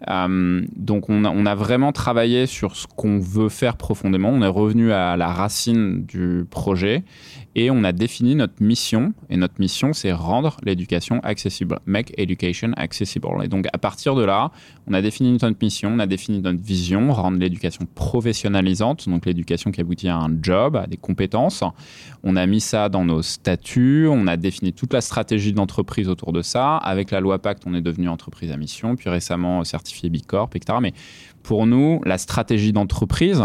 Euh, 0.09 0.61
donc 0.75 1.09
on 1.09 1.25
a, 1.25 1.29
on 1.29 1.45
a 1.45 1.55
vraiment 1.55 1.91
travaillé 1.91 2.45
sur 2.45 2.75
ce 2.75 2.87
qu'on 2.87 3.19
veut 3.19 3.49
faire 3.49 3.77
profondément. 3.77 4.29
On 4.29 4.41
est 4.41 4.47
revenu 4.47 4.91
à 4.91 5.17
la 5.17 5.27
racine 5.27 6.05
du 6.05 6.45
projet 6.49 7.03
et 7.55 7.71
on 7.71 7.83
a 7.83 7.91
défini 7.91 8.35
notre 8.35 8.61
mission. 8.61 9.13
Et 9.29 9.37
notre 9.37 9.55
mission, 9.59 9.93
c'est 9.93 10.11
rendre 10.11 10.57
l'éducation 10.63 11.19
accessible. 11.21 11.79
Make 11.85 12.13
education 12.17 12.71
accessible. 12.75 13.27
Et 13.43 13.47
donc 13.47 13.67
à 13.71 13.77
partir 13.77 14.15
de 14.15 14.23
là, 14.23 14.51
on 14.87 14.93
a 14.93 15.01
défini 15.01 15.31
notre 15.31 15.57
mission, 15.61 15.91
on 15.93 15.99
a 15.99 16.05
défini 16.05 16.41
notre 16.41 16.61
vision, 16.61 17.11
rendre 17.11 17.39
l'éducation 17.39 17.87
professionnalisante, 17.95 19.07
donc 19.07 19.25
l'éducation 19.25 19.71
qui 19.71 19.81
aboutit 19.81 20.09
à 20.09 20.17
un 20.17 20.37
job, 20.41 20.75
à 20.75 20.87
des 20.87 20.97
compétences. 20.97 21.63
On 22.23 22.35
a 22.35 22.45
mis 22.45 22.59
ça 22.61 22.89
dans 22.89 23.05
nos 23.05 23.21
statuts, 23.21 24.07
on 24.09 24.27
a 24.27 24.37
défini 24.37 24.73
toute 24.73 24.93
la 24.93 25.01
stratégie 25.01 25.53
d'entreprise 25.53 26.09
autour 26.09 26.33
de 26.33 26.41
ça. 26.41 26.77
Avec 26.77 27.11
la 27.11 27.21
loi 27.21 27.39
Pacte, 27.39 27.63
on 27.65 27.73
est 27.73 27.81
devenu 27.81 28.09
entreprise 28.09 28.51
à 28.51 28.57
mission, 28.57 28.95
puis 28.95 29.09
récemment 29.09 29.63
certifié 29.63 30.09
B 30.09 30.17
Corp, 30.25 30.55
etc. 30.55 30.79
Mais 30.81 30.93
pour 31.43 31.67
nous, 31.67 32.01
la 32.05 32.17
stratégie 32.17 32.73
d'entreprise, 32.73 33.43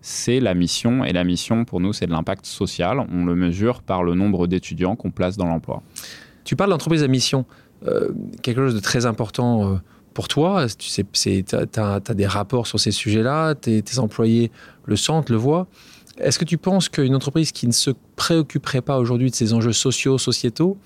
c'est 0.00 0.40
la 0.40 0.54
mission. 0.54 1.04
Et 1.04 1.12
la 1.12 1.24
mission, 1.24 1.64
pour 1.64 1.80
nous, 1.80 1.92
c'est 1.92 2.06
de 2.06 2.12
l'impact 2.12 2.46
social. 2.46 3.04
On 3.12 3.24
le 3.24 3.34
mesure 3.34 3.82
par 3.82 4.02
le 4.02 4.14
nombre 4.14 4.46
d'étudiants 4.46 4.96
qu'on 4.96 5.10
place 5.10 5.36
dans 5.36 5.46
l'emploi. 5.46 5.82
Tu 6.44 6.56
parles 6.56 6.70
d'entreprise 6.70 7.02
à 7.02 7.08
mission, 7.08 7.44
euh, 7.86 8.10
quelque 8.42 8.64
chose 8.64 8.74
de 8.74 8.80
très 8.80 9.06
important 9.06 9.72
euh, 9.72 9.76
pour 10.14 10.28
toi. 10.28 10.66
Tu 10.78 11.00
as, 11.76 12.14
des 12.14 12.26
rapports 12.26 12.66
sur 12.66 12.80
ces 12.80 12.90
sujets-là, 12.90 13.54
tes, 13.54 13.82
tes 13.82 13.98
employés 13.98 14.50
le 14.84 14.96
sentent, 14.96 15.30
le 15.30 15.36
voient. 15.36 15.66
Est-ce 16.18 16.38
que 16.38 16.44
tu 16.44 16.58
penses 16.58 16.88
qu'une 16.88 17.14
entreprise 17.14 17.52
qui 17.52 17.66
ne 17.66 17.72
se 17.72 17.90
préoccuperait 18.16 18.82
pas 18.82 18.98
aujourd'hui 18.98 19.30
de 19.30 19.34
ces 19.34 19.54
enjeux 19.54 19.72
sociaux, 19.72 20.18
sociétaux, 20.18 20.76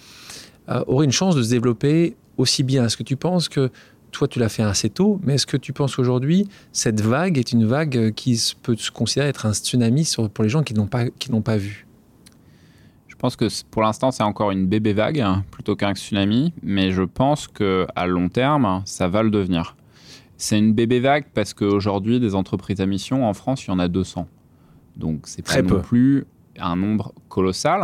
euh, 0.68 0.84
aurait 0.86 1.04
une 1.04 1.12
chance 1.12 1.34
de 1.34 1.42
se 1.42 1.50
développer 1.50 2.16
aussi 2.36 2.62
bien? 2.62 2.84
Est-ce 2.86 2.96
que 2.96 3.02
tu 3.02 3.16
penses 3.16 3.48
que 3.48 3.70
toi, 4.14 4.28
tu 4.28 4.38
l'as 4.38 4.48
fait 4.48 4.62
assez 4.62 4.88
tôt, 4.90 5.20
mais 5.24 5.34
est-ce 5.34 5.46
que 5.46 5.56
tu 5.56 5.72
penses 5.72 5.96
qu'aujourd'hui, 5.96 6.48
cette 6.72 7.00
vague 7.00 7.36
est 7.36 7.52
une 7.52 7.66
vague 7.66 8.12
qui 8.14 8.36
se- 8.36 8.54
peut 8.54 8.76
se 8.76 8.90
considérer 8.90 9.28
être 9.28 9.44
un 9.46 9.52
tsunami 9.52 10.04
sur- 10.04 10.30
pour 10.30 10.44
les 10.44 10.50
gens 10.50 10.62
qui 10.62 10.72
n'ont 10.74 10.86
pas, 10.86 11.06
qui 11.10 11.30
pas 11.42 11.56
vu? 11.56 11.86
Je 13.08 13.16
pense 13.16 13.36
que 13.36 13.46
pour 13.70 13.82
l'instant, 13.82 14.10
c'est 14.10 14.22
encore 14.22 14.50
une 14.50 14.66
bébé 14.66 14.92
vague 14.92 15.20
hein, 15.20 15.44
plutôt 15.50 15.76
qu'un 15.76 15.94
tsunami, 15.94 16.52
mais 16.62 16.90
je 16.92 17.02
pense 17.02 17.48
qu'à 17.48 18.06
long 18.06 18.28
terme, 18.28 18.82
ça 18.84 19.08
va 19.08 19.22
le 19.22 19.30
devenir. 19.30 19.76
C'est 20.36 20.58
une 20.58 20.74
bébé 20.74 21.00
vague 21.00 21.24
parce 21.34 21.54
qu'aujourd'hui, 21.54 22.20
des 22.20 22.34
entreprises 22.34 22.80
à 22.80 22.86
mission, 22.86 23.26
en 23.28 23.32
France, 23.34 23.64
il 23.64 23.68
y 23.68 23.70
en 23.72 23.78
a 23.78 23.88
200. 23.88 24.26
Donc, 24.96 25.22
c'est 25.24 25.42
pas 25.42 25.52
Très 25.52 25.62
non 25.62 25.68
peu. 25.68 25.80
plus 25.82 26.24
un 26.58 26.76
nombre 26.76 27.12
colossal, 27.28 27.82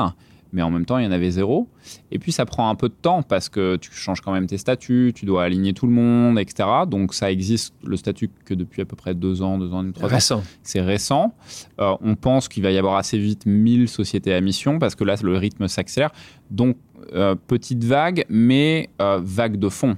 mais 0.53 0.63
en 0.63 0.71
même 0.71 0.85
temps, 0.85 0.99
il 0.99 1.05
y 1.05 1.07
en 1.07 1.13
avait 1.13 1.31
zéro. 1.31 1.69
Et 2.11 2.19
puis, 2.19 2.33
ça 2.33 2.47
prend 2.47 2.69
un 2.69 2.75
peu 2.75 2.89
de 2.89 2.95
temps 2.95 3.23
parce 3.23 3.49
que 3.49 3.77
tu 3.77 3.91
changes 3.93 4.21
quand 4.21 4.33
même 4.33 4.47
tes 4.47 4.59
statuts, 4.59 5.13
tu 5.15 5.27
dois 5.27 5.45
aligner 5.45 5.73
tout 5.73 5.87
le 5.87 5.93
monde, 5.93 6.39
etc. 6.39 6.69
Donc, 6.87 7.15
ça 7.15 7.31
existe 7.31 7.75
le 7.85 7.97
statut 7.97 8.31
que 8.45 8.55
depuis 8.55 8.83
à 8.83 8.85
peu 8.85 8.97
près 8.97 9.15
deux 9.15 9.43
ans, 9.43 9.59
deux 9.59 9.73
ans 9.73 9.85
trois 9.93 10.09
ans 10.09 10.15
Récent. 10.15 10.43
c'est 10.63 10.81
récent. 10.81 11.35
Euh, 11.81 11.95
on 12.01 12.15
pense 12.15 12.49
qu'il 12.49 12.63
va 12.63 12.71
y 12.71 12.79
avoir 12.79 12.97
assez 12.97 13.19
vite 13.19 13.47
1000 13.47 13.89
sociétés 13.89 14.35
à 14.35 14.41
mission 14.41 14.79
parce 14.79 14.95
que 14.95 15.05
là, 15.05 15.17
le 15.23 15.37
rythme 15.37 15.69
s'accélère. 15.69 16.11
Donc, 16.51 16.77
euh, 17.15 17.35
petite 17.35 17.85
vague, 17.85 18.25
mais 18.29 18.91
euh, 19.01 19.21
vague 19.23 19.59
de 19.59 19.69
fond. 19.69 19.97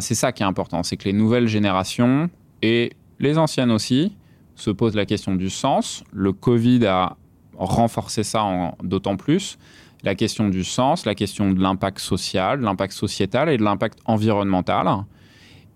C'est 0.00 0.14
ça 0.14 0.32
qui 0.32 0.42
est 0.42 0.46
important, 0.46 0.82
c'est 0.82 0.96
que 0.96 1.04
les 1.04 1.12
nouvelles 1.12 1.48
générations 1.48 2.30
et 2.62 2.92
les 3.18 3.36
anciennes 3.36 3.70
aussi 3.70 4.16
se 4.54 4.70
posent 4.70 4.96
la 4.96 5.04
question 5.04 5.34
du 5.34 5.50
sens. 5.50 6.02
Le 6.12 6.32
Covid 6.32 6.86
a 6.86 7.16
renforcé 7.58 8.22
ça 8.22 8.74
d'autant 8.82 9.16
plus. 9.16 9.58
La 10.02 10.14
question 10.14 10.48
du 10.48 10.64
sens, 10.64 11.06
la 11.06 11.14
question 11.14 11.52
de 11.52 11.60
l'impact 11.60 11.98
social, 11.98 12.60
de 12.60 12.64
l'impact 12.64 12.92
sociétal 12.92 13.48
et 13.48 13.56
de 13.56 13.62
l'impact 13.62 13.98
environnemental. 14.04 14.88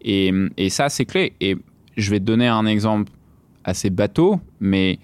Et, 0.03 0.33
et 0.57 0.71
ça, 0.71 0.89
c'est 0.89 1.05
clé. 1.05 1.35
Et 1.41 1.57
je 1.97 2.11
vais 2.11 2.21
te 2.21 2.25
donner 2.25 2.47
un 2.47 2.67
exemple 2.67 3.13
assez 3.65 3.91
bateau, 3.91 4.41
mais, 4.61 4.99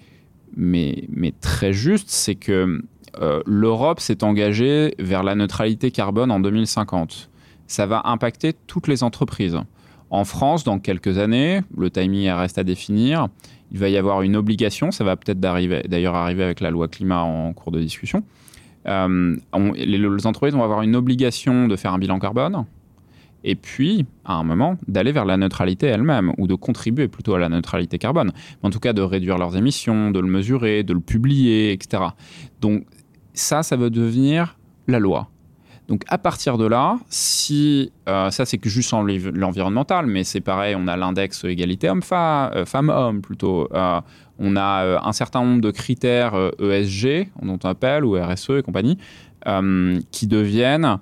mais, 0.55 1.03
mais 1.09 1.33
très 1.39 1.73
juste, 1.73 2.09
c'est 2.09 2.35
que 2.35 2.81
euh, 3.19 3.41
l'Europe 3.45 3.99
s'est 3.99 4.23
engagée 4.23 4.93
vers 4.99 5.23
la 5.23 5.35
neutralité 5.35 5.91
carbone 5.91 6.31
en 6.31 6.39
2050. 6.39 7.29
Ça 7.67 7.85
va 7.85 8.01
impacter 8.05 8.53
toutes 8.67 8.87
les 8.87 9.03
entreprises. 9.03 9.59
En 10.09 10.23
France, 10.25 10.63
dans 10.63 10.79
quelques 10.79 11.17
années, 11.17 11.61
le 11.75 11.89
timing 11.89 12.29
reste 12.29 12.57
à 12.57 12.63
définir, 12.63 13.27
il 13.71 13.77
va 13.79 13.89
y 13.89 13.97
avoir 13.97 14.21
une 14.21 14.35
obligation, 14.35 14.91
ça 14.91 15.03
va 15.03 15.15
peut-être 15.15 15.39
d'ailleurs 15.39 16.15
arriver 16.15 16.43
avec 16.43 16.61
la 16.61 16.71
loi 16.71 16.87
climat 16.87 17.21
en 17.21 17.51
cours 17.53 17.71
de 17.71 17.81
discussion. 17.81 18.23
Euh, 18.87 19.35
les, 19.75 19.97
les 19.97 20.27
entreprises 20.27 20.53
vont 20.53 20.63
avoir 20.63 20.81
une 20.81 20.95
obligation 20.95 21.67
de 21.67 21.75
faire 21.75 21.93
un 21.93 21.99
bilan 21.99 22.19
carbone, 22.19 22.65
et 23.43 23.55
puis, 23.55 24.05
à 24.25 24.33
un 24.33 24.43
moment, 24.43 24.77
d'aller 24.87 25.11
vers 25.11 25.25
la 25.25 25.37
neutralité 25.37 25.87
elle-même, 25.87 26.33
ou 26.37 26.47
de 26.47 26.55
contribuer 26.55 27.07
plutôt 27.07 27.33
à 27.35 27.39
la 27.39 27.49
neutralité 27.49 27.97
carbone. 27.97 28.31
En 28.63 28.69
tout 28.69 28.79
cas, 28.79 28.93
de 28.93 29.01
réduire 29.01 29.37
leurs 29.37 29.55
émissions, 29.55 30.11
de 30.11 30.19
le 30.19 30.27
mesurer, 30.27 30.83
de 30.83 30.93
le 30.93 30.99
publier, 30.99 31.71
etc. 31.71 32.03
Donc, 32.61 32.85
ça, 33.33 33.63
ça 33.63 33.77
va 33.77 33.89
devenir 33.89 34.57
la 34.87 34.99
loi. 34.99 35.29
Donc 35.87 36.03
à 36.09 36.17
partir 36.17 36.57
de 36.57 36.65
là, 36.65 36.97
si 37.09 37.91
ça 38.05 38.45
c'est 38.45 38.57
que 38.57 38.69
juste 38.69 38.93
l'environnemental, 39.33 40.05
mais 40.05 40.23
c'est 40.23 40.41
pareil, 40.41 40.75
on 40.77 40.87
a 40.87 40.97
l'index 40.97 41.45
égalité 41.45 41.89
homme-femme, 41.89 43.21
plutôt. 43.21 43.69
on 44.39 44.55
a 44.57 45.07
un 45.07 45.13
certain 45.13 45.43
nombre 45.43 45.61
de 45.61 45.71
critères 45.71 46.33
ESG, 46.59 47.29
dont 47.41 47.57
on 47.63 47.69
appelle, 47.69 48.03
ou 48.03 48.21
RSE 48.21 48.49
et 48.57 48.63
compagnie, 48.63 48.97
qui 50.11 50.27
deviennent 50.27 50.99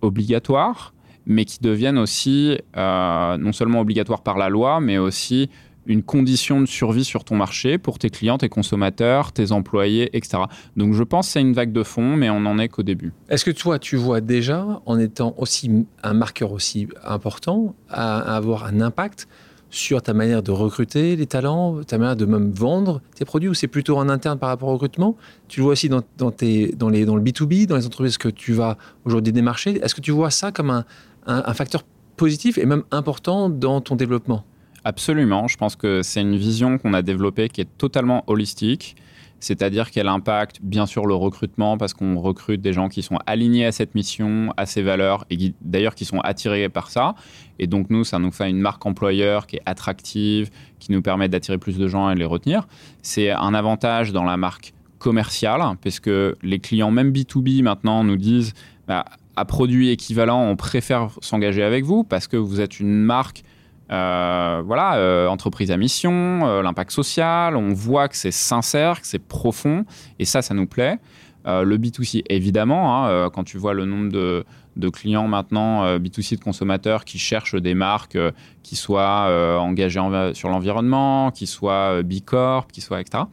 obligatoires 0.00 0.94
mais 1.28 1.44
qui 1.44 1.58
deviennent 1.60 1.98
aussi 1.98 2.58
euh, 2.76 3.36
non 3.36 3.52
seulement 3.52 3.80
obligatoires 3.80 4.22
par 4.22 4.38
la 4.38 4.48
loi, 4.48 4.80
mais 4.80 4.96
aussi 4.98 5.50
une 5.88 6.02
condition 6.02 6.60
de 6.60 6.66
survie 6.66 7.04
sur 7.04 7.24
ton 7.24 7.34
marché 7.34 7.78
pour 7.78 7.98
tes 7.98 8.10
clients, 8.10 8.38
tes 8.38 8.48
consommateurs, 8.48 9.32
tes 9.32 9.50
employés, 9.50 10.16
etc. 10.16 10.44
Donc 10.76 10.92
je 10.92 11.02
pense 11.02 11.26
que 11.26 11.32
c'est 11.32 11.40
une 11.40 11.54
vague 11.54 11.72
de 11.72 11.82
fond, 11.82 12.16
mais 12.16 12.30
on 12.30 12.40
n'en 12.40 12.58
est 12.58 12.68
qu'au 12.68 12.84
début. 12.84 13.12
Est-ce 13.28 13.44
que 13.44 13.50
toi, 13.50 13.78
tu 13.78 13.96
vois 13.96 14.20
déjà, 14.20 14.80
en 14.86 14.98
étant 14.98 15.34
aussi 15.38 15.86
un 16.02 16.12
marqueur 16.12 16.52
aussi 16.52 16.86
important, 17.02 17.74
à 17.88 18.36
avoir 18.36 18.66
un 18.66 18.80
impact 18.80 19.26
sur 19.70 20.02
ta 20.02 20.14
manière 20.14 20.42
de 20.42 20.50
recruter 20.50 21.16
les 21.16 21.26
talents, 21.26 21.82
ta 21.84 21.98
manière 21.98 22.16
de 22.16 22.24
même 22.24 22.50
vendre 22.52 23.02
tes 23.14 23.24
produits, 23.24 23.48
ou 23.48 23.54
c'est 23.54 23.66
plutôt 23.66 23.96
en 23.96 24.08
interne 24.08 24.38
par 24.38 24.48
rapport 24.48 24.68
au 24.68 24.72
recrutement? 24.72 25.16
Tu 25.48 25.60
le 25.60 25.64
vois 25.64 25.72
aussi 25.72 25.88
dans, 25.88 26.02
tes, 26.30 26.74
les, 26.90 27.04
dans 27.04 27.16
le 27.16 27.22
B2B, 27.22 27.66
dans 27.66 27.76
les 27.76 27.86
entreprises 27.86 28.18
que 28.18 28.28
tu 28.28 28.52
vas 28.52 28.78
aujourd'hui 29.04 29.32
démarcher. 29.32 29.78
Est-ce 29.82 29.94
que 29.94 30.00
tu 30.00 30.10
vois 30.10 30.30
ça 30.30 30.52
comme 30.52 30.84
un, 31.26 31.54
facteur 31.54 31.82
positif 32.16 32.58
et 32.58 32.66
même 32.66 32.84
important 32.90 33.48
dans 33.48 33.80
ton 33.80 33.96
développement? 33.96 34.44
Absolument, 34.88 35.48
je 35.48 35.58
pense 35.58 35.76
que 35.76 36.00
c'est 36.00 36.22
une 36.22 36.38
vision 36.38 36.78
qu'on 36.78 36.94
a 36.94 37.02
développée 37.02 37.50
qui 37.50 37.60
est 37.60 37.68
totalement 37.76 38.24
holistique, 38.26 38.96
c'est-à-dire 39.38 39.90
qu'elle 39.90 40.08
impacte 40.08 40.60
bien 40.62 40.86
sûr 40.86 41.04
le 41.04 41.14
recrutement 41.14 41.76
parce 41.76 41.92
qu'on 41.92 42.18
recrute 42.18 42.62
des 42.62 42.72
gens 42.72 42.88
qui 42.88 43.02
sont 43.02 43.18
alignés 43.26 43.66
à 43.66 43.72
cette 43.72 43.94
mission, 43.94 44.54
à 44.56 44.64
ces 44.64 44.80
valeurs 44.80 45.26
et 45.28 45.52
d'ailleurs 45.60 45.94
qui 45.94 46.06
sont 46.06 46.20
attirés 46.20 46.70
par 46.70 46.88
ça. 46.88 47.14
Et 47.58 47.66
donc 47.66 47.90
nous, 47.90 48.02
ça 48.02 48.18
nous 48.18 48.32
fait 48.32 48.48
une 48.48 48.60
marque 48.60 48.86
employeur 48.86 49.46
qui 49.46 49.56
est 49.56 49.62
attractive, 49.66 50.48
qui 50.78 50.90
nous 50.90 51.02
permet 51.02 51.28
d'attirer 51.28 51.58
plus 51.58 51.76
de 51.76 51.86
gens 51.86 52.08
et 52.08 52.14
de 52.14 52.20
les 52.20 52.24
retenir. 52.24 52.66
C'est 53.02 53.30
un 53.30 53.52
avantage 53.52 54.12
dans 54.12 54.24
la 54.24 54.38
marque 54.38 54.72
commerciale 54.98 55.60
puisque 55.82 56.08
les 56.42 56.60
clients, 56.60 56.90
même 56.90 57.12
B2B 57.12 57.62
maintenant, 57.62 58.04
nous 58.04 58.16
disent 58.16 58.54
bah, 58.86 59.04
à 59.36 59.44
produit 59.44 59.90
équivalent, 59.90 60.42
on 60.48 60.56
préfère 60.56 61.10
s'engager 61.20 61.62
avec 61.62 61.84
vous 61.84 62.04
parce 62.04 62.26
que 62.26 62.38
vous 62.38 62.62
êtes 62.62 62.80
une 62.80 63.02
marque, 63.02 63.42
euh, 63.90 64.62
voilà, 64.64 64.96
euh, 64.96 65.28
entreprise 65.28 65.70
à 65.70 65.76
mission, 65.76 66.46
euh, 66.46 66.62
l'impact 66.62 66.90
social. 66.90 67.56
On 67.56 67.72
voit 67.72 68.08
que 68.08 68.16
c'est 68.16 68.30
sincère, 68.30 69.00
que 69.00 69.06
c'est 69.06 69.18
profond, 69.18 69.84
et 70.18 70.24
ça, 70.24 70.42
ça 70.42 70.54
nous 70.54 70.66
plaît. 70.66 70.98
le 71.46 71.78
B2C, 71.78 72.24
évidemment, 72.28 73.06
hein, 73.06 73.30
quand 73.30 73.44
tu 73.44 73.56
vois 73.56 73.72
le 73.72 73.86
nombre 73.86 74.12
de, 74.12 74.88
clients 74.90 75.28
maintenant, 75.28 75.96
B2C 75.96 76.38
de 76.38 76.44
consommateurs 76.44 77.06
qui 77.06 77.18
cherchent 77.18 77.54
des 77.54 77.74
marques 77.74 78.18
qui 78.62 78.76
soient 78.76 79.58
engagées 79.58 80.00
sur 80.34 80.50
l'environnement, 80.50 81.30
qui 81.30 81.46
soient 81.46 82.02
B 82.02 82.20
Corp, 82.22 82.70
qui 82.70 82.82
soient 82.82 83.00
etc. 83.00 83.24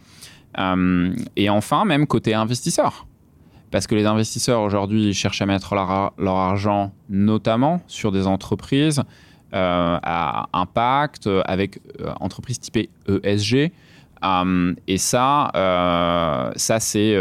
et 1.36 1.50
enfin, 1.50 1.84
même 1.84 2.08
côté 2.08 2.34
investisseur 2.34 3.06
parce 3.72 3.88
que 3.88 3.96
les 3.96 4.06
investisseurs 4.06 4.62
aujourd'hui 4.62 5.14
cherchent 5.14 5.42
à 5.42 5.46
mettre 5.46 5.76
leur, 5.76 6.38
argent 6.38 6.94
notamment 7.10 7.82
sur 7.88 8.14
des 8.14 8.26
entreprises 8.26 9.04
à 9.56 10.48
impact, 10.54 11.30
avec 11.46 11.80
euh, 12.02 12.12
entreprises 12.20 12.60
typées 12.60 12.90
ESG. 13.24 13.72
Euh, 14.24 14.74
et 14.88 14.98
ça, 14.98 15.52
ça 16.56 16.80
c'est 16.80 17.16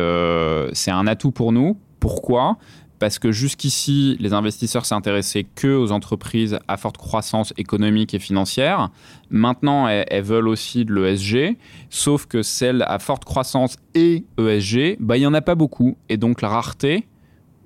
un 0.90 1.06
atout 1.06 1.30
pour 1.30 1.52
nous. 1.52 1.78
Pourquoi? 2.00 2.58
Parce 2.98 3.18
que 3.18 3.32
jusqu'ici, 3.32 4.16
les 4.20 4.32
investisseurs 4.32 4.86
s'intéressaient 4.86 5.46
que 5.54 5.76
aux 5.76 5.92
entreprises 5.92 6.58
à 6.68 6.76
forte 6.76 6.96
croissance 6.96 7.52
économique 7.56 8.14
et 8.14 8.18
financière. 8.18 8.88
Maintenant, 9.30 9.88
elles, 9.88 10.22
veulent 10.22 10.48
aussi 10.48 10.84
de 10.84 10.94
l'ESG, 10.94 11.58
sauf 11.90 12.26
que 12.26 12.42
celles 12.42 12.82
à 12.86 12.98
forte 12.98 13.24
croissance 13.24 13.76
et 13.94 14.24
ESG, 14.38 14.96
bah, 15.00 15.16
il 15.16 15.20
n'y 15.20 15.26
en 15.26 15.34
a 15.34 15.42
pas 15.42 15.54
beaucoup. 15.54 15.96
Et 16.08 16.16
donc, 16.16 16.40
la 16.40 16.48
rareté 16.48 17.06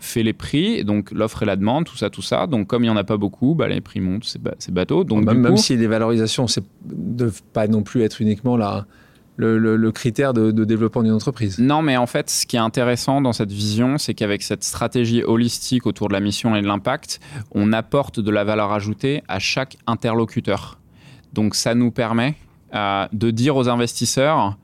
fait 0.00 0.22
les 0.22 0.32
prix, 0.32 0.84
donc 0.84 1.10
l'offre 1.10 1.42
et 1.42 1.46
la 1.46 1.56
demande, 1.56 1.84
tout 1.84 1.96
ça, 1.96 2.10
tout 2.10 2.22
ça. 2.22 2.46
Donc, 2.46 2.66
comme 2.66 2.84
il 2.84 2.86
n'y 2.86 2.92
en 2.92 2.96
a 2.96 3.04
pas 3.04 3.16
beaucoup, 3.16 3.54
bah, 3.54 3.68
les 3.68 3.80
prix 3.80 4.00
montent, 4.00 4.24
c'est 4.58 4.72
bateau. 4.72 5.04
Donc, 5.04 5.24
même, 5.24 5.40
même 5.40 5.56
si 5.56 5.76
les 5.76 5.86
valorisations, 5.86 6.46
ne 6.88 7.28
pas 7.52 7.66
non 7.66 7.82
plus 7.82 8.02
être 8.02 8.20
uniquement 8.20 8.56
là 8.56 8.86
le, 9.38 9.90
critère 9.90 10.34
de, 10.34 10.64
développement 10.64 11.02
d'une 11.02 11.12
entreprise. 11.12 11.58
Non, 11.58 11.82
mais 11.82 11.96
en 11.96 12.06
fait, 12.06 12.28
ce 12.30 12.46
qui 12.46 12.56
est 12.56 12.60
intéressant 12.60 13.20
dans 13.20 13.32
cette 13.32 13.52
vision, 13.52 13.98
c'est 13.98 14.14
qu'avec 14.14 14.42
cette 14.42 14.64
stratégie 14.64 15.22
holistique 15.22 15.86
autour 15.86 16.08
de 16.08 16.12
la 16.12 16.20
mission 16.20 16.56
et 16.56 16.62
de 16.62 16.66
l'impact, 16.66 17.20
on 17.52 17.72
apporte 17.72 18.20
de 18.20 18.30
la 18.30 18.44
valeur 18.44 18.72
ajoutée 18.72 19.22
à 19.28 19.38
chaque 19.38 19.76
interlocuteur. 19.86 20.78
Donc 21.32 21.54
ça 21.54 21.74
nous 21.74 21.90
permet 21.90 22.34
euh, 22.74 23.06
de 23.12 23.30
dire 23.30 23.56
aux 23.56 23.68
investisseurs 23.68 24.56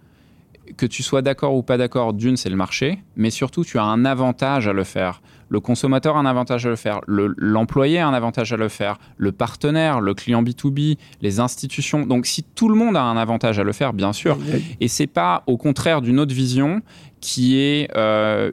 que 0.77 0.87
tu 0.87 1.03
sois 1.03 1.23
d'accord 1.23 1.55
ou 1.55 1.63
pas 1.63 1.77
d'accord, 1.77 2.13
d'une, 2.13 2.37
c'est 2.37 2.51
le 2.51 2.57
marché, 2.57 3.03
mais 3.17 3.31
surtout, 3.31 3.65
tu 3.65 3.79
as 3.79 3.85
un 3.85 4.05
avantage 4.05 4.69
à 4.69 4.73
le 4.73 4.85
faire. 4.85 5.23
Le 5.49 5.61
consommateur 5.61 6.17
a 6.17 6.21
un 6.21 6.27
avantage 6.27 6.67
à 6.67 6.71
le 6.71 6.77
faire, 6.77 7.01
l'employé 7.07 7.99
a 7.99 8.09
un 8.09 8.15
avantage 8.15 8.53
à 8.53 8.57
le 8.57 8.69
faire, 8.69 8.99
le 9.19 9.31
partenaire, 9.31 10.01
le 10.01 10.15
client 10.15 10.43
B2B, 10.43 10.97
les 11.21 11.39
institutions. 11.39 12.07
Donc 12.07 12.27
si 12.27 12.43
tout 12.43 12.69
le 12.69 12.75
monde 12.75 12.97
a 12.97 13.03
un 13.03 13.17
avantage 13.17 13.59
à 13.59 13.63
le 13.63 13.73
faire, 13.73 13.93
bien 13.93 14.13
sûr, 14.13 14.39
et 14.81 14.89
c'est 14.89 15.07
pas 15.07 15.45
au 15.47 15.57
contraire 15.57 16.01
d'une 16.01 16.19
autre 16.19 16.35
vision 16.35 16.81
qui 17.21 17.59
est 17.59 17.89
euh, 17.97 18.51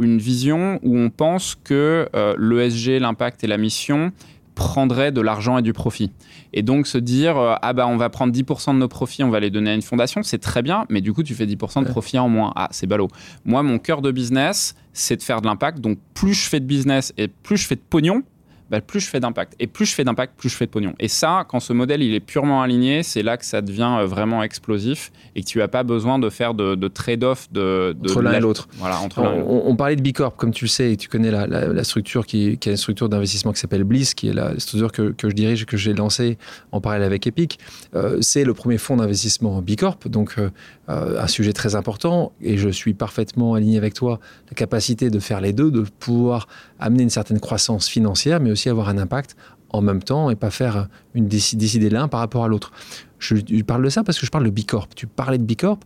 une 0.00 0.18
vision 0.18 0.80
où 0.82 0.96
on 0.96 1.10
pense 1.10 1.54
que 1.54 2.08
euh, 2.16 2.34
l'ESG, 2.38 2.98
l'impact 3.00 3.44
et 3.44 3.46
la 3.46 3.58
mission 3.58 4.12
prendrait 4.58 5.12
de 5.12 5.20
l'argent 5.20 5.56
et 5.56 5.62
du 5.62 5.72
profit. 5.72 6.10
Et 6.52 6.62
donc 6.62 6.88
se 6.88 6.98
dire, 6.98 7.38
euh, 7.38 7.54
ah 7.62 7.72
bah 7.72 7.86
on 7.86 7.96
va 7.96 8.10
prendre 8.10 8.32
10% 8.32 8.74
de 8.74 8.78
nos 8.78 8.88
profits, 8.88 9.22
on 9.22 9.30
va 9.30 9.38
les 9.38 9.50
donner 9.50 9.70
à 9.70 9.74
une 9.74 9.82
fondation, 9.82 10.24
c'est 10.24 10.38
très 10.38 10.62
bien, 10.62 10.84
mais 10.90 11.00
du 11.00 11.12
coup 11.12 11.22
tu 11.22 11.34
fais 11.34 11.46
10% 11.46 11.84
de 11.84 11.88
profit 11.88 12.18
en 12.18 12.28
moins. 12.28 12.52
Ah, 12.56 12.68
c'est 12.72 12.88
ballot. 12.88 13.06
Moi, 13.44 13.62
mon 13.62 13.78
cœur 13.78 14.02
de 14.02 14.10
business, 14.10 14.74
c'est 14.92 15.16
de 15.16 15.22
faire 15.22 15.40
de 15.40 15.46
l'impact. 15.46 15.78
Donc 15.78 15.98
plus 16.12 16.34
je 16.34 16.48
fais 16.48 16.58
de 16.58 16.64
business 16.64 17.14
et 17.16 17.28
plus 17.28 17.56
je 17.56 17.68
fais 17.68 17.76
de 17.76 17.82
pognon, 17.88 18.24
bah, 18.70 18.80
plus 18.80 19.00
je 19.00 19.08
fais 19.08 19.20
d'impact. 19.20 19.54
Et 19.58 19.66
plus 19.66 19.86
je 19.86 19.94
fais 19.94 20.04
d'impact, 20.04 20.34
plus 20.36 20.48
je 20.48 20.56
fais 20.56 20.66
de 20.66 20.70
pognon. 20.70 20.94
Et 20.98 21.08
ça, 21.08 21.44
quand 21.48 21.60
ce 21.60 21.72
modèle 21.72 22.02
il 22.02 22.14
est 22.14 22.20
purement 22.20 22.62
aligné, 22.62 23.02
c'est 23.02 23.22
là 23.22 23.36
que 23.36 23.44
ça 23.44 23.62
devient 23.62 23.96
euh, 24.00 24.06
vraiment 24.06 24.42
explosif 24.42 25.10
et 25.34 25.42
que 25.42 25.46
tu 25.46 25.58
n'as 25.58 25.68
pas 25.68 25.82
besoin 25.82 26.18
de 26.18 26.28
faire 26.30 26.54
de, 26.54 26.88
trade-off 26.88 27.50
de, 27.52 27.96
entre 28.02 28.22
l'un 28.22 28.32
et 28.32 28.40
l'autre. 28.40 28.68
Voilà, 28.74 29.00
entre 29.00 29.20
on, 29.20 29.62
on, 29.66 29.76
parlait 29.76 29.96
de 29.96 30.02
Bicorp, 30.02 30.36
comme 30.36 30.52
tu 30.52 30.64
le 30.64 30.68
sais, 30.68 30.92
et 30.92 30.96
tu 30.96 31.08
connais 31.08 31.30
la, 31.30 31.84
structure 31.84 32.26
qui, 32.26 32.58
qui, 32.58 32.68
est 32.68 32.72
une 32.72 32.76
structure 32.76 33.08
d'investissement 33.08 33.52
qui 33.52 33.60
s'appelle 33.60 33.84
Bliss, 33.84 34.14
qui 34.14 34.28
est 34.28 34.32
la 34.32 34.58
structure 34.58 34.92
que, 34.92 35.12
que 35.12 35.30
je 35.30 35.34
dirige, 35.34 35.64
que 35.64 35.76
j'ai 35.76 35.94
lancée 35.94 36.38
en 36.72 36.80
parallèle 36.80 37.04
avec 37.04 37.26
Epic. 37.26 37.58
Euh, 37.94 38.18
c'est 38.20 38.44
le 38.44 38.54
premier 38.54 38.78
fonds 38.78 38.96
d'investissement 38.96 39.62
Bicorp, 39.62 40.08
donc 40.08 40.34
euh, 40.38 40.50
un 40.88 41.26
sujet 41.26 41.52
très 41.52 41.74
important. 41.74 42.32
Et 42.40 42.56
je 42.56 42.68
suis 42.68 42.94
parfaitement 42.94 43.54
aligné 43.54 43.76
avec 43.76 43.94
toi, 43.94 44.20
la 44.48 44.54
capacité 44.54 45.10
de 45.10 45.18
faire 45.18 45.40
les 45.40 45.52
deux, 45.52 45.70
de 45.70 45.82
pouvoir 45.82 46.48
amener 46.78 47.02
une 47.02 47.10
certaine 47.10 47.40
croissance 47.40 47.88
financière, 47.88 48.40
mais 48.40 48.50
aussi 48.50 48.68
avoir 48.68 48.88
un 48.88 48.98
impact 48.98 49.36
en 49.70 49.82
même 49.82 50.02
temps 50.02 50.30
et 50.30 50.36
pas 50.36 50.50
faire 50.50 50.88
une 51.14 51.28
décider 51.28 51.90
l'un 51.90 52.08
par 52.08 52.20
rapport 52.20 52.44
à 52.44 52.48
l'autre. 52.48 52.72
Je, 53.18 53.62
parle 53.62 53.84
de 53.84 53.88
ça 53.88 54.04
parce 54.04 54.18
que 54.18 54.26
je 54.26 54.30
parle 54.30 54.44
de 54.44 54.50
Bicorp. 54.50 54.88
Tu 54.94 55.06
parlais 55.06 55.38
de 55.38 55.44
Bicorp. 55.44 55.80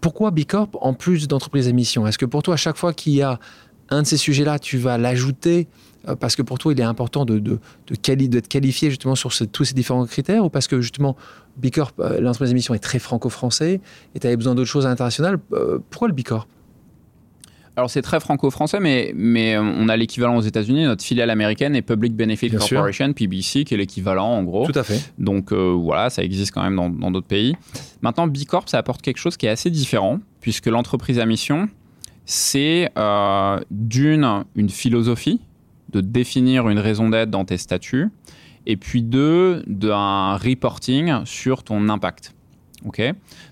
Pourquoi 0.00 0.30
Bicorp 0.30 0.70
en 0.80 0.94
plus 0.94 1.26
d'entreprises 1.26 1.68
à 1.68 1.72
mission? 1.72 2.06
Est-ce 2.06 2.18
que 2.18 2.26
pour 2.26 2.42
toi, 2.42 2.54
à 2.54 2.56
chaque 2.56 2.76
fois 2.76 2.92
qu'il 2.92 3.14
y 3.14 3.22
a 3.22 3.40
un 3.88 4.02
de 4.02 4.06
ces 4.06 4.16
sujets-là, 4.16 4.58
tu 4.58 4.78
vas 4.78 4.98
l'ajouter 4.98 5.66
euh, 6.08 6.14
parce 6.14 6.36
que 6.36 6.42
pour 6.42 6.58
toi, 6.58 6.72
il 6.72 6.80
est 6.80 6.84
important 6.84 7.24
de, 7.24 7.38
de, 7.38 7.58
d'être 7.88 8.48
qualifié 8.48 8.90
justement 8.90 9.16
sur 9.16 9.32
tous 9.50 9.64
ces 9.64 9.74
différents 9.74 10.06
critères 10.06 10.44
ou 10.44 10.48
parce 10.48 10.68
que 10.68 10.80
justement, 10.80 11.16
Bicorp, 11.60 11.92
euh, 12.00 12.20
l'entreprise 12.20 12.50
à 12.50 12.54
mission 12.54 12.74
est 12.74 12.80
très 12.80 12.98
franco-français 12.98 13.80
et 14.14 14.18
tu 14.18 14.26
avais 14.26 14.36
besoin 14.36 14.54
d'autres 14.54 14.70
choses 14.70 14.86
internationales 14.86 15.38
euh, 15.52 15.78
Pourquoi 15.90 16.08
le 16.08 16.14
Bicorp? 16.14 16.46
Alors 17.76 17.88
c'est 17.88 18.02
très 18.02 18.20
franco-français, 18.20 18.80
mais, 18.80 19.12
mais 19.14 19.56
on 19.56 19.88
a 19.88 19.96
l'équivalent 19.96 20.36
aux 20.36 20.42
États-Unis. 20.42 20.84
Notre 20.84 21.04
filiale 21.04 21.30
américaine 21.30 21.76
est 21.76 21.82
Public 21.82 22.14
Benefit 22.14 22.50
Corporation, 22.50 23.12
PBC, 23.12 23.64
qui 23.64 23.74
est 23.74 23.76
l'équivalent 23.76 24.26
en 24.26 24.42
gros. 24.42 24.66
Tout 24.66 24.78
à 24.78 24.82
fait. 24.82 25.00
Donc 25.18 25.52
euh, 25.52 25.72
voilà, 25.72 26.10
ça 26.10 26.22
existe 26.22 26.52
quand 26.52 26.62
même 26.62 26.76
dans 26.76 27.10
d'autres 27.10 27.26
pays. 27.26 27.56
Maintenant, 28.02 28.26
B 28.26 28.44
Corp, 28.46 28.68
ça 28.68 28.78
apporte 28.78 29.02
quelque 29.02 29.18
chose 29.18 29.36
qui 29.36 29.46
est 29.46 29.50
assez 29.50 29.70
différent, 29.70 30.18
puisque 30.40 30.66
l'entreprise 30.66 31.18
à 31.20 31.26
mission, 31.26 31.68
c'est 32.26 32.90
euh, 32.98 33.60
d'une, 33.70 34.44
une 34.56 34.68
philosophie 34.68 35.40
de 35.90 36.00
définir 36.00 36.68
une 36.68 36.78
raison 36.78 37.08
d'être 37.08 37.30
dans 37.30 37.44
tes 37.44 37.56
statuts, 37.56 38.08
et 38.70 38.76
puis 38.76 39.02
deux, 39.02 39.64
d'un 39.66 40.36
reporting 40.36 41.24
sur 41.24 41.64
ton 41.64 41.88
impact. 41.88 42.32
Ok, 42.86 43.02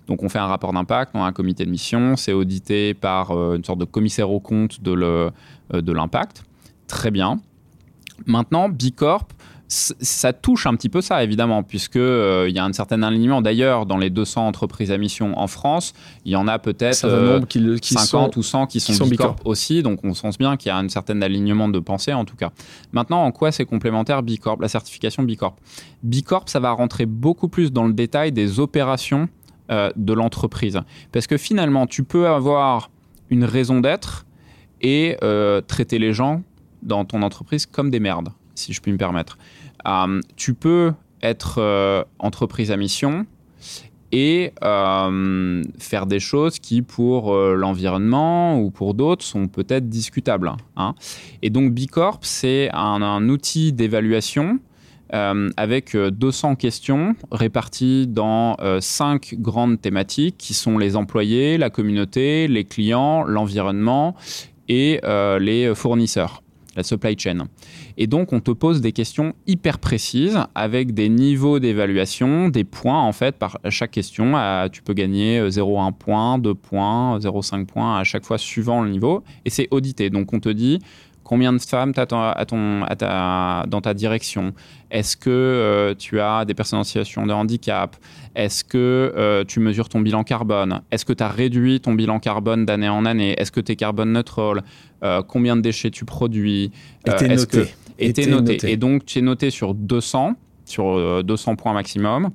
donc 0.07 0.23
on 0.23 0.29
fait 0.29 0.39
un 0.39 0.47
rapport 0.47 0.73
d'impact, 0.73 1.11
on 1.15 1.23
a 1.23 1.27
un 1.27 1.33
comité 1.33 1.67
de 1.67 1.71
mission, 1.71 2.17
c'est 2.17 2.33
audité 2.33 2.95
par 2.95 3.33
euh, 3.33 3.57
une 3.57 3.65
sorte 3.65 3.81
de 3.81 3.85
commissaire 3.85 4.31
au 4.31 4.41
compte 4.41 4.81
de, 4.81 4.93
euh, 4.95 5.31
de 5.73 5.93
l'impact. 5.93 6.45
Très 6.87 7.11
bien. 7.11 7.41
Maintenant, 8.27 8.69
B 8.69 8.91
Corp 8.95 9.33
ça 9.69 10.33
touche 10.33 10.67
un 10.67 10.75
petit 10.75 10.89
peu 10.89 11.03
ça, 11.03 11.23
évidemment, 11.23 11.63
puisque 11.63 11.97
euh, 11.97 12.47
il 12.49 12.57
y 12.57 12.59
a 12.59 12.65
un 12.65 12.73
certain 12.73 13.03
alignement. 13.03 13.43
D'ailleurs, 13.43 13.85
dans 13.85 13.99
les 13.99 14.09
200 14.09 14.47
entreprises 14.47 14.91
à 14.91 14.97
mission 14.97 15.39
en 15.39 15.47
France, 15.47 15.93
il 16.25 16.33
y 16.33 16.37
en 16.37 16.49
a 16.49 16.59
peut-être 16.59 17.05
euh, 17.05 17.41
50 17.83 18.37
ou 18.37 18.43
100 18.43 18.67
qui 18.67 18.81
sont, 18.81 19.07
Bicorp, 19.07 19.37
aussi. 19.45 19.83
Donc, 19.83 20.01
on 20.05 20.15
sent 20.15 20.31
bien 20.39 20.57
qu'il 20.57 20.71
y 20.71 20.73
a 20.73 20.79
un 20.79 20.89
certain 20.89 21.21
alignement 21.21 21.69
de 21.69 21.79
pensée, 21.81 22.15
en 22.15 22.25
tout 22.25 22.37
cas. 22.37 22.51
Maintenant, 22.93 23.25
en 23.25 23.31
quoi 23.31 23.53
c'est 23.53 23.67
complémentaire 23.67 24.23
Bicorp, 24.23 24.61
la 24.61 24.69
certification 24.69 25.23
Bicorp 25.23 25.57
Bicorp, 26.03 26.49
ça 26.49 26.61
va 26.61 26.71
rentrer 26.71 27.05
beaucoup 27.05 27.49
plus 27.49 27.71
dans 27.71 27.87
le 27.87 27.93
détail 27.93 28.33
des 28.33 28.61
opérations 28.61 29.29
euh, 29.71 29.91
de 29.97 30.15
l'entreprise. 30.15 30.81
Parce 31.13 31.27
que 31.27 31.37
finalement, 31.37 31.87
tu 31.87 32.03
peux 32.03 32.27
avoir 32.27 32.91
une 33.29 33.45
raison 33.45 33.81
d'être 33.81 34.25
et 34.81 35.19
euh, 35.23 35.61
traiter 35.61 35.99
les 35.99 36.15
gens 36.15 36.43
dans 36.83 37.05
ton 37.05 37.21
entreprise 37.21 37.67
comme 37.67 37.91
des 37.91 38.01
merdes, 38.01 38.31
si 38.55 38.73
je 38.73 38.81
puis 38.81 38.93
me 38.93 38.97
permettre. 38.97 39.37
Euh, 39.89 40.21
tu 40.37 40.55
peux 40.55 40.93
être 41.23 42.07
entreprise 42.21 42.71
à 42.71 42.77
mission 42.77 43.27
et 44.13 44.53
faire 44.61 46.07
des 46.07 46.21
choses 46.21 46.61
qui, 46.61 46.83
pour 46.83 47.35
l'environnement 47.35 48.61
ou 48.61 48.71
pour 48.71 48.95
d'autres, 48.95 49.25
sont 49.25 49.49
peut-être 49.49 49.89
discutables. 49.89 50.53
Hein. 50.77 50.95
Et 51.43 51.51
donc, 51.51 51.73
Bicorp, 51.73 52.21
c'est 52.23 52.71
un 52.73 53.29
outil 53.29 53.73
d'évaluation 53.73 54.61
euh, 55.15 55.49
avec 55.57 55.97
200 55.97 56.53
euh, 56.53 56.55
questions 56.57 57.17
réparties 57.33 58.07
dans 58.07 58.57
euh, 58.61 58.79
cinq 58.83 59.37
grandes 59.39 59.81
thématiques 59.81 60.37
qui 60.37 60.53
sont 60.53 60.77
les 60.77 60.97
employés, 60.97 61.57
la 61.57 61.71
communauté, 61.71 62.47
les 62.47 62.65
clients, 62.65 63.25
l'environnement 63.25 64.15
et 64.69 65.01
les 65.41 65.73
fournisseurs, 65.75 66.43
la 66.77 66.83
supply 66.83 67.19
chain. 67.19 67.49
Et 68.01 68.07
donc, 68.07 68.33
on 68.33 68.39
te 68.39 68.53
pose 68.53 68.81
des 68.81 68.93
questions 68.93 69.35
hyper 69.49 69.79
précises 69.79 70.39
avec 70.55 70.95
des 70.95 71.09
niveaux 71.09 71.59
d'évaluation, 71.59 72.49
des 72.49 72.63
points 72.63 73.03
en 73.03 73.11
fait 73.11 73.37
par 73.37 73.59
chaque 73.71 73.91
question. 73.91 74.35
tu 74.71 74.83
peux 74.83 74.95
gagner 74.95 75.41
0,1 75.41 75.93
point, 75.93 76.39
2 76.39 76.55
points, 76.55 77.19
0,5 77.19 77.67
points 77.67 77.99
à 77.99 78.05
chaque 78.05 78.25
fois 78.25 78.39
suivant 78.39 78.83
le 78.83 78.91
niveau. 78.91 79.25
Et 79.45 79.51
c'est 79.51 79.67
audité. 79.73 80.11
Donc, 80.11 80.33
on 80.33 80.39
te 80.39 80.49
dit 80.49 80.79
Combien 81.29 81.53
de 81.53 81.59
femmes 81.59 81.93
tu 81.93 82.01
as, 82.01 83.67
dans 83.69 83.81
ta 83.83 83.93
direction 83.93 84.55
Est-ce 84.91 85.15
que 85.15 85.29
euh, 85.29 85.95
tu 85.95 86.21
as 86.21 86.47
des 86.47 86.55
personnes 86.55 86.79
en 86.79 86.85
situation 86.85 87.27
de 87.27 87.33
handicap? 87.35 87.97
Est-ce 88.35 88.65
que 88.65 89.13
euh, 89.15 89.45
tu 89.45 89.61
mesures 89.61 89.91
ton 89.91 90.01
bilan 90.01 90.25
carbone? 90.25 90.81
Est-ce 90.91 91.05
que 91.05 91.13
tu 91.13 91.23
as 91.23 91.29
réduit 91.29 91.81
ton 91.81 91.93
bilan 91.93 92.19
carbone 92.19 92.65
d'année 92.65 92.89
en 92.89 93.05
année? 93.05 93.35
Est-ce 93.39 93.53
que 93.53 93.61
tu 93.61 93.73
es 93.73 93.77
carbone 93.77 94.13
neutral? 94.13 94.63
Euh, 95.05 95.21
Combien 95.23 95.55
de 95.55 95.61
déchets 95.61 95.91
tu 95.91 96.07
produis? 96.07 96.73
Et 97.07 97.11
tu 97.19 97.29
noté. 97.29 97.75
Et 97.99 98.27
noté. 98.27 98.59
Et 98.71 98.77
donc, 98.77 99.05
tu 99.05 99.19
es 99.19 99.23
noté 99.23 99.51
sur 99.51 99.75
200, 99.75 100.35
sur 100.65 101.25
200 101.25 101.57
points 101.57 101.73
maximum 101.73 102.31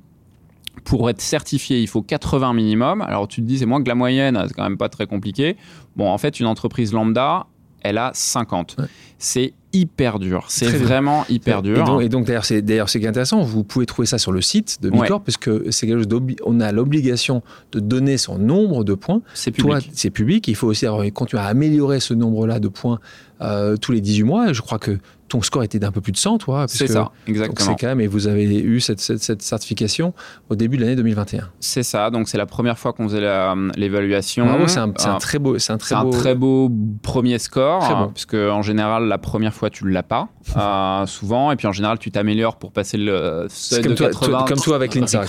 pour 0.83 1.09
être 1.09 1.21
certifié, 1.21 1.79
il 1.81 1.87
faut 1.87 2.01
80 2.01 2.53
minimum. 2.53 3.01
Alors 3.01 3.27
tu 3.27 3.41
te 3.41 3.45
dis, 3.45 3.59
c'est 3.59 3.65
moins 3.65 3.81
que 3.81 3.87
la 3.87 3.95
moyenne, 3.95 4.43
c'est 4.47 4.53
quand 4.53 4.63
même 4.63 4.77
pas 4.77 4.89
très 4.89 5.05
compliqué. 5.05 5.55
Bon, 5.95 6.09
en 6.09 6.17
fait, 6.17 6.39
une 6.39 6.47
entreprise 6.47 6.93
lambda, 6.93 7.47
elle 7.81 7.97
a 7.97 8.11
50. 8.13 8.77
C'est 9.17 9.53
hyper 9.73 10.19
dur. 10.19 10.45
C'est 10.47 10.69
vraiment 10.69 11.25
hyper 11.29 11.61
dur. 11.61 12.01
Et 12.01 12.09
donc, 12.09 12.25
d'ailleurs, 12.25 12.45
c'est 12.45 12.61
d'ailleurs 12.61 12.89
c'est 12.89 13.05
intéressant. 13.05 13.41
Vous 13.41 13.63
pouvez 13.63 13.85
trouver 13.85 14.05
ça 14.05 14.17
sur 14.17 14.31
le 14.31 14.41
site 14.41 14.81
de 14.81 14.89
Bicorp 14.89 15.23
parce 15.23 15.37
que 15.37 15.71
c'est 15.71 15.87
quelque 15.87 16.03
chose 16.03 16.21
on 16.45 16.59
a 16.59 16.71
l'obligation 16.71 17.41
de 17.71 17.79
donner 17.79 18.17
son 18.17 18.37
nombre 18.37 18.83
de 18.83 18.93
points. 18.93 19.21
C'est 19.33 19.51
public. 19.51 19.89
c'est 19.93 20.11
public. 20.11 20.47
Il 20.47 20.55
faut 20.55 20.67
aussi 20.67 20.85
continuer 21.13 21.41
à 21.41 21.47
améliorer 21.47 21.99
ce 21.99 22.13
nombre-là 22.13 22.59
de 22.59 22.67
points 22.67 22.99
euh, 23.41 23.75
tous 23.77 23.91
les 23.91 24.01
18 24.01 24.23
mois. 24.23 24.53
Je 24.53 24.61
crois 24.61 24.79
que 24.79 24.99
ton 25.33 25.41
score 25.41 25.63
était 25.63 25.79
d'un 25.79 25.91
peu 25.91 25.99
plus 25.99 26.11
de 26.11 26.17
100, 26.17 26.37
toi. 26.37 26.65
C'est 26.67 26.85
ça, 26.85 27.11
exactement. 27.25 27.71
C'est 27.71 27.79
quand 27.79 27.87
même, 27.87 28.01
et 28.01 28.05
vous 28.05 28.27
avez 28.27 28.45
eu 28.45 28.79
cette, 28.79 28.99
cette, 28.99 29.41
certification 29.41 30.13
au 30.49 30.55
début 30.55 30.77
de 30.77 30.83
l'année 30.83 30.95
2021. 30.95 31.49
C'est 31.59 31.81
ça, 31.81 32.11
donc 32.11 32.27
c'est 32.27 32.37
la 32.37 32.45
première 32.45 32.77
fois 32.77 32.93
qu'on 32.93 33.09
faisait 33.09 33.27
l'évaluation. 33.75 34.67
c'est 34.67 34.77
un, 34.77 34.93
un, 35.05 35.17
très 35.17 35.39
beau, 35.39 35.57
c'est 35.57 35.73
un 35.73 35.79
très, 35.79 35.95
beau... 35.95 36.07
un 36.07 36.11
très 36.11 36.35
beau 36.35 36.71
premier 37.01 37.39
score, 37.39 37.79
très 37.79 37.95
beau. 37.95 38.11
puisque 38.13 38.35
en 38.35 38.61
général, 38.61 39.07
la 39.07 39.17
première 39.17 39.55
fois, 39.55 39.71
tu 39.71 39.85
ne 39.85 39.89
l'as 39.89 40.03
pas, 40.03 40.29
euh, 40.55 41.07
souvent, 41.07 41.51
et 41.51 41.55
puis 41.55 41.65
en 41.65 41.71
général, 41.71 41.97
tu 41.97 42.11
t'améliores 42.11 42.57
pour 42.57 42.71
passer 42.71 42.97
le 42.97 43.47
seuil 43.49 43.81
de 43.81 43.93
80. 43.95 44.45
comme 44.47 44.59
toi 44.59 44.75
avec 44.75 44.93
l'INSA. 44.93 45.23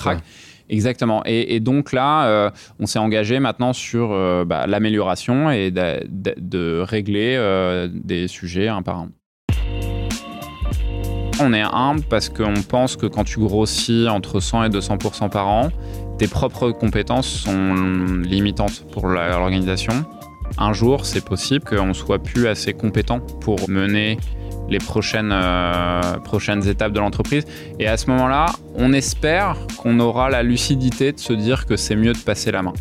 Exactement. 0.69 1.23
Et, 1.25 1.59
donc 1.59 1.93
là, 1.93 2.27
euh, 2.27 2.49
on 2.79 2.85
s'est 2.85 2.99
engagé 2.99 3.39
maintenant 3.39 3.73
sur 3.73 4.11
euh, 4.11 4.45
bah, 4.45 4.67
l'amélioration 4.67 5.49
et 5.49 5.71
de, 5.71 6.03
de 6.37 6.79
régler 6.79 7.87
des 7.91 8.27
sujets 8.27 8.67
un 8.67 8.83
par 8.83 8.99
un. 8.99 9.09
On 11.39 11.53
est 11.53 11.61
humble 11.61 12.01
parce 12.09 12.29
qu'on 12.29 12.61
pense 12.67 12.95
que 12.95 13.07
quand 13.07 13.25
tu 13.25 13.39
grossis 13.39 14.07
entre 14.09 14.39
100 14.39 14.63
et 14.65 14.69
200% 14.69 15.29
par 15.29 15.47
an, 15.47 15.69
tes 16.17 16.27
propres 16.27 16.71
compétences 16.71 17.27
sont 17.27 17.73
limitantes 18.23 18.85
pour 18.93 19.07
l'organisation. 19.07 19.93
Un 20.57 20.71
jour, 20.71 21.05
c'est 21.05 21.25
possible 21.25 21.65
qu'on 21.65 21.93
soit 21.93 22.19
plus 22.19 22.47
assez 22.47 22.73
compétent 22.73 23.19
pour 23.19 23.69
mener 23.69 24.17
les 24.69 24.77
prochaines, 24.77 25.31
euh, 25.33 26.01
prochaines 26.23 26.67
étapes 26.67 26.93
de 26.93 26.99
l'entreprise. 26.99 27.45
Et 27.79 27.87
à 27.87 27.97
ce 27.97 28.09
moment-là, 28.11 28.45
on 28.75 28.93
espère 28.93 29.57
qu'on 29.77 29.99
aura 29.99 30.29
la 30.29 30.41
lucidité 30.41 31.11
de 31.11 31.19
se 31.19 31.33
dire 31.33 31.65
que 31.65 31.75
c'est 31.75 31.95
mieux 31.95 32.13
de 32.13 32.19
passer 32.19 32.51
la 32.51 32.61
main. 32.61 32.73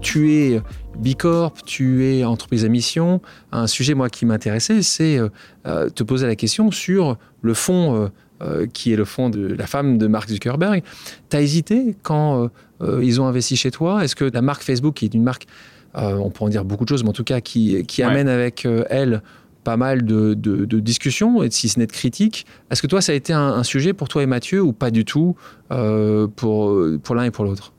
Tu 0.00 0.32
es 0.34 0.60
Bicorp, 1.00 1.62
tu 1.64 2.06
es 2.06 2.24
entreprise 2.24 2.64
à 2.64 2.68
mission. 2.68 3.20
Un 3.52 3.66
sujet, 3.66 3.94
moi, 3.94 4.08
qui 4.08 4.24
m'intéressait, 4.24 4.82
c'est 4.82 5.18
euh, 5.18 5.28
euh, 5.66 5.88
te 5.90 6.02
poser 6.02 6.26
la 6.26 6.36
question 6.36 6.70
sur 6.70 7.18
le 7.42 7.54
fond 7.54 8.10
euh, 8.42 8.66
qui 8.72 8.92
est 8.92 8.96
le 8.96 9.04
fond 9.04 9.28
de 9.28 9.46
la 9.46 9.66
femme 9.66 9.98
de 9.98 10.06
Mark 10.06 10.28
Zuckerberg. 10.28 10.82
Tu 11.30 11.36
as 11.36 11.42
hésité 11.42 11.96
quand 12.02 12.50
ils 12.82 13.20
ont 13.20 13.26
investi 13.26 13.56
chez 13.56 13.70
toi? 13.70 14.04
Est-ce 14.04 14.16
que 14.16 14.24
la 14.24 14.42
marque 14.42 14.62
Facebook, 14.62 14.94
qui 14.94 15.04
est 15.04 15.14
une 15.14 15.22
marque, 15.22 15.46
on 15.94 16.30
peut 16.30 16.44
en 16.44 16.48
dire 16.48 16.64
beaucoup 16.64 16.84
de 16.84 16.88
choses, 16.88 17.02
mais 17.02 17.10
en 17.10 17.14
tout 17.14 17.24
cas, 17.24 17.40
qui, 17.40 18.02
amène 18.02 18.28
avec 18.28 18.66
elle 18.90 19.22
pas 19.64 19.76
mal 19.76 20.04
de, 20.04 20.34
discussions, 20.80 21.42
et 21.42 21.50
si 21.50 21.68
ce 21.68 21.78
n'est 21.78 21.86
de 21.86 21.92
critiques. 21.92 22.46
Est-ce 22.70 22.82
que 22.82 22.86
toi, 22.86 23.00
ça 23.00 23.12
a 23.12 23.14
été 23.14 23.32
un, 23.32 23.62
sujet 23.62 23.92
pour 23.92 24.08
toi 24.08 24.22
et 24.22 24.26
Mathieu 24.26 24.60
ou 24.60 24.72
pas 24.72 24.90
du 24.90 25.04
tout 25.04 25.36
pour, 25.68 26.78
pour 27.02 27.14
l'un 27.14 27.24
et 27.24 27.30
pour 27.30 27.44
l'autre? 27.44 27.72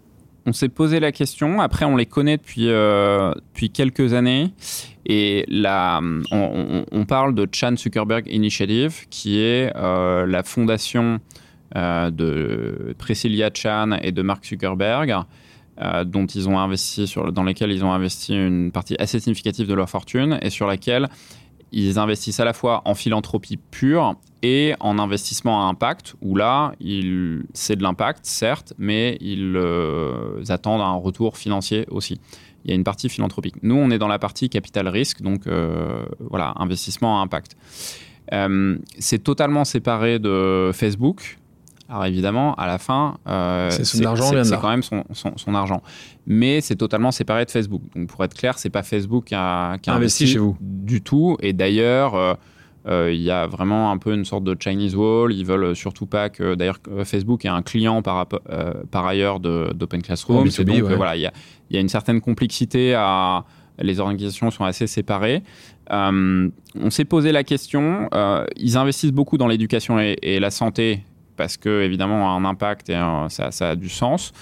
On 0.47 0.53
s'est 0.53 0.69
posé 0.69 1.01
la 1.01 1.11
question. 1.11 1.59
Après, 1.59 1.83
on 1.83 1.97
les 1.97 2.05
connaît 2.05 2.37
depuis, 2.37 2.69
euh, 2.69 3.33
quelques 3.73 4.13
années. 4.13 4.53
Et 5.05 5.45
là, 5.49 6.01
on, 6.31 7.05
parle 7.05 7.35
de 7.35 7.47
Chan 7.51 7.75
Zuckerberg 7.77 8.27
Initiative, 8.29 9.07
qui 9.09 9.39
est 9.39 9.71
euh, 9.75 10.25
la 10.25 10.43
fondation 10.43 11.19
euh, 11.75 12.09
de 12.11 12.95
Priscilla 12.97 13.49
Chan 13.53 13.91
et 14.01 14.13
de 14.13 14.21
Mark 14.21 14.45
Zuckerberg, 14.45 15.13
dont 16.05 16.25
dans 16.25 17.43
lesquels 17.43 17.71
ils 17.71 17.85
ont 17.85 17.91
investi 17.91 18.33
une 18.33 18.71
partie 18.71 18.95
assez 18.99 19.19
significative 19.19 19.67
de 19.67 19.73
leur 19.73 19.89
fortune 19.89 20.39
et 20.41 20.49
sur 20.49 20.65
laquelle 20.65 21.07
ils 21.71 21.99
investissent 21.99 22.39
à 22.39 22.45
la 22.45 22.53
fois 22.53 22.81
en 22.85 22.95
philanthropie 22.95 23.57
pure 23.57 24.15
et 24.43 24.75
en 24.79 24.99
investissement 24.99 25.65
à 25.65 25.69
impact, 25.69 26.15
où 26.21 26.35
là, 26.35 26.73
c'est 27.53 27.75
de 27.75 27.83
l'impact, 27.83 28.25
certes, 28.25 28.73
mais 28.77 29.17
ils 29.19 29.53
euh, 29.55 30.43
attendent 30.49 30.81
un 30.81 30.93
retour 30.93 31.37
financier 31.37 31.85
aussi. 31.89 32.19
Il 32.63 32.71
y 32.71 32.73
a 32.73 32.75
une 32.75 32.83
partie 32.83 33.09
philanthropique. 33.09 33.55
Nous, 33.63 33.75
on 33.75 33.89
est 33.89 33.97
dans 33.97 34.07
la 34.07 34.19
partie 34.19 34.49
capital 34.49 34.87
risque, 34.87 35.21
donc 35.21 35.47
euh, 35.47 36.05
voilà, 36.19 36.53
investissement 36.57 37.19
à 37.19 37.23
impact. 37.23 37.55
Euh, 38.33 38.77
c'est 38.99 39.23
totalement 39.23 39.65
séparé 39.65 40.19
de 40.19 40.71
Facebook, 40.73 41.37
alors 41.89 42.05
évidemment, 42.05 42.53
à 42.55 42.67
la 42.67 42.77
fin, 42.77 43.17
euh, 43.27 43.69
c'est 43.69 44.03
quand 44.03 44.69
même 44.69 44.83
son, 44.83 45.55
argent. 45.55 45.81
Mais 46.25 46.59
c'est 46.59 46.75
totalement 46.75 47.11
séparé 47.11 47.45
de 47.45 47.51
Facebook. 47.51 47.81
Donc 47.95 48.09
pour 48.09 48.23
être 48.25 48.33
clair, 48.33 48.59
c'est 48.59 48.69
pas 48.69 48.83
Facebook 48.83 49.25
qui 49.25 49.35
a, 49.35 49.77
investi, 49.87 50.27
chez 50.27 50.39
vous 50.39 50.57
du 50.59 51.01
tout. 51.01 51.37
Et 51.41 51.53
d'ailleurs, 51.53 52.15
euh, 52.15 52.33
euh, 52.87 53.13
il 53.13 53.21
y 53.21 53.31
a 53.31 53.47
vraiment 53.47 53.89
un 53.89 53.97
peu 53.97 54.13
une 54.13 54.25
sorte 54.25 54.43
de 54.43 54.55
Chinese 54.59 54.97
wall. 54.97 55.33
Ils 55.33 55.45
veulent 55.45 55.77
surtout 55.77 56.07
pas 56.07 56.29
que. 56.29 56.55
D'ailleurs, 56.55 56.79
Facebook 57.05 57.45
est 57.45 57.49
un 57.49 57.61
client 57.61 58.01
par, 58.01 58.27
par 58.91 59.05
ailleurs 59.05 59.39
d'Open 59.39 60.01
Classroom. 60.01 60.49
donc 60.49 60.81
voilà, 60.91 61.15
il 61.15 61.21
y 61.21 61.77
a, 61.77 61.79
une 61.79 61.89
certaine 61.89 62.19
complexité 62.19 62.95
à. 62.95 63.45
Les 63.79 63.99
organisations 63.99 64.49
sont 64.49 64.65
assez 64.65 64.87
séparées. 64.87 65.43
on 65.89 66.51
s'est 66.89 67.05
posé 67.05 67.31
la 67.31 67.45
question. 67.45 68.09
ils 68.57 68.75
investissent 68.75 69.13
beaucoup 69.13 69.37
dans 69.37 69.47
l'éducation 69.47 69.99
et 69.99 70.39
la 70.39 70.51
santé 70.51 71.03
parce 71.37 71.55
que 71.55 71.83
évidemment 71.83 72.35
un 72.35 72.43
impact 72.43 72.89
et 72.89 72.99
ça, 73.29 73.69
a 73.69 73.75
du 73.75 73.89
sens. 73.89 74.33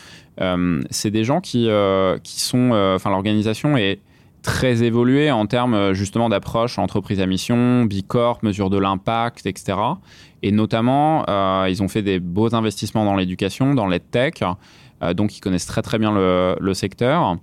Euh, 0.41 0.81
c'est 0.89 1.11
des 1.11 1.23
gens 1.23 1.41
qui, 1.41 1.69
euh, 1.69 2.17
qui 2.23 2.41
sont, 2.41 2.71
euh, 2.73 2.95
enfin 2.95 3.09
l'organisation 3.09 3.77
est 3.77 3.99
très 4.41 4.83
évoluée 4.83 5.31
en 5.31 5.47
termes 5.47 5.93
justement 5.93 6.29
d'approche 6.29 6.77
entreprise 6.77 7.19
à 7.19 7.25
mission, 7.25 7.85
Bicorp, 7.85 8.43
mesure 8.43 8.69
de 8.69 8.77
l'impact, 8.77 9.45
etc. 9.47 9.77
Et 10.43 10.51
notamment, 10.51 11.25
ils 11.65 11.81
ont 11.81 11.87
fait 11.87 12.03
des 12.03 12.19
beaux 12.19 12.53
investissements 12.53 13.05
dans 13.05 13.15
l'éducation, 13.15 13.73
dans 13.73 13.87
l'EdTech, 13.87 14.43
donc 15.15 15.35
ils 15.35 15.41
connaissent 15.41 15.65
très 15.65 15.81
très 15.81 15.97
bien 15.97 16.11
le, 16.11 16.55
le 16.59 16.73
secteur. 16.75 17.37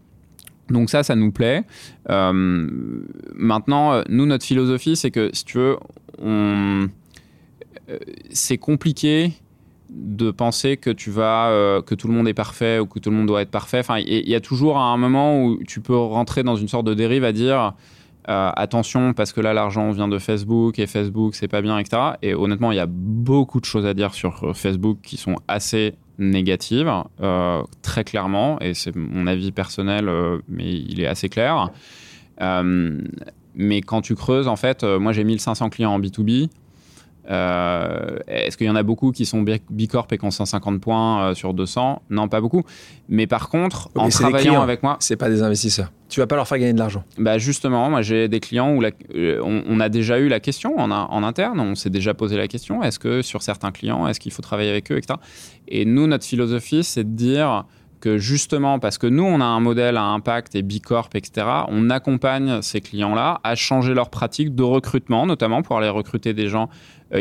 Donc 0.70 0.90
ça, 0.90 1.03
ça 1.03 1.16
nous 1.16 1.32
plaît. 1.32 1.64
maintenant, 2.09 4.05
nous, 4.09 4.26
notre 4.26 4.46
philosophie, 4.46 4.94
c'est 4.94 5.11
que 5.11 5.30
si 5.32 5.44
tu 5.44 5.59
veux, 5.59 5.78
c'est 8.30 8.59
compliqué 8.59 9.32
de 9.95 10.30
penser 10.30 10.76
que 10.76 10.90
tu 10.90 11.11
vas 11.11 11.51
que 11.84 11.95
tout 11.95 12.09
le 12.09 12.14
monde 12.14 12.28
est 12.28 12.34
parfait 12.34 12.78
ou 12.78 12.86
que 12.86 12.99
tout 12.99 13.11
le 13.11 13.16
monde 13.16 13.26
doit 13.26 13.43
être 13.43 13.51
parfait. 13.51 13.80
Enfin, 13.80 13.99
il 13.99 14.28
y, 14.28 14.34
a 14.34 14.40
toujours 14.40 14.78
un 14.78 14.97
moment 14.97 15.43
où 15.43 15.62
tu 15.64 15.80
peux 15.80 15.97
rentrer 15.97 16.43
dans 16.43 16.57
une 16.57 16.68
sorte 16.68 16.86
de 16.86 16.95
dérive 16.95 17.24
à 17.24 17.32
dire 17.32 17.74
attention 18.26 19.12
parce 19.12 19.32
que 19.32 19.40
là 19.40 19.53
l'argent 19.53 19.90
vient 19.90 20.09
de 20.09 20.18
Facebook 20.18 20.78
et 20.78 20.86
Facebook 20.86 21.34
c'est 21.34 21.49
pas 21.49 21.62
bien, 21.62 21.78
etc. 21.78 22.03
Et 22.22 22.34
honnêtement, 22.34 22.72
il 22.72 22.76
y 22.76 22.80
a 22.80 22.86
beaucoup 22.88 23.61
de 23.61 23.64
choses 23.64 23.86
à 23.86 23.95
dire 23.95 24.14
sur 24.14 24.57
Facebook 24.57 24.99
qui 25.03 25.16
sont 25.16 25.36
assez 25.49 25.95
négatives, 26.18 26.90
euh, 27.20 27.62
très 27.82 28.05
clairement, 28.05 28.59
et 28.61 28.74
c'est 28.74 28.95
mon 28.95 29.26
avis 29.26 29.53
personnel, 29.53 30.09
euh, 30.09 30.38
mais 30.49 30.72
il 30.72 31.01
est 31.01 31.07
assez 31.07 31.28
clair. 31.28 31.70
Euh, 32.40 33.01
mais 33.55 33.80
quand 33.82 34.01
tu 34.01 34.14
creuses, 34.14 34.49
en 34.49 34.57
fait, 34.57 34.82
moi 34.82 35.12
j'ai 35.12 35.24
1500 35.24 35.68
clients 35.68 35.93
en 35.93 36.01
B2B. 36.01 36.49
Euh, 37.30 38.18
est-ce 38.26 38.56
qu'il 38.56 38.66
y 38.66 38.70
en 38.70 38.76
a 38.76 38.82
beaucoup 38.82 39.12
qui 39.12 39.26
sont 39.26 39.44
Bicorp 39.70 40.08
et 40.10 40.18
qui 40.18 40.24
ont 40.24 40.30
150 40.30 40.80
points 40.80 41.30
euh, 41.30 41.34
sur 41.34 41.54
200 41.54 42.02
Non, 42.10 42.28
pas 42.28 42.40
beaucoup. 42.40 42.62
Mais 43.08 43.26
par 43.26 43.48
contre, 43.48 43.90
en 43.94 44.08
travaillant 44.08 44.60
avec 44.60 44.82
moi. 44.82 44.96
C'est 45.00 45.16
pas 45.16 45.28
des 45.28 45.42
investisseurs. 45.42 45.92
Tu 46.08 46.20
vas 46.20 46.26
pas 46.26 46.36
leur 46.36 46.46
faire 46.46 46.58
gagner 46.58 46.74
de 46.74 46.78
l'argent. 46.78 47.04
Bah 47.16 47.38
justement, 47.38 47.88
moi 47.88 48.02
j'ai 48.02 48.28
des 48.28 48.40
clients 48.40 48.74
où 48.74 48.82
euh, 48.82 49.40
on, 49.42 49.80
a 49.80 49.88
déjà 49.88 50.18
eu 50.18 50.28
la 50.28 50.40
question 50.40 50.78
en, 50.78 50.90
en 50.90 51.22
interne, 51.22 51.58
on 51.58 51.74
s'est 51.74 51.90
déjà 51.90 52.12
posé 52.12 52.36
la 52.36 52.48
question 52.48 52.82
est-ce 52.82 52.98
que 52.98 53.22
sur 53.22 53.40
certains 53.42 53.72
clients, 53.72 54.06
est-ce 54.06 54.20
qu'il 54.20 54.32
faut 54.32 54.42
travailler 54.42 54.68
avec 54.68 54.92
eux, 54.92 54.98
etc. 54.98 55.14
Et 55.68 55.86
nous, 55.86 56.06
notre 56.06 56.26
philosophie, 56.26 56.84
c'est 56.84 57.04
de 57.04 57.16
dire 57.16 57.64
que 58.02 58.18
justement, 58.18 58.80
parce 58.80 58.98
que 58.98 59.06
nous, 59.06 59.22
on 59.22 59.40
a 59.40 59.44
un 59.44 59.60
modèle 59.60 59.96
à 59.96 60.02
impact 60.02 60.54
et 60.56 60.62
Bicorp, 60.62 61.10
etc., 61.14 61.46
on 61.68 61.88
accompagne 61.88 62.60
ces 62.60 62.80
clients-là 62.80 63.40
à 63.44 63.54
changer 63.54 63.94
leurs 63.94 64.10
pratiques 64.10 64.54
de 64.54 64.64
recrutement, 64.64 65.24
notamment 65.24 65.62
pour 65.62 65.78
aller 65.78 65.88
recruter 65.88 66.34
des 66.34 66.48
gens 66.48 66.68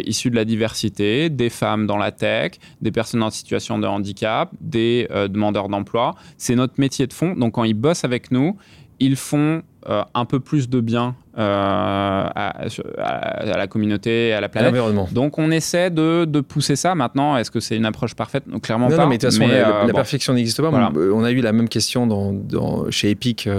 issus 0.06 0.30
de 0.30 0.36
la 0.36 0.46
diversité, 0.46 1.30
des 1.30 1.50
femmes 1.50 1.88
dans 1.88 1.98
la 1.98 2.12
tech, 2.12 2.54
des 2.82 2.92
personnes 2.92 3.24
en 3.24 3.30
situation 3.30 3.80
de 3.80 3.88
handicap, 3.88 4.50
des 4.60 5.08
euh, 5.12 5.28
demandeurs 5.28 5.70
d'emploi. 5.70 6.16
C'est 6.38 6.56
notre 6.56 6.76
métier 6.78 7.08
de 7.08 7.14
fond. 7.14 7.34
Donc, 7.36 7.54
quand 7.54 7.64
ils 7.64 7.74
bossent 7.74 8.06
avec 8.06 8.32
nous, 8.32 8.58
ils 9.00 9.16
font 9.16 9.64
euh, 9.90 10.04
un 10.14 10.26
peu 10.26 10.40
plus 10.40 10.70
de 10.70 10.80
bien 10.80 11.16
à, 11.36 12.54
la 12.98 13.68
communauté, 13.68 14.32
à 14.32 14.42
la 14.42 14.50
planète. 14.50 14.76
Donc 15.12 15.40
on 15.40 15.50
essaie 15.50 15.90
de, 15.90 16.42
pousser 16.42 16.76
ça. 16.76 16.94
Maintenant, 16.94 17.36
est-ce 17.36 17.50
que 17.50 17.60
c'est 17.60 17.76
une 17.76 17.86
approche 17.86 18.14
parfaite? 18.14 18.44
Clairement 18.62 18.90
pas. 18.90 18.98
Non, 18.98 19.08
mais 19.08 19.18
de 19.18 19.28
toute 19.28 19.36
façon, 19.36 19.52
la, 19.52 19.92
perfection 19.92 20.34
n'existe 20.34 20.62
pas. 20.62 20.70
On 20.70 21.24
a 21.24 21.32
eu 21.32 21.42
la 21.42 21.52
même 21.52 21.68
question 21.68 22.06
dans, 22.06 22.92
chez 22.92 23.10
Epic, 23.10 23.50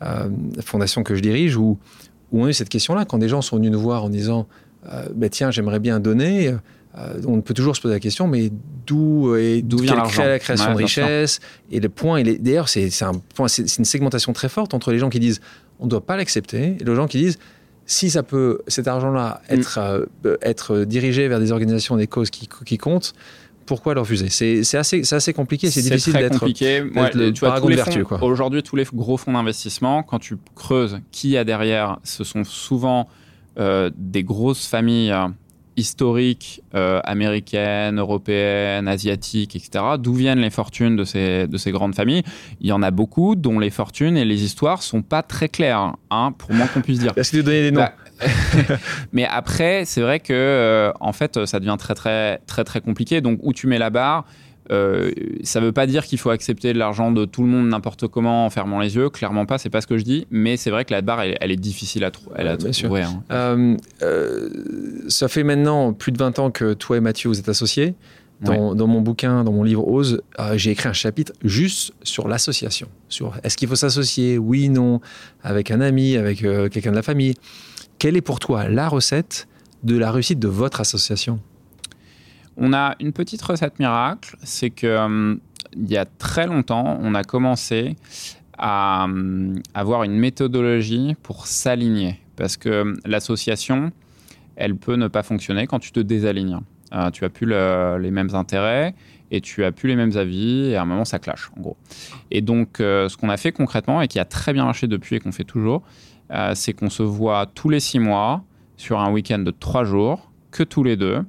la 0.00 0.28
fondation 0.64 1.04
que 1.04 1.14
je 1.14 1.20
dirige, 1.20 1.56
où, 1.56 1.78
où 2.32 2.42
on 2.42 2.46
a 2.46 2.48
eu 2.48 2.52
cette 2.52 2.68
question-là. 2.68 3.04
Quand 3.04 3.18
des 3.18 3.28
gens 3.28 3.40
sont 3.40 3.56
venus 3.56 3.70
nous 3.70 3.80
voir 3.80 4.04
en 4.04 4.08
disant 4.08 4.48
bah, 5.14 5.28
Tiens, 5.28 5.50
j'aimerais 5.50 5.80
bien 5.80 6.00
donner. 6.00 6.54
Euh, 6.96 7.20
on 7.26 7.40
peut 7.40 7.54
toujours 7.54 7.76
se 7.76 7.80
poser 7.80 7.94
la 7.94 8.00
question, 8.00 8.26
mais 8.26 8.50
d'où 8.86 9.34
d'où 9.62 9.78
vient 9.78 9.96
la 9.96 10.38
création 10.38 10.72
de 10.72 10.76
richesse. 10.76 11.40
Et 11.70 11.80
le 11.80 11.88
point, 11.88 12.22
d'ailleurs, 12.22 12.68
c'est 12.68 13.02
un 13.02 13.14
point, 13.34 13.48
c'est 13.48 13.78
une 13.78 13.84
segmentation 13.84 14.32
très 14.32 14.48
forte 14.48 14.74
entre 14.74 14.92
les 14.92 14.98
gens 14.98 15.10
qui 15.10 15.20
disent 15.20 15.40
on 15.78 15.84
ne 15.84 15.90
doit 15.90 16.04
pas 16.04 16.16
l'accepter 16.16 16.76
et 16.80 16.84
les 16.84 16.94
gens 16.94 17.06
qui 17.06 17.18
disent 17.18 17.38
si 17.86 18.10
ça 18.10 18.22
peut, 18.22 18.60
cet 18.66 18.86
argent-là, 18.86 19.40
mm. 19.48 19.54
être, 19.54 19.78
euh, 19.78 20.36
être 20.42 20.80
dirigé 20.84 21.26
vers 21.28 21.40
des 21.40 21.52
organisations, 21.52 21.96
des 21.96 22.06
causes 22.06 22.30
qui, 22.30 22.48
qui 22.66 22.76
comptent, 22.76 23.14
pourquoi 23.64 23.94
le 23.94 24.00
refuser? 24.00 24.28
C'est 24.30 24.76
assez, 24.76 25.02
assez 25.12 25.32
compliqué, 25.32 25.70
c'est 25.70 25.82
difficile 25.82 26.14
d'être 26.14 26.38
compliqué. 26.38 26.82
tu 27.34 27.40
vois, 27.40 27.60
tous 27.60 27.68
les 27.68 27.82
Aujourd'hui, 28.22 28.62
tous 28.62 28.76
les 28.76 28.84
gros 28.92 29.16
fonds 29.16 29.32
d'investissement, 29.32 30.02
quand 30.02 30.18
tu 30.18 30.36
creuses 30.54 31.00
qui 31.12 31.30
y 31.30 31.36
a 31.36 31.44
derrière, 31.44 31.98
ce 32.02 32.24
sont 32.24 32.44
souvent 32.44 33.00
euh, 33.00 33.27
des 33.58 34.22
grosses 34.24 34.66
familles 34.66 35.12
historiques 35.78 36.60
euh, 36.74 37.00
américaines, 37.04 37.98
européennes, 38.00 38.88
asiatiques, 38.88 39.54
etc. 39.54 39.84
D'où 39.98 40.12
viennent 40.12 40.40
les 40.40 40.50
fortunes 40.50 40.96
de 40.96 41.04
ces, 41.04 41.46
de 41.46 41.56
ces 41.56 41.70
grandes 41.70 41.94
familles? 41.94 42.24
Il 42.60 42.66
y 42.66 42.72
en 42.72 42.82
a 42.82 42.90
beaucoup 42.90 43.36
dont 43.36 43.60
les 43.60 43.70
fortunes 43.70 44.16
et 44.16 44.24
les 44.24 44.42
histoires 44.42 44.82
sont 44.82 45.02
pas 45.02 45.22
très 45.22 45.48
claires, 45.48 45.94
hein, 46.10 46.32
pour 46.36 46.52
moins 46.52 46.66
qu'on 46.66 46.80
puisse 46.82 46.98
dire. 46.98 47.12
Est-ce 47.16 47.30
que 47.30 47.36
tu 47.38 47.42
donner 47.44 47.62
des 47.62 47.70
noms? 47.70 47.80
Bah, 47.80 47.94
mais 49.12 49.24
après, 49.24 49.84
c'est 49.84 50.00
vrai 50.00 50.18
que 50.18 50.32
euh, 50.32 50.92
en 50.98 51.12
fait, 51.12 51.46
ça 51.46 51.60
devient 51.60 51.76
très 51.78 51.94
très 51.94 52.38
très 52.46 52.64
très 52.64 52.80
compliqué. 52.80 53.20
Donc, 53.20 53.38
où 53.42 53.52
tu 53.52 53.68
mets 53.68 53.78
la 53.78 53.90
barre 53.90 54.24
euh, 54.70 55.10
ça 55.42 55.60
ne 55.60 55.66
veut 55.66 55.72
pas 55.72 55.86
dire 55.86 56.04
qu'il 56.04 56.18
faut 56.18 56.30
accepter 56.30 56.72
de 56.72 56.78
l'argent 56.78 57.10
de 57.10 57.24
tout 57.24 57.42
le 57.42 57.48
monde 57.48 57.68
n'importe 57.68 58.06
comment 58.08 58.46
en 58.46 58.50
fermant 58.50 58.80
les 58.80 58.96
yeux. 58.96 59.08
Clairement 59.10 59.46
pas, 59.46 59.58
c'est 59.58 59.70
pas 59.70 59.80
ce 59.80 59.86
que 59.86 59.98
je 59.98 60.04
dis. 60.04 60.26
Mais 60.30 60.56
c'est 60.56 60.70
vrai 60.70 60.84
que 60.84 60.92
la 60.92 61.00
barre, 61.00 61.22
elle, 61.22 61.50
est 61.50 61.56
difficile 61.56 62.04
à, 62.04 62.10
elle 62.36 62.56
trouver. 62.56 63.02
Hein. 63.02 63.22
Euh, 63.30 63.76
euh, 64.02 64.48
ça 65.08 65.28
fait 65.28 65.44
maintenant 65.44 65.92
plus 65.92 66.12
de 66.12 66.18
20 66.18 66.38
ans 66.38 66.50
que 66.50 66.74
toi 66.74 66.96
et 66.96 67.00
Mathieu 67.00 67.28
vous 67.28 67.38
êtes 67.38 67.48
associés. 67.48 67.94
Dans, 68.40 68.86
mon 68.86 69.00
bouquin, 69.00 69.42
dans 69.42 69.50
mon 69.50 69.64
livre 69.64 69.88
Ose, 69.88 70.22
j'ai 70.54 70.70
écrit 70.70 70.88
un 70.88 70.92
chapitre 70.92 71.32
juste 71.42 71.92
sur 72.04 72.28
l'association. 72.28 72.86
Sur 73.08 73.34
est-ce 73.42 73.56
qu'il 73.56 73.66
faut 73.66 73.74
s'associer, 73.74 74.38
oui, 74.38 74.68
non, 74.68 75.00
avec 75.42 75.72
un 75.72 75.80
ami, 75.80 76.16
avec 76.16 76.38
quelqu'un 76.38 76.92
de 76.92 76.96
la 76.96 77.02
famille. 77.02 77.34
Quelle 77.98 78.16
est 78.16 78.20
pour 78.20 78.38
toi 78.38 78.68
la 78.68 78.88
recette 78.88 79.48
de 79.82 79.98
la 79.98 80.12
réussite 80.12 80.38
de 80.38 80.46
votre 80.46 80.80
association? 80.80 81.40
On 82.58 82.72
a 82.72 82.96
une 83.00 83.12
petite 83.12 83.40
recette 83.42 83.78
miracle, 83.78 84.36
c'est 84.42 84.70
que 84.70 84.86
euh, 84.86 85.36
il 85.74 85.88
y 85.88 85.96
a 85.96 86.04
très 86.04 86.46
longtemps, 86.46 86.98
on 87.00 87.14
a 87.14 87.22
commencé 87.22 87.96
à 88.58 89.06
euh, 89.06 89.54
avoir 89.74 90.02
une 90.02 90.18
méthodologie 90.18 91.14
pour 91.22 91.46
s'aligner, 91.46 92.20
parce 92.36 92.56
que 92.56 92.68
euh, 92.68 92.94
l'association, 93.06 93.92
elle 94.56 94.74
peut 94.76 94.96
ne 94.96 95.06
pas 95.06 95.22
fonctionner 95.22 95.66
quand 95.66 95.78
tu 95.78 95.92
te 95.92 96.00
désalignes. 96.00 96.58
tu 97.12 97.24
as 97.24 97.28
plus 97.28 97.46
les 97.46 98.10
mêmes 98.10 98.34
intérêts 98.34 98.94
et 99.30 99.40
tu 99.40 99.62
as 99.62 99.70
plus 99.70 99.88
les 99.88 99.94
mêmes 99.94 100.16
avis 100.16 100.70
et 100.70 100.76
à 100.76 100.82
un 100.82 100.84
moment 100.84 101.04
ça 101.04 101.20
clash 101.20 101.50
en 101.56 101.60
gros. 101.60 101.76
Et 102.32 102.40
donc 102.40 102.78
ce 102.78 103.16
qu'on 103.16 103.28
a 103.28 103.36
fait 103.36 103.52
concrètement 103.52 104.02
et 104.02 104.08
qui 104.08 104.18
a 104.18 104.24
très 104.24 104.52
bien 104.52 104.64
marché 104.64 104.88
depuis 104.88 105.14
et 105.14 105.20
qu'on 105.20 105.30
fait 105.30 105.44
toujours, 105.44 105.84
c'est 106.54 106.72
qu'on 106.72 106.90
se 106.90 107.04
voit 107.04 107.46
tous 107.46 107.68
les 107.68 107.78
six 107.78 108.00
mois 108.00 108.42
sur 108.76 108.98
un 108.98 109.12
week-end 109.12 109.38
de 109.38 109.52
trois 109.52 109.84
jours, 109.84 110.32
que 110.50 110.64
tous 110.64 110.82
les 110.82 110.96
deux 110.96 111.24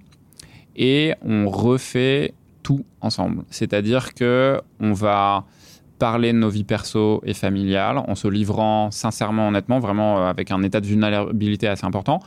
et 0.76 1.14
on 1.26 1.50
refait 1.50 2.34
tout 2.64 2.86
ensemble. 3.02 3.44
C'est-à-dire 3.50 4.14
que 4.14 4.62
on 4.80 4.94
va 4.94 5.46
parler 6.00 6.32
de 6.32 6.38
nos 6.38 6.50
vies 6.50 6.64
perso 6.64 7.22
et 7.26 7.34
familiales 7.34 7.98
en 8.00 8.16
se 8.16 8.28
livrant 8.28 8.90
sincèrement, 8.90 9.50
honnêtement, 9.50 9.80
vraiment 9.80 10.20
euh, 10.20 10.30
avec 10.30 10.50
un 10.50 10.64
état 10.64 10.80
de 10.80 10.88
vulnérabilité 10.88 11.68
assez 11.68 11.86
important. 11.86 12.22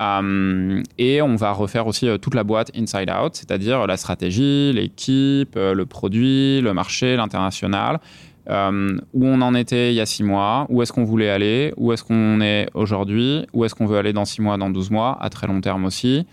Euh, 0.00 0.82
et 0.96 1.20
on 1.20 1.36
va 1.36 1.52
refaire 1.52 1.86
aussi 1.86 2.08
euh, 2.08 2.16
toute 2.16 2.34
la 2.34 2.42
boîte 2.42 2.70
inside 2.74 3.10
out, 3.10 3.34
c'est-à-dire 3.34 3.86
la 3.86 3.98
stratégie, 3.98 4.72
l'équipe, 4.72 5.54
le 5.56 5.84
produit, 5.84 6.60
le 6.62 6.72
marché, 6.72 7.16
l'international. 7.16 8.00
où 8.48 9.26
on 9.26 9.40
en 9.42 9.54
était 9.54 9.92
il 9.92 9.96
y 9.96 10.00
a 10.00 10.06
six 10.06 10.24
mois, 10.24 10.66
où 10.70 10.82
est-ce 10.82 10.92
qu'on 10.92 11.04
voulait 11.04 11.30
aller, 11.30 11.74
où 11.76 11.92
est-ce 11.92 12.02
qu'on 12.02 12.40
est 12.40 12.68
aujourd'hui, 12.74 13.46
où 13.52 13.64
est-ce 13.64 13.74
qu'on 13.74 13.86
veut 13.86 13.98
aller 13.98 14.14
dans 14.14 14.24
six 14.24 14.40
mois, 14.40 14.56
dans 14.56 14.70
12 14.70 14.90
mois, 14.90 15.18
à 15.20 15.28
très 15.28 15.46
long 15.46 15.60
terme 15.60 15.84
aussi. 15.84 16.26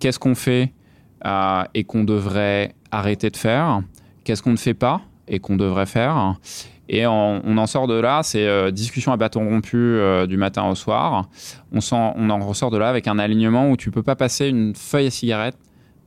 Qu'est-ce 0.00 0.18
qu'on 0.18 0.34
fait 0.34 0.72
euh, 1.24 1.62
et 1.74 1.84
qu'on 1.84 2.04
devrait 2.04 2.74
arrêter 2.90 3.30
de 3.30 3.36
faire 3.36 3.82
Qu'est-ce 4.24 4.42
qu'on 4.42 4.50
ne 4.52 4.56
fait 4.56 4.74
pas 4.74 5.02
et 5.28 5.38
qu'on 5.38 5.56
devrait 5.56 5.86
faire? 5.86 6.36
Et 6.88 7.06
on, 7.06 7.56
en 7.56 7.66
sort 7.66 7.86
de 7.86 7.94
là, 7.94 8.22
c'est 8.22 8.46
euh, 8.46 8.70
discussion 8.70 9.12
à 9.12 9.16
bâton 9.16 9.48
rompu 9.48 9.76
euh, 9.76 10.26
du 10.26 10.36
matin 10.36 10.68
au 10.68 10.74
soir. 10.74 11.28
On, 11.72 11.80
sent, 11.80 12.12
on 12.16 12.28
en 12.28 12.38
ressort 12.40 12.70
de 12.70 12.76
là 12.76 12.88
avec 12.88 13.06
un 13.06 13.18
alignement 13.18 13.70
où 13.70 13.76
tu 13.76 13.90
peux 13.90 14.02
pas 14.02 14.16
passer 14.16 14.48
une 14.48 14.74
feuille 14.74 15.06
à 15.06 15.10
cigarette 15.10 15.56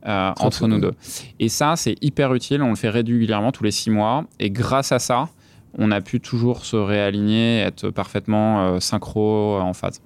entre 0.06 0.68
nous 0.68 0.80
deux. 0.80 0.94
Et 1.40 1.50
ça, 1.50 1.76
c'est 1.76 1.96
hyper 2.02 2.34
utile. 2.36 2.62
On 2.62 2.70
le 2.70 2.76
fait 2.76 2.90
régulièrement 2.90 3.52
tous 3.52 3.64
les 3.64 3.72
six 3.72 3.90
mois. 3.90 4.26
Et 4.40 4.52
grâce 4.52 4.92
à 4.92 5.00
ça, 5.00 5.30
on 5.78 5.92
a 5.92 6.00
pu 6.02 6.20
toujours 6.20 6.64
se 6.66 6.76
réaligner, 6.76 7.62
être 7.62 7.90
parfaitement 7.90 8.80
synchro 8.80 9.60
en 9.60 9.74
phase. 9.74 10.02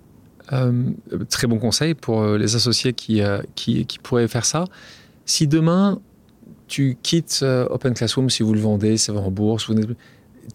très 1.29 1.47
bon 1.47 1.57
conseil 1.59 1.95
pour 1.95 2.23
les 2.25 2.55
associés 2.55 2.93
qui, 2.93 3.21
qui, 3.55 3.85
qui 3.85 3.99
pourraient 3.99 4.29
faire 4.29 4.45
ça. 4.45 4.63
Si 5.29 5.47
demain, 5.47 6.01
tu 6.67 6.97
quittes 7.03 7.41
euh, 7.43 7.67
Open 7.69 7.93
Classroom, 7.93 8.31
si 8.31 8.41
vous 8.41 8.51
le 8.51 8.59
vendez, 8.59 8.97
ça 8.97 9.13
va 9.13 9.19
en 9.19 9.29
bourse, 9.29 9.69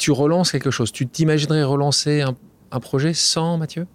tu 0.01 0.11
relances 0.11 0.51
quelque 0.51 0.73
chose, 0.73 0.91
tu 0.91 1.07
t'imaginerais 1.07 1.63
relancer 1.63 2.23
un, 2.23 2.81
projet 2.81 3.15
sans 3.15 3.57
Mathieu? 3.57 3.87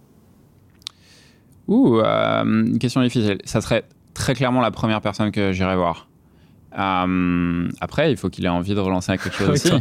Ouh, 1.68 2.00
euh, 2.00 2.78
question 2.78 3.02
difficile. 3.02 3.40
Ça 3.44 3.60
serait 3.60 3.84
très 4.14 4.36
clairement 4.36 4.62
la 4.62 4.72
première 4.72 5.02
personne 5.02 5.32
que 5.32 5.52
j'irais 5.52 5.76
voir. 5.76 6.08
Euh, 6.78 7.70
après, 7.82 8.12
il 8.12 8.18
faut 8.18 8.30
qu'il 8.30 8.46
ait 8.46 8.50
envie 8.50 8.76
de 8.76 8.80
relancer 8.80 9.18
quelque 9.18 9.36
chose 9.36 9.50
aussi. 9.50 9.72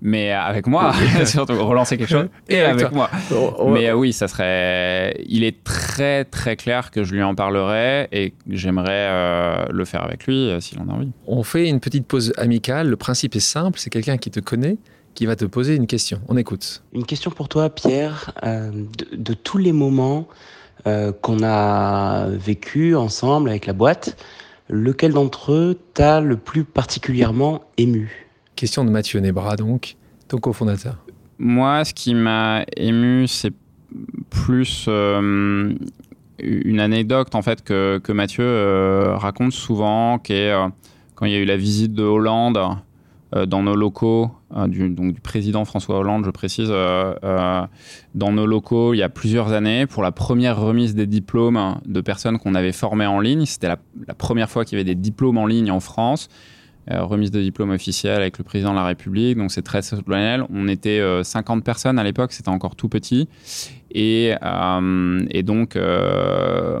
Mais 0.00 0.32
avec 0.32 0.66
moi, 0.66 0.92
surtout 1.24 1.64
relancer 1.64 1.96
quelque 1.96 2.10
chose 2.10 2.28
et, 2.48 2.60
avec, 2.60 2.92
moi. 2.92 3.10
Mais 3.68 3.88
euh, 3.88 3.94
oui, 3.94 4.12
ça 4.12 4.28
serait. 4.28 5.20
Il 5.26 5.44
est 5.44 5.64
très 5.64 6.24
très 6.24 6.56
clair 6.56 6.90
que 6.90 7.04
je 7.04 7.14
lui 7.14 7.22
en 7.22 7.34
parlerai 7.34 8.08
et 8.12 8.34
j'aimerais 8.48 8.86
euh, 8.88 9.64
le 9.70 9.84
faire 9.84 10.04
avec 10.04 10.26
lui 10.26 10.50
s'il 10.60 10.80
en 10.80 10.88
a 10.88 10.92
envie. 10.92 11.10
On 11.26 11.42
fait 11.42 11.68
une 11.68 11.80
petite 11.80 12.06
pause 12.06 12.32
amicale. 12.36 12.88
Le 12.88 12.96
principe 12.96 13.34
est 13.36 13.40
simple 13.40 13.78
c'est 13.78 13.90
quelqu'un 13.90 14.16
qui 14.16 14.30
te 14.30 14.40
connaît 14.40 14.76
qui 15.14 15.26
va 15.26 15.34
te 15.34 15.44
poser 15.44 15.74
une 15.74 15.88
question. 15.88 16.20
On 16.28 16.36
écoute. 16.36 16.82
Une 16.92 17.04
question 17.04 17.32
pour 17.32 17.48
toi, 17.48 17.70
Pierre. 17.70 18.32
de, 18.44 19.34
tous 19.34 19.58
les 19.58 19.72
moments 19.72 20.28
qu'on 20.84 21.42
a 21.42 22.28
vécu 22.28 22.94
ensemble 22.94 23.50
avec 23.50 23.66
la 23.66 23.72
boîte, 23.72 24.16
lequel 24.68 25.12
d'entre 25.12 25.52
eux 25.52 25.78
t'a 25.94 26.20
le 26.20 26.36
plus 26.36 26.64
particulièrement 26.64 27.62
ému? 27.76 28.28
Question 28.56 28.84
de 28.84 28.90
Mathieu 28.90 29.20
Nebra, 29.20 29.56
donc, 29.56 29.96
ton 30.28 30.38
cofondateur. 30.38 30.96
Moi, 31.38 31.84
ce 31.84 31.94
qui 31.94 32.14
m'a 32.14 32.64
ému, 32.76 33.26
c'est 33.28 33.52
plus 34.30 34.86
euh, 34.88 35.72
une 36.38 36.80
anecdote 36.80 37.34
en 37.34 37.42
fait 37.42 37.62
que, 37.62 38.00
que 38.02 38.12
Mathieu 38.12 38.44
euh, 38.44 39.16
raconte 39.16 39.52
souvent, 39.52 40.18
qui 40.18 40.34
est 40.34 40.52
euh, 40.52 40.68
quand 41.14 41.26
il 41.26 41.32
y 41.32 41.36
a 41.36 41.38
eu 41.38 41.44
la 41.44 41.56
visite 41.56 41.92
de 41.94 42.02
Hollande 42.02 42.58
dans 43.32 43.62
nos 43.62 43.76
locaux, 43.76 44.30
du, 44.68 44.88
donc 44.88 45.12
du 45.12 45.20
président 45.20 45.64
François 45.64 45.98
Hollande, 45.98 46.24
je 46.24 46.30
précise, 46.30 46.68
dans 46.70 48.32
nos 48.32 48.46
locaux 48.46 48.94
il 48.94 48.98
y 48.98 49.02
a 49.02 49.08
plusieurs 49.08 49.52
années 49.52 49.86
pour 49.86 50.02
la 50.02 50.12
première 50.12 50.58
remise 50.58 50.94
des 50.94 51.06
diplômes 51.06 51.78
de 51.84 52.00
personnes 52.00 52.38
qu'on 52.38 52.54
avait 52.54 52.72
formées 52.72 53.06
en 53.06 53.20
ligne. 53.20 53.44
C'était 53.44 53.68
la, 53.68 54.14
première 54.14 54.48
fois 54.48 54.64
qu'il 54.64 54.78
y 54.78 54.80
avait 54.80 54.94
des 54.94 55.00
diplômes 55.00 55.38
en 55.38 55.46
ligne 55.46 55.70
en 55.70 55.80
France. 55.80 56.28
Euh, 56.90 57.02
remise 57.02 57.30
de 57.30 57.42
diplôme 57.42 57.70
officiel 57.70 58.16
avec 58.16 58.38
le 58.38 58.44
président 58.44 58.70
de 58.70 58.76
la 58.76 58.84
République. 58.84 59.36
Donc 59.36 59.50
c'est 59.50 59.62
très 59.62 59.82
solennel. 59.82 60.44
On 60.50 60.68
était 60.68 61.02
50 61.22 61.58
euh, 61.58 61.62
personnes 61.62 61.98
à 61.98 62.04
l'époque, 62.04 62.32
c'était 62.32 62.48
encore 62.48 62.76
tout 62.76 62.88
petit. 62.88 63.28
Et, 63.90 64.34
euh, 64.42 65.26
et 65.30 65.42
donc, 65.42 65.76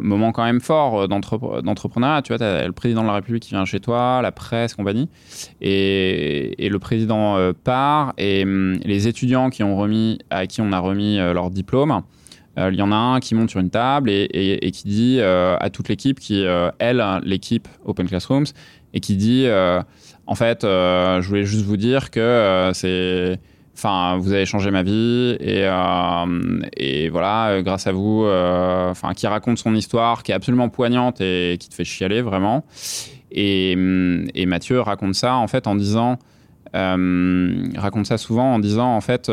moment 0.00 0.32
quand 0.32 0.44
même 0.44 0.60
fort 0.60 1.08
d'entrepreneuriat. 1.08 2.22
Tu 2.22 2.34
vois, 2.34 2.46
as 2.46 2.66
le 2.66 2.72
président 2.72 3.02
de 3.02 3.06
la 3.06 3.14
République 3.14 3.42
qui 3.42 3.50
vient 3.50 3.64
chez 3.64 3.80
toi, 3.80 4.20
la 4.22 4.32
presse, 4.32 4.74
compagnie. 4.74 5.08
Et, 5.60 6.64
et 6.64 6.68
le 6.68 6.78
président 6.78 7.36
part. 7.64 8.14
Et 8.16 8.44
hum, 8.44 8.78
les 8.84 9.08
étudiants 9.08 9.50
qui 9.50 9.62
ont 9.62 9.76
remis, 9.76 10.18
à 10.30 10.46
qui 10.46 10.62
on 10.62 10.72
a 10.72 10.78
remis 10.78 11.16
leur 11.16 11.50
diplôme, 11.50 12.02
il 12.56 12.74
y 12.74 12.82
en 12.82 12.90
a 12.90 12.96
un 12.96 13.20
qui 13.20 13.36
monte 13.36 13.50
sur 13.50 13.60
une 13.60 13.70
table 13.70 14.10
et, 14.10 14.26
et 14.32 14.70
qui 14.72 14.88
dit 14.88 15.20
à 15.20 15.70
toute 15.70 15.88
l'équipe 15.88 16.18
qui, 16.18 16.44
elle, 16.78 17.04
l'équipe 17.24 17.68
Open 17.84 18.06
Classrooms, 18.06 18.46
et 18.94 19.00
qui 19.00 19.16
dit 19.16 19.44
euh, 19.46 19.82
en 20.26 20.34
fait, 20.34 20.64
euh, 20.64 21.20
je 21.22 21.28
voulais 21.28 21.44
juste 21.44 21.64
vous 21.64 21.76
dire 21.76 22.10
que 22.10 22.20
euh, 22.20 22.72
c'est. 22.72 23.40
Enfin, 23.74 24.16
vous 24.18 24.32
avez 24.32 24.44
changé 24.44 24.72
ma 24.72 24.82
vie 24.82 25.36
et, 25.38 27.08
voilà, 27.10 27.62
grâce 27.62 27.86
à 27.86 27.92
vous, 27.92 28.26
qui 29.14 29.26
raconte 29.28 29.58
son 29.58 29.72
histoire, 29.76 30.24
qui 30.24 30.32
est 30.32 30.34
absolument 30.34 30.68
poignante 30.68 31.20
et 31.20 31.56
qui 31.60 31.68
te 31.68 31.74
fait 31.76 31.84
chialer 31.84 32.20
vraiment. 32.20 32.64
Et, 33.30 33.76
et 34.34 34.46
Mathieu 34.46 34.80
raconte 34.80 35.14
ça 35.14 35.36
en 35.36 35.46
fait 35.46 35.68
en 35.68 35.76
disant, 35.76 36.18
raconte 36.74 38.06
ça 38.06 38.18
souvent 38.18 38.54
en 38.54 38.58
disant 38.58 38.96
en 38.96 39.00
fait, 39.00 39.30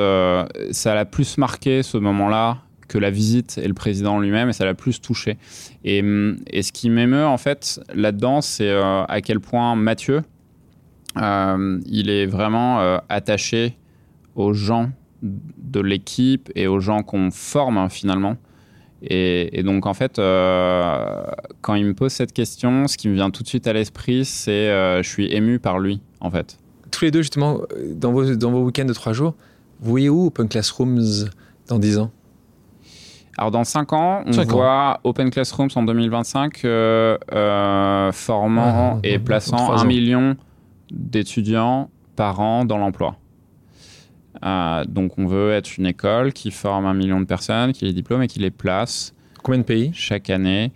ça 0.69 0.93
l'a 0.93 1.05
plus 1.05 1.39
marqué 1.39 1.81
ce 1.81 1.97
moment-là 1.97 2.59
que 2.88 2.97
la 2.97 3.09
visite 3.09 3.59
et 3.61 3.67
le 3.67 3.73
président 3.73 4.19
lui-même, 4.19 4.49
et 4.49 4.53
ça 4.53 4.65
l'a 4.65 4.73
plus 4.73 5.01
touché. 5.01 5.38
Et, 5.83 6.01
ce 6.01 6.71
qui 6.71 6.89
m'émeut, 6.89 7.25
en 7.25 7.38
fait, 7.38 7.79
là-dedans, 7.93 8.41
c'est 8.41 8.69
euh, 8.69 9.03
à 9.05 9.21
quel 9.21 9.39
point 9.39 9.75
Mathieu, 9.75 10.21
euh, 11.17 11.79
il 11.86 12.09
est 12.09 12.25
vraiment 12.25 12.81
euh, 12.81 12.97
attaché 13.09 13.77
aux 14.36 14.53
gens 14.53 14.91
de 15.21 15.79
l'équipe 15.79 16.51
et 16.55 16.67
aux 16.67 16.79
gens 16.79 17.01
qu'on 17.01 17.31
forme, 17.31 17.77
hein, 17.77 17.89
finalement. 17.89 18.38
Et, 19.01 19.61
donc, 19.63 19.86
en 19.86 19.93
fait, 19.93 20.15
quand 20.15 21.75
il 21.75 21.86
me 21.86 21.93
pose 21.93 22.11
cette 22.11 22.33
question, 22.33 22.88
ce 22.88 22.97
qui 22.97 23.07
me 23.07 23.13
vient 23.13 23.29
tout 23.29 23.43
de 23.43 23.47
suite 23.47 23.67
à 23.67 23.73
l'esprit, 23.73 24.25
c'est 24.25 24.67
je 25.03 25.07
suis 25.07 25.31
ému 25.31 25.59
par 25.59 25.77
lui, 25.77 26.01
en 26.21 26.31
fait. 26.31 26.57
Tous 26.89 27.05
les 27.05 27.11
deux, 27.11 27.21
justement, 27.21 27.61
dans 27.91 28.11
vos, 28.11 28.36
dans 28.36 28.51
vos 28.51 28.63
week-ends 28.63 28.86
de 28.86 28.93
trois 28.93 29.13
jours, 29.13 29.36
vous 29.79 29.91
voyez 29.91 30.09
où 30.09 30.27
Open 30.27 30.47
Classrooms 30.47 31.29
dans 31.67 31.77
dix 31.77 31.99
ans? 31.99 32.11
Alors 33.38 33.51
dans 33.51 33.63
5 33.63 33.93
ans, 33.93 34.23
on 34.25 34.43
voit 34.43 35.01
Open 35.03 35.29
Classrooms 35.29 35.69
en 35.75 35.83
2025 35.83 36.63
euh, 36.63 37.17
euh, 37.33 38.11
formant 38.13 38.99
et 39.03 39.19
plaçant 39.19 39.73
un 39.73 39.83
million 39.83 40.38
d'étudiants 40.91 41.89
par 42.15 42.39
an 42.39 42.63
dans 42.63 42.77
l'emploi. 42.77 43.17
Euh, 44.45 44.86
donc 44.86 45.17
on 45.17 45.27
veut 45.27 45.51
être 45.51 45.77
une 45.77 45.86
école 45.86 46.31
qui 46.31 46.51
forme 46.51 46.86
un 46.86 46.93
million 46.93 47.19
de 47.19 47.25
personnes, 47.25 47.73
qui 47.73 47.86
les 47.86 47.93
diplôme 47.93 48.21
et 48.21 48.27
qui 48.27 48.39
les 48.39 48.51
place. 48.51 49.13
Combien 49.43 49.59
de 49.59 49.65
pays? 49.65 49.91
Chaque 49.93 50.29
année 50.29 50.71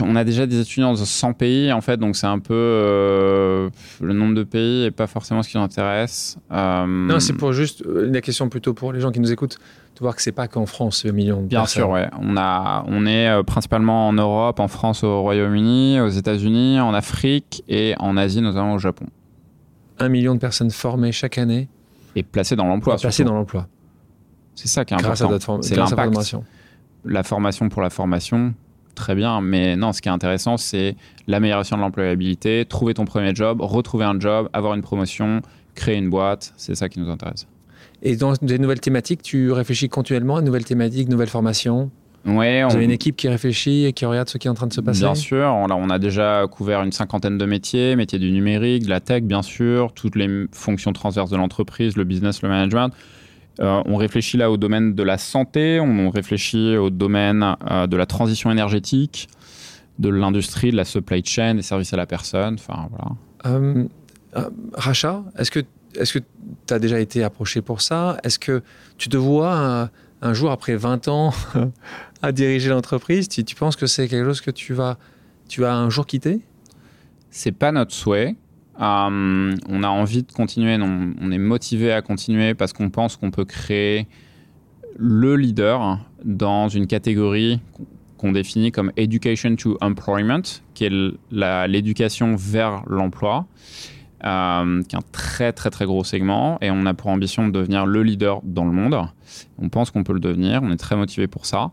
on 0.00 0.14
a 0.14 0.22
déjà 0.22 0.46
des 0.46 0.60
étudiants 0.60 0.92
dans 0.92 1.04
100 1.04 1.32
pays, 1.32 1.72
en 1.72 1.80
fait, 1.80 1.96
donc 1.96 2.14
c'est 2.14 2.28
un 2.28 2.38
peu. 2.38 3.68
Le 4.00 4.12
nombre 4.12 4.36
de 4.36 4.44
pays 4.44 4.82
n'est 4.82 4.92
pas 4.92 5.08
forcément 5.08 5.42
ce 5.42 5.48
qui 5.48 5.56
nous 5.56 5.62
intéresse. 5.64 6.38
Non, 6.52 7.18
c'est 7.18 7.32
pour 7.32 7.52
juste. 7.52 7.82
La 7.84 8.20
question 8.20 8.48
plutôt 8.48 8.74
pour 8.74 8.92
les 8.92 9.00
gens 9.00 9.10
qui 9.10 9.18
nous 9.18 9.32
écoutent, 9.32 9.58
de 9.96 10.00
voir 10.00 10.14
que 10.14 10.22
c'est 10.22 10.32
pas 10.32 10.46
qu'en 10.46 10.66
France, 10.66 11.04
le 11.04 11.12
million 11.12 11.40
de 11.40 11.46
Bien 11.46 11.64
sûr, 11.64 11.88
ouais. 11.88 12.08
On, 12.20 12.36
a, 12.36 12.84
on 12.86 13.06
est 13.06 13.42
principalement 13.44 14.08
en 14.08 14.12
Europe, 14.12 14.60
en 14.60 14.68
France, 14.68 15.02
au 15.02 15.22
Royaume-Uni, 15.22 16.00
aux 16.00 16.08
États-Unis, 16.08 16.78
en 16.80 16.92
Afrique 16.92 17.64
et 17.66 17.94
en 17.98 18.16
Asie, 18.16 18.42
notamment 18.42 18.74
au 18.74 18.78
Japon. 18.78 19.06
Un 19.98 20.10
million 20.10 20.34
de 20.34 20.40
personnes 20.40 20.70
formées 20.70 21.12
chaque 21.12 21.38
année. 21.38 21.68
Et 22.14 22.22
placées 22.22 22.56
dans 22.56 22.66
l'emploi. 22.66 22.96
Placées 22.96 23.24
dans 23.24 23.34
l'emploi. 23.34 23.68
C'est 24.54 24.68
ça 24.68 24.84
qui 24.84 24.94
est 24.94 24.96
important. 24.96 25.62
C'est 25.62 25.76
l'impact. 25.76 26.36
La 27.04 27.22
formation 27.22 27.68
pour 27.68 27.82
la 27.82 27.90
formation, 27.90 28.54
très 28.94 29.14
bien. 29.14 29.40
Mais 29.40 29.76
non, 29.76 29.92
ce 29.92 30.02
qui 30.02 30.08
est 30.08 30.12
intéressant, 30.12 30.56
c'est 30.56 30.96
l'amélioration 31.26 31.76
de 31.76 31.82
l'employabilité, 31.82 32.66
trouver 32.68 32.94
ton 32.94 33.04
premier 33.04 33.34
job, 33.34 33.60
retrouver 33.60 34.04
un 34.04 34.18
job, 34.18 34.48
avoir 34.52 34.74
une 34.74 34.82
promotion, 34.82 35.40
créer 35.74 35.96
une 35.96 36.10
boîte. 36.10 36.52
C'est 36.56 36.74
ça 36.74 36.88
qui 36.88 37.00
nous 37.00 37.08
intéresse. 37.08 37.46
Et 38.02 38.16
dans 38.16 38.32
des 38.34 38.58
nouvelles 38.58 38.80
thématiques, 38.80 39.22
tu 39.22 39.52
réfléchis 39.52 39.88
continuellement 39.88 40.36
à 40.36 40.40
de 40.40 40.46
nouvelles 40.46 40.64
thématiques, 40.64 41.08
nouvelles 41.08 41.28
formations? 41.28 41.90
Ouais, 42.26 42.64
Vous 42.64 42.74
avez 42.74 42.84
une 42.84 42.90
équipe 42.90 43.14
qui 43.14 43.28
réfléchit 43.28 43.84
et 43.84 43.92
qui 43.92 44.04
regarde 44.04 44.28
ce 44.28 44.36
qui 44.36 44.48
est 44.48 44.50
en 44.50 44.54
train 44.54 44.66
de 44.66 44.72
se 44.72 44.80
passer? 44.80 45.00
Bien 45.00 45.14
sûr, 45.14 45.46
on 45.46 45.66
a, 45.66 45.74
on 45.74 45.90
a 45.90 45.98
déjà 46.00 46.44
couvert 46.50 46.82
une 46.82 46.90
cinquantaine 46.90 47.38
de 47.38 47.46
métiers, 47.46 47.94
métiers 47.94 48.18
du 48.18 48.32
numérique, 48.32 48.84
de 48.84 48.90
la 48.90 48.98
tech 48.98 49.22
bien 49.22 49.42
sûr, 49.42 49.92
toutes 49.92 50.16
les 50.16 50.46
fonctions 50.50 50.92
transverses 50.92 51.30
de 51.30 51.36
l'entreprise, 51.36 51.96
le 51.96 52.02
business, 52.02 52.42
le 52.42 52.48
management. 52.48 52.92
Euh, 53.60 53.80
on 53.86 53.96
réfléchit 53.96 54.36
là 54.36 54.50
au 54.50 54.56
domaine 54.56 54.94
de 54.94 55.02
la 55.04 55.18
santé, 55.18 55.80
on 55.80 56.10
réfléchit 56.10 56.76
au 56.76 56.90
domaine 56.90 57.56
euh, 57.70 57.86
de 57.86 57.96
la 57.96 58.06
transition 58.06 58.50
énergétique, 58.50 59.28
de 60.00 60.08
l'industrie, 60.08 60.72
de 60.72 60.76
la 60.76 60.84
supply 60.84 61.24
chain, 61.24 61.54
des 61.54 61.62
services 61.62 61.94
à 61.94 61.96
la 61.96 62.06
personne. 62.06 62.54
Enfin, 62.54 62.88
voilà. 62.90 63.14
Euh, 63.46 63.84
rachat, 64.74 65.22
est-ce 65.38 65.50
que 65.50 65.60
est-ce 65.98 66.18
que 66.18 66.24
tu 66.66 66.74
as 66.74 66.78
déjà 66.78 67.00
été 67.00 67.22
approché 67.22 67.62
pour 67.62 67.80
ça? 67.80 68.18
Est-ce 68.22 68.38
que 68.38 68.62
tu 68.98 69.08
te 69.08 69.16
vois 69.16 69.90
un, 70.22 70.34
jour 70.34 70.50
après 70.50 70.76
20 70.76 71.08
ans 71.08 71.32
à 72.22 72.32
diriger 72.32 72.70
l'entreprise 72.70 73.28
tu, 73.28 73.44
tu, 73.44 73.54
penses 73.54 73.76
que 73.76 73.86
c'est 73.86 74.08
quelque 74.08 74.24
chose 74.24 74.40
que 74.40 74.50
tu 74.50 74.72
vas, 74.72 74.98
tu 75.48 75.60
vas 75.60 75.74
un 75.74 75.90
jour 75.90 76.06
quitter? 76.06 76.40
C'est 77.30 77.52
pas 77.52 77.70
notre 77.72 77.92
souhait. 77.92 78.34
Euh, 78.80 79.56
on 79.68 79.82
a 79.82 79.88
envie 79.88 80.22
de 80.22 80.32
continuer, 80.32 80.76
on, 80.80 81.30
est 81.30 81.38
motivé 81.38 81.92
à 81.92 82.02
continuer 82.02 82.54
parce 82.54 82.72
qu'on 82.72 82.90
pense 82.90 83.16
qu'on 83.16 83.30
peut 83.30 83.44
créer 83.44 84.06
le 84.98 85.36
leader 85.36 85.98
dans 86.24 86.68
une 86.68 86.86
catégorie 86.86 87.60
qu'on 88.18 88.32
définit 88.32 88.72
comme 88.72 88.92
Education 88.96 89.56
to 89.56 89.78
Employment, 89.80 90.42
qui 90.74 90.84
est 90.84 90.92
l'éducation 91.68 92.34
vers 92.36 92.82
l'emploi, 92.86 93.46
euh, 94.24 94.82
qui 94.82 94.96
est 94.96 94.98
un 94.98 95.02
très 95.12 95.52
très 95.52 95.70
très 95.70 95.84
gros 95.84 96.04
segment, 96.04 96.58
et 96.60 96.70
on 96.70 96.86
a 96.86 96.94
pour 96.94 97.08
ambition 97.08 97.46
de 97.46 97.52
devenir 97.52 97.86
le 97.86 98.02
leader 98.02 98.40
dans 98.42 98.64
le 98.64 98.72
monde. 98.72 98.96
On 99.58 99.68
pense 99.68 99.90
qu'on 99.90 100.04
peut 100.04 100.14
le 100.14 100.20
devenir, 100.20 100.62
on 100.62 100.70
est 100.70 100.76
très 100.76 100.96
motivé 100.96 101.26
pour 101.26 101.46
ça. 101.46 101.70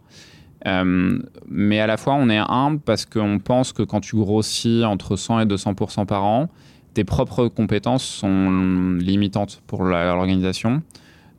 Euh, 0.65 1.19
mais 1.49 1.79
à 1.79 1.87
la 1.87 1.97
fois, 1.97 2.13
on 2.13 2.29
est 2.29 2.37
humble 2.37 2.79
parce 2.79 3.05
qu'on 3.05 3.39
pense 3.39 3.73
que 3.73 3.83
quand 3.83 3.99
tu 3.99 4.15
grossis 4.15 4.83
entre 4.85 5.15
100 5.15 5.41
et 5.41 5.45
200% 5.45 6.05
par 6.05 6.23
an, 6.23 6.49
tes 6.93 7.03
propres 7.03 7.47
compétences 7.47 8.05
sont 8.05 8.97
limitantes 8.99 9.61
pour 9.67 9.83
l'organisation. 9.83 10.81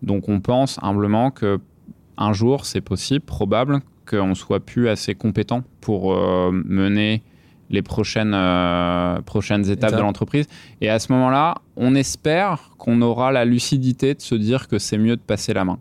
Donc 0.02 0.28
on 0.28 0.40
pense 0.40 0.78
humblement 0.82 1.30
que 1.30 1.60
un 2.16 2.32
jour, 2.32 2.64
c'est 2.64 2.80
possible, 2.80 3.24
probable, 3.24 3.80
qu'on 4.08 4.34
soit 4.34 4.60
plus 4.60 4.88
assez 4.88 5.14
compétent 5.14 5.62
pour 5.80 6.14
euh, 6.14 6.50
mener 6.52 7.22
les 7.70 7.82
prochaines, 7.82 8.34
euh, 8.34 9.20
prochaines 9.22 9.68
étapes 9.70 9.94
de 9.94 10.00
l'entreprise. 10.00 10.46
Et 10.80 10.88
à 10.88 10.98
ce 10.98 11.12
moment-là, 11.12 11.56
on 11.76 11.94
espère 11.94 12.70
qu'on 12.78 13.02
aura 13.02 13.32
la 13.32 13.44
lucidité 13.44 14.14
de 14.14 14.20
se 14.20 14.34
dire 14.34 14.68
que 14.68 14.78
c'est 14.78 14.98
mieux 14.98 15.16
de 15.16 15.22
passer 15.22 15.54
la 15.54 15.64
main. 15.64 15.78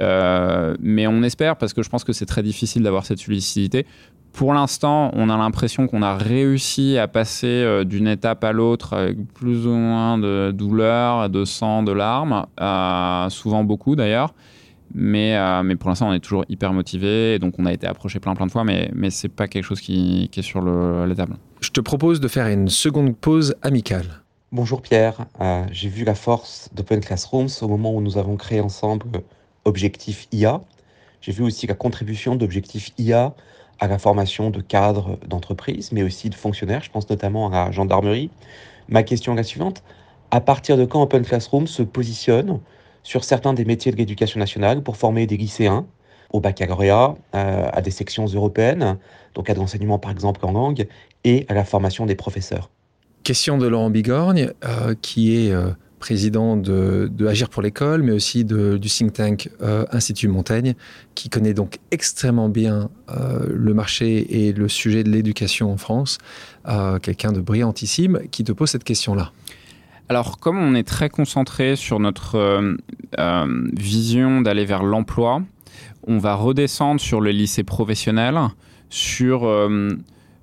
Euh, 0.00 0.76
mais 0.80 1.06
on 1.06 1.22
espère, 1.22 1.56
parce 1.56 1.72
que 1.72 1.82
je 1.82 1.88
pense 1.88 2.04
que 2.04 2.12
c'est 2.12 2.26
très 2.26 2.42
difficile 2.42 2.82
d'avoir 2.82 3.04
cette 3.04 3.26
lucidité, 3.26 3.86
pour 4.32 4.54
l'instant, 4.54 5.10
on 5.14 5.28
a 5.28 5.36
l'impression 5.36 5.88
qu'on 5.88 6.02
a 6.02 6.16
réussi 6.16 6.98
à 6.98 7.08
passer 7.08 7.48
euh, 7.48 7.82
d'une 7.82 8.06
étape 8.06 8.44
à 8.44 8.52
l'autre 8.52 8.92
avec 8.94 9.18
plus 9.34 9.66
ou 9.66 9.72
moins 9.72 10.18
de 10.18 10.52
douleur, 10.52 11.28
de 11.28 11.44
sang, 11.44 11.82
de 11.82 11.90
larmes, 11.90 12.46
souvent 13.28 13.64
beaucoup 13.64 13.96
d'ailleurs. 13.96 14.32
Mais, 14.94 15.36
euh, 15.36 15.62
mais 15.62 15.76
pour 15.76 15.88
l'instant, 15.88 16.08
on 16.08 16.12
est 16.12 16.20
toujours 16.20 16.44
hyper 16.48 16.72
motivé. 16.72 17.38
Donc, 17.38 17.54
on 17.58 17.66
a 17.66 17.72
été 17.72 17.86
approché 17.86 18.20
plein, 18.20 18.34
plein 18.34 18.46
de 18.46 18.50
fois, 18.50 18.64
mais, 18.64 18.90
mais 18.94 19.10
ce 19.10 19.26
n'est 19.26 19.32
pas 19.32 19.48
quelque 19.48 19.64
chose 19.64 19.80
qui, 19.80 20.28
qui 20.32 20.40
est 20.40 20.44
sur 20.44 20.60
le, 20.60 21.06
la 21.06 21.14
table. 21.14 21.36
Je 21.60 21.70
te 21.70 21.80
propose 21.80 22.20
de 22.20 22.28
faire 22.28 22.46
une 22.46 22.68
seconde 22.68 23.16
pause 23.16 23.54
amicale. 23.62 24.06
Bonjour 24.52 24.82
Pierre. 24.82 25.26
J'ai 25.70 25.88
vu 25.88 26.04
la 26.04 26.16
force 26.16 26.70
d'Open 26.74 27.00
Classrooms 27.00 27.50
au 27.62 27.68
moment 27.68 27.94
où 27.94 28.00
nous 28.00 28.18
avons 28.18 28.36
créé 28.36 28.60
ensemble 28.60 29.04
Objectif 29.64 30.26
IA. 30.32 30.60
J'ai 31.20 31.30
vu 31.32 31.44
aussi 31.44 31.68
la 31.68 31.74
contribution 31.74 32.34
d'Objectif 32.34 32.90
IA 32.98 33.34
à 33.78 33.86
la 33.86 33.98
formation 33.98 34.50
de 34.50 34.60
cadres 34.60 35.18
d'entreprise, 35.28 35.92
mais 35.92 36.02
aussi 36.02 36.30
de 36.30 36.34
fonctionnaires. 36.34 36.82
Je 36.82 36.90
pense 36.90 37.08
notamment 37.08 37.48
à 37.48 37.66
la 37.66 37.70
gendarmerie. 37.70 38.30
Ma 38.88 39.04
question 39.04 39.34
est 39.34 39.36
la 39.36 39.44
suivante. 39.44 39.84
À 40.32 40.40
partir 40.40 40.76
de 40.76 40.84
quand 40.84 41.02
Open 41.02 41.24
Classroom 41.24 41.66
se 41.66 41.82
positionne 41.82 42.58
sur 43.02 43.24
certains 43.24 43.54
des 43.54 43.64
métiers 43.64 43.92
de 43.92 43.96
l'éducation 43.96 44.38
nationale 44.38 44.82
pour 44.82 44.96
former 44.96 45.26
des 45.26 45.36
lycéens 45.36 45.86
au 46.32 46.40
baccalauréat, 46.40 47.16
euh, 47.34 47.68
à 47.72 47.80
des 47.80 47.90
sections 47.90 48.26
européennes, 48.26 48.98
donc 49.34 49.50
à 49.50 49.54
l'enseignement 49.54 49.98
par 49.98 50.10
exemple 50.10 50.44
en 50.46 50.52
langue, 50.52 50.86
et 51.24 51.44
à 51.48 51.54
la 51.54 51.64
formation 51.64 52.06
des 52.06 52.14
professeurs. 52.14 52.70
Question 53.24 53.58
de 53.58 53.66
Laurent 53.66 53.90
Bigorgne, 53.90 54.52
euh, 54.64 54.94
qui 55.02 55.36
est 55.36 55.52
euh, 55.52 55.70
président 55.98 56.56
de, 56.56 57.10
Agir 57.28 57.50
pour 57.50 57.62
l'école, 57.62 58.02
mais 58.02 58.12
aussi 58.12 58.44
du 58.44 58.80
think 58.80 59.12
tank 59.12 59.50
Institut 59.92 60.28
Montaigne, 60.28 60.74
qui 61.14 61.28
connaît 61.28 61.52
donc 61.52 61.78
extrêmement 61.90 62.48
bien 62.48 62.88
le 63.08 63.74
marché 63.74 64.46
et 64.46 64.54
le 64.54 64.66
sujet 64.68 65.04
de 65.04 65.10
l'éducation 65.10 65.70
en 65.70 65.76
France. 65.76 66.16
Quelqu'un 67.02 67.32
de 67.32 67.40
brillantissime 67.42 68.20
qui 68.30 68.44
te 68.44 68.52
pose 68.52 68.70
cette 68.70 68.84
question-là. 68.84 69.32
Alors, 70.10 70.40
comme 70.40 70.58
on 70.58 70.74
est 70.74 70.82
très 70.82 71.08
concentré 71.08 71.76
sur 71.76 72.00
notre 72.00 72.76
vision 73.78 74.40
d'aller 74.40 74.64
vers 74.64 74.82
l'emploi, 74.82 75.40
on 76.04 76.18
va 76.18 76.34
redescendre 76.34 77.00
sur 77.00 77.20
le 77.20 77.30
lycée 77.30 77.62
professionnel, 77.62 78.36
sur 78.88 79.46
euh, 79.46 79.88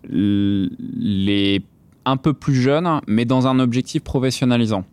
les 0.09 1.61
un 2.05 2.15
peu 2.15 2.31
plus 2.31 2.55
jeunes, 2.55 3.01
mais 3.07 3.25
dans 3.25 3.47
un 3.47 3.59
objectif 3.59 4.05
professionnalisant. 4.05 4.85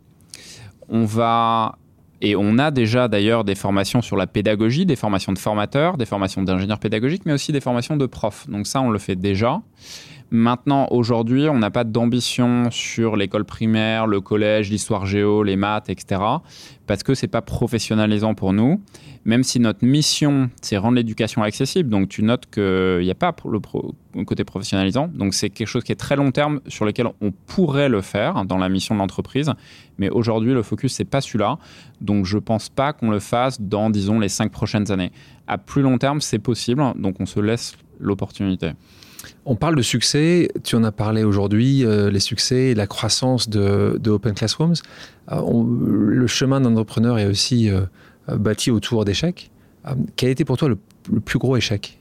On 0.89 1.05
va 1.05 1.77
et 2.19 2.35
on 2.35 2.57
a 2.57 2.69
déjà 2.69 3.07
d'ailleurs 3.07 3.45
des 3.45 3.55
formations 3.55 4.01
sur 4.01 4.17
la 4.17 4.27
pédagogie, 4.27 4.85
des 4.85 4.97
formations 4.97 5.31
de 5.31 5.39
formateurs, 5.39 5.95
des 5.95 6.05
formations 6.05 6.43
d'ingénieurs 6.43 6.79
pédagogiques, 6.79 7.25
mais 7.25 7.33
aussi 7.33 7.53
des 7.53 7.61
formations 7.61 7.95
de 7.95 8.05
profs. 8.07 8.49
Donc 8.49 8.67
ça, 8.67 8.81
on 8.81 8.89
le 8.89 8.99
fait 8.99 9.15
déjà. 9.15 9.61
Maintenant, 10.31 10.87
aujourd'hui, 10.89 11.47
on 11.49 11.59
n'a 11.59 11.69
pas 11.69 11.83
d'ambition 11.83 12.71
sur 12.71 13.15
l'école 13.15 13.45
primaire, 13.45 14.07
le 14.07 14.21
collège, 14.21 14.71
l'histoire 14.71 15.05
géo, 15.05 15.43
les 15.43 15.55
maths, 15.55 15.89
etc. 15.89 16.19
Parce 16.87 17.03
que 17.03 17.13
c'est 17.13 17.27
pas 17.27 17.41
professionnalisant 17.41 18.33
pour 18.33 18.51
nous. 18.51 18.81
Même 19.23 19.43
si 19.43 19.59
notre 19.59 19.85
mission, 19.85 20.49
c'est 20.61 20.77
rendre 20.77 20.95
l'éducation 20.95 21.43
accessible. 21.43 21.89
Donc, 21.89 22.09
tu 22.09 22.23
notes 22.23 22.47
qu'il 22.51 22.99
n'y 23.01 23.11
a 23.11 23.15
pas 23.15 23.35
le, 23.45 23.59
côté 24.23 24.43
professionnalisant. 24.43 25.07
Donc, 25.07 25.33
c'est 25.33 25.49
quelque 25.49 25.67
chose 25.67 25.83
qui 25.83 25.91
est 25.91 25.95
très 25.95 26.15
long 26.15 26.31
terme 26.31 26.59
sur 26.67 26.85
lequel 26.85 27.07
on 27.21 27.31
pourrait 27.31 27.89
le 27.89 28.01
faire 28.01 28.45
dans 28.45 28.57
la 28.57 28.69
mission 28.69 28.95
de 28.95 28.99
l'entreprise. 28.99 29.51
Mais 29.99 30.09
aujourd'hui, 30.09 30.53
le 30.53 30.63
focus, 30.63 30.93
c'est 30.93 31.05
pas 31.05 31.21
celui-là. 31.21 31.57
Donc, 32.01 32.25
je 32.25 32.37
pense 32.37 32.69
pas 32.69 32.93
qu'on 32.93 33.09
le 33.09 33.19
fasse 33.19 33.61
dans, 33.61 33.89
disons, 33.89 34.19
les 34.19 34.29
cinq 34.29 34.51
prochaines 34.51 34.91
années. 34.91 35.11
À 35.47 35.57
plus 35.59 35.83
long 35.83 35.97
terme, 35.97 36.21
c'est 36.21 36.39
possible. 36.39 36.83
Donc, 36.95 37.19
on 37.19 37.25
se 37.25 37.39
laisse 37.39 37.77
l'opportunité. 37.99 38.71
On 39.47 39.55
parle 39.55 39.75
de 39.75 39.83
succès, 39.83 40.49
tu 40.63 40.75
en 40.75 40.83
as 40.83 40.91
parlé 40.91 41.23
aujourd'hui, 41.23 41.85
euh, 41.85 42.09
les 42.09 42.19
succès 42.19 42.71
et 42.71 42.75
la 42.75 42.87
croissance 42.87 43.47
de, 43.47 44.09
Open 44.09 44.33
Classrooms. 44.33 44.73
Euh, 45.31 45.63
le 46.09 46.25
chemin 46.25 46.59
d'entrepreneur 46.59 47.19
est 47.19 47.27
aussi 47.27 47.69
euh, 47.69 47.81
bâti 48.27 48.71
autour 48.71 49.05
d'échecs. 49.05 49.51
quel 50.15 50.31
été 50.31 50.45
pour 50.45 50.57
toi 50.57 50.67
le 50.67 51.19
plus 51.19 51.37
gros 51.37 51.55
échec? 51.55 51.99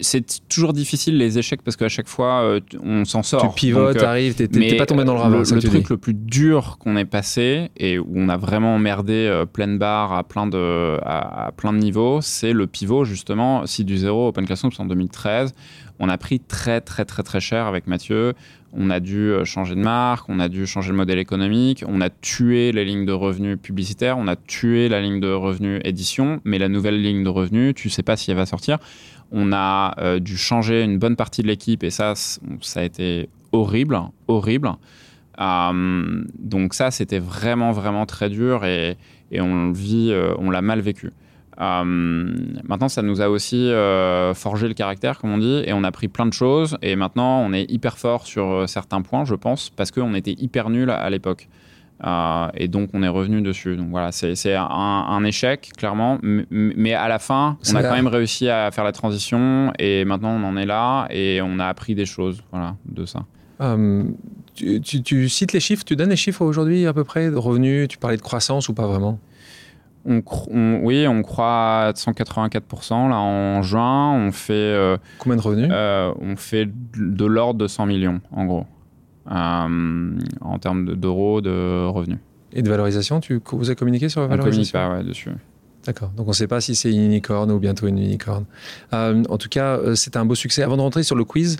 C'est 0.00 0.48
toujours 0.48 0.72
difficile 0.72 1.16
les 1.16 1.38
échecs 1.38 1.62
parce 1.62 1.76
qu'à 1.76 1.88
chaque 1.88 2.08
fois 2.08 2.42
euh, 2.42 2.60
on 2.82 3.04
s'en 3.04 3.22
sort. 3.22 3.54
Tu 3.54 3.66
pivotes, 3.66 3.96
euh, 3.96 4.06
arrives, 4.06 4.34
t'es 4.34 4.76
pas 4.76 4.86
tombé 4.86 5.04
dans 5.04 5.14
le 5.14 5.20
ravin. 5.20 5.38
Le, 5.38 5.60
truc 5.60 5.88
le 5.88 5.96
plus 5.96 6.14
dur 6.14 6.76
qu'on 6.78 6.96
ait 6.96 7.04
passé 7.04 7.70
et 7.76 7.98
où 7.98 8.12
on 8.14 8.28
a 8.28 8.36
vraiment 8.36 8.74
emmerdé 8.74 9.12
euh, 9.12 9.46
pleine 9.46 9.78
barre 9.78 10.12
à 10.12 10.24
plein 10.24 10.46
de, 10.46 10.98
à, 11.02 11.52
plein 11.56 11.72
de 11.72 11.78
niveaux, 11.78 12.20
c'est 12.20 12.52
le 12.52 12.66
pivot 12.66 13.04
justement. 13.04 13.66
Si 13.66 13.84
du 13.84 13.96
zéro 13.96 14.28
Open 14.28 14.46
Classroom 14.46 14.72
en 14.78 14.84
2013, 14.84 15.54
on 16.00 16.08
a 16.08 16.18
pris 16.18 16.40
très 16.40 16.80
très 16.80 17.04
très 17.04 17.22
très 17.22 17.40
cher 17.40 17.66
avec 17.66 17.86
Mathieu 17.86 18.34
on 18.76 18.90
a 18.90 19.00
dû 19.00 19.30
euh, 19.30 19.44
changer 19.44 19.74
de 19.74 19.80
marque, 19.80 20.28
on 20.28 20.40
a 20.40 20.48
dû 20.48 20.66
changer 20.66 20.90
le 20.90 20.96
modèle 20.96 21.18
économique, 21.18 21.84
on 21.86 22.00
a 22.00 22.10
tué 22.10 22.72
les 22.72 22.84
lignes 22.84 23.06
de 23.06 23.12
revenus 23.12 23.56
publicitaires, 23.60 24.18
on 24.18 24.26
a 24.26 24.36
tué 24.36 24.88
la 24.88 25.00
ligne 25.00 25.20
de 25.20 25.30
revenus 25.30 25.80
édition, 25.84 26.40
mais 26.44 26.58
la 26.58 26.68
nouvelle 26.68 27.00
ligne 27.00 27.22
de 27.22 27.28
revenus, 27.28 27.74
tu 27.74 27.88
sais 27.88 28.02
pas 28.02 28.16
si 28.16 28.30
elle 28.30 28.36
va 28.36 28.46
sortir. 28.46 28.78
On 29.30 29.52
a 29.52 29.94
euh, 29.98 30.18
dû 30.18 30.36
changer 30.36 30.82
une 30.82 30.98
bonne 30.98 31.16
partie 31.16 31.42
de 31.42 31.46
l'équipe 31.46 31.84
et 31.84 31.90
ça, 31.90 32.14
ça 32.14 32.80
a 32.80 32.82
été 32.82 33.28
horrible, 33.52 33.98
horrible. 34.28 34.72
Euh, 35.40 36.24
donc 36.38 36.74
ça, 36.74 36.90
c'était 36.90 37.18
vraiment, 37.20 37.72
vraiment 37.72 38.06
très 38.06 38.28
dur 38.28 38.64
et, 38.64 38.96
vit, 39.30 40.14
on 40.38 40.50
l'a 40.50 40.62
mal 40.62 40.80
vécu. 40.80 41.10
Euh, 41.60 41.84
maintenant, 41.84 42.88
ça 42.88 43.02
nous 43.02 43.20
a 43.20 43.28
aussi 43.28 43.70
euh, 43.70 44.34
forgé 44.34 44.68
le 44.68 44.74
caractère, 44.74 45.18
comme 45.18 45.32
on 45.32 45.38
dit, 45.38 45.62
et 45.64 45.72
on 45.72 45.84
a 45.84 45.92
pris 45.92 46.08
plein 46.08 46.26
de 46.26 46.32
choses. 46.32 46.76
Et 46.82 46.96
maintenant, 46.96 47.40
on 47.40 47.52
est 47.52 47.70
hyper 47.70 47.98
fort 47.98 48.26
sur 48.26 48.50
euh, 48.50 48.66
certains 48.66 49.02
points, 49.02 49.24
je 49.24 49.34
pense, 49.34 49.70
parce 49.70 49.90
qu'on 49.90 50.14
était 50.14 50.34
hyper 50.36 50.70
nul 50.70 50.90
à, 50.90 51.08
l'époque. 51.10 51.48
et 52.54 52.68
donc, 52.68 52.90
on 52.92 53.02
est 53.02 53.08
revenu 53.08 53.40
dessus. 53.40 53.76
Donc 53.76 53.88
voilà, 53.90 54.10
c'est 54.12 54.54
un, 54.54 55.24
échec, 55.24 55.70
clairement. 55.76 56.18
Mais 56.22 56.94
à 56.94 57.08
la 57.08 57.18
fin, 57.18 57.56
on 57.70 57.76
a 57.76 57.82
quand 57.82 57.94
même 57.94 58.08
réussi 58.08 58.48
à 58.48 58.70
faire 58.70 58.84
la 58.84 58.92
transition. 58.92 59.72
Et 59.78 60.04
maintenant, 60.04 60.30
on 60.30 60.44
en 60.44 60.56
est 60.56 60.66
là. 60.66 61.06
Et 61.10 61.40
on 61.42 61.58
a 61.58 61.66
appris 61.66 61.94
des 61.94 62.06
choses 62.06 62.42
voilà, 62.50 62.76
de 62.86 63.06
ça. 63.06 63.24
tu, 64.54 64.80
tu, 64.80 65.28
cites 65.28 65.52
les 65.52 65.60
chiffres. 65.60 65.84
Tu 65.84 65.94
donnes 65.94 66.10
les 66.10 66.16
chiffres 66.16 66.42
aujourd'hui, 66.42 66.86
à 66.86 66.92
peu 66.92 67.04
près, 67.04 67.30
de 67.30 67.36
revenus? 67.36 67.86
Tu 67.88 67.98
parlais 67.98 68.16
de 68.16 68.22
croissance 68.22 68.68
ou 68.68 68.74
pas 68.74 68.86
vraiment? 68.86 69.20
Oui, 70.06 71.06
on 71.08 71.22
croit 71.22 71.86
à 71.86 71.92
184% 71.92 73.08
là 73.08 73.18
en 73.18 73.62
juin. 73.62 74.12
On 74.12 74.32
fait 74.32 74.52
euh, 74.52 74.96
combien 75.18 75.36
de 75.36 75.42
revenus? 75.42 75.68
euh, 75.72 76.12
On 76.20 76.36
fait 76.36 76.68
de 76.96 77.24
l'ordre 77.24 77.60
de 77.60 77.66
100 77.66 77.86
millions 77.86 78.20
en 78.32 78.44
gros 78.44 78.66
euh, 79.30 80.18
en 80.40 80.58
termes 80.58 80.94
d'euros 80.94 81.40
de, 81.40 81.86
revenus. 81.86 82.18
Et 82.52 82.62
de 82.62 82.68
valorisation, 82.68 83.20
tu 83.20 83.40
vous 83.52 83.68
avez 83.68 83.76
communiqué 83.76 84.08
sur 84.08 84.20
la 84.20 84.28
valorisation? 84.28 84.78
On 84.78 84.80
communique 84.80 84.94
pas 84.94 85.02
ouais, 85.02 85.08
dessus. 85.08 85.30
D'accord. 85.86 86.10
Donc 86.16 86.26
on 86.26 86.30
ne 86.30 86.34
sait 86.34 86.46
pas 86.46 86.60
si 86.60 86.74
c'est 86.74 86.90
une 86.90 87.04
unicorne 87.04 87.50
ou 87.50 87.58
bientôt 87.58 87.86
une 87.86 87.98
unicorne. 87.98 88.44
en 88.92 89.38
tout 89.38 89.48
cas, 89.48 89.78
c'était 89.94 90.18
un 90.18 90.24
beau 90.24 90.34
succès. 90.34 90.62
Avant 90.62 90.76
de 90.76 90.82
rentrer 90.82 91.02
sur 91.02 91.16
le 91.16 91.24
quiz, 91.24 91.56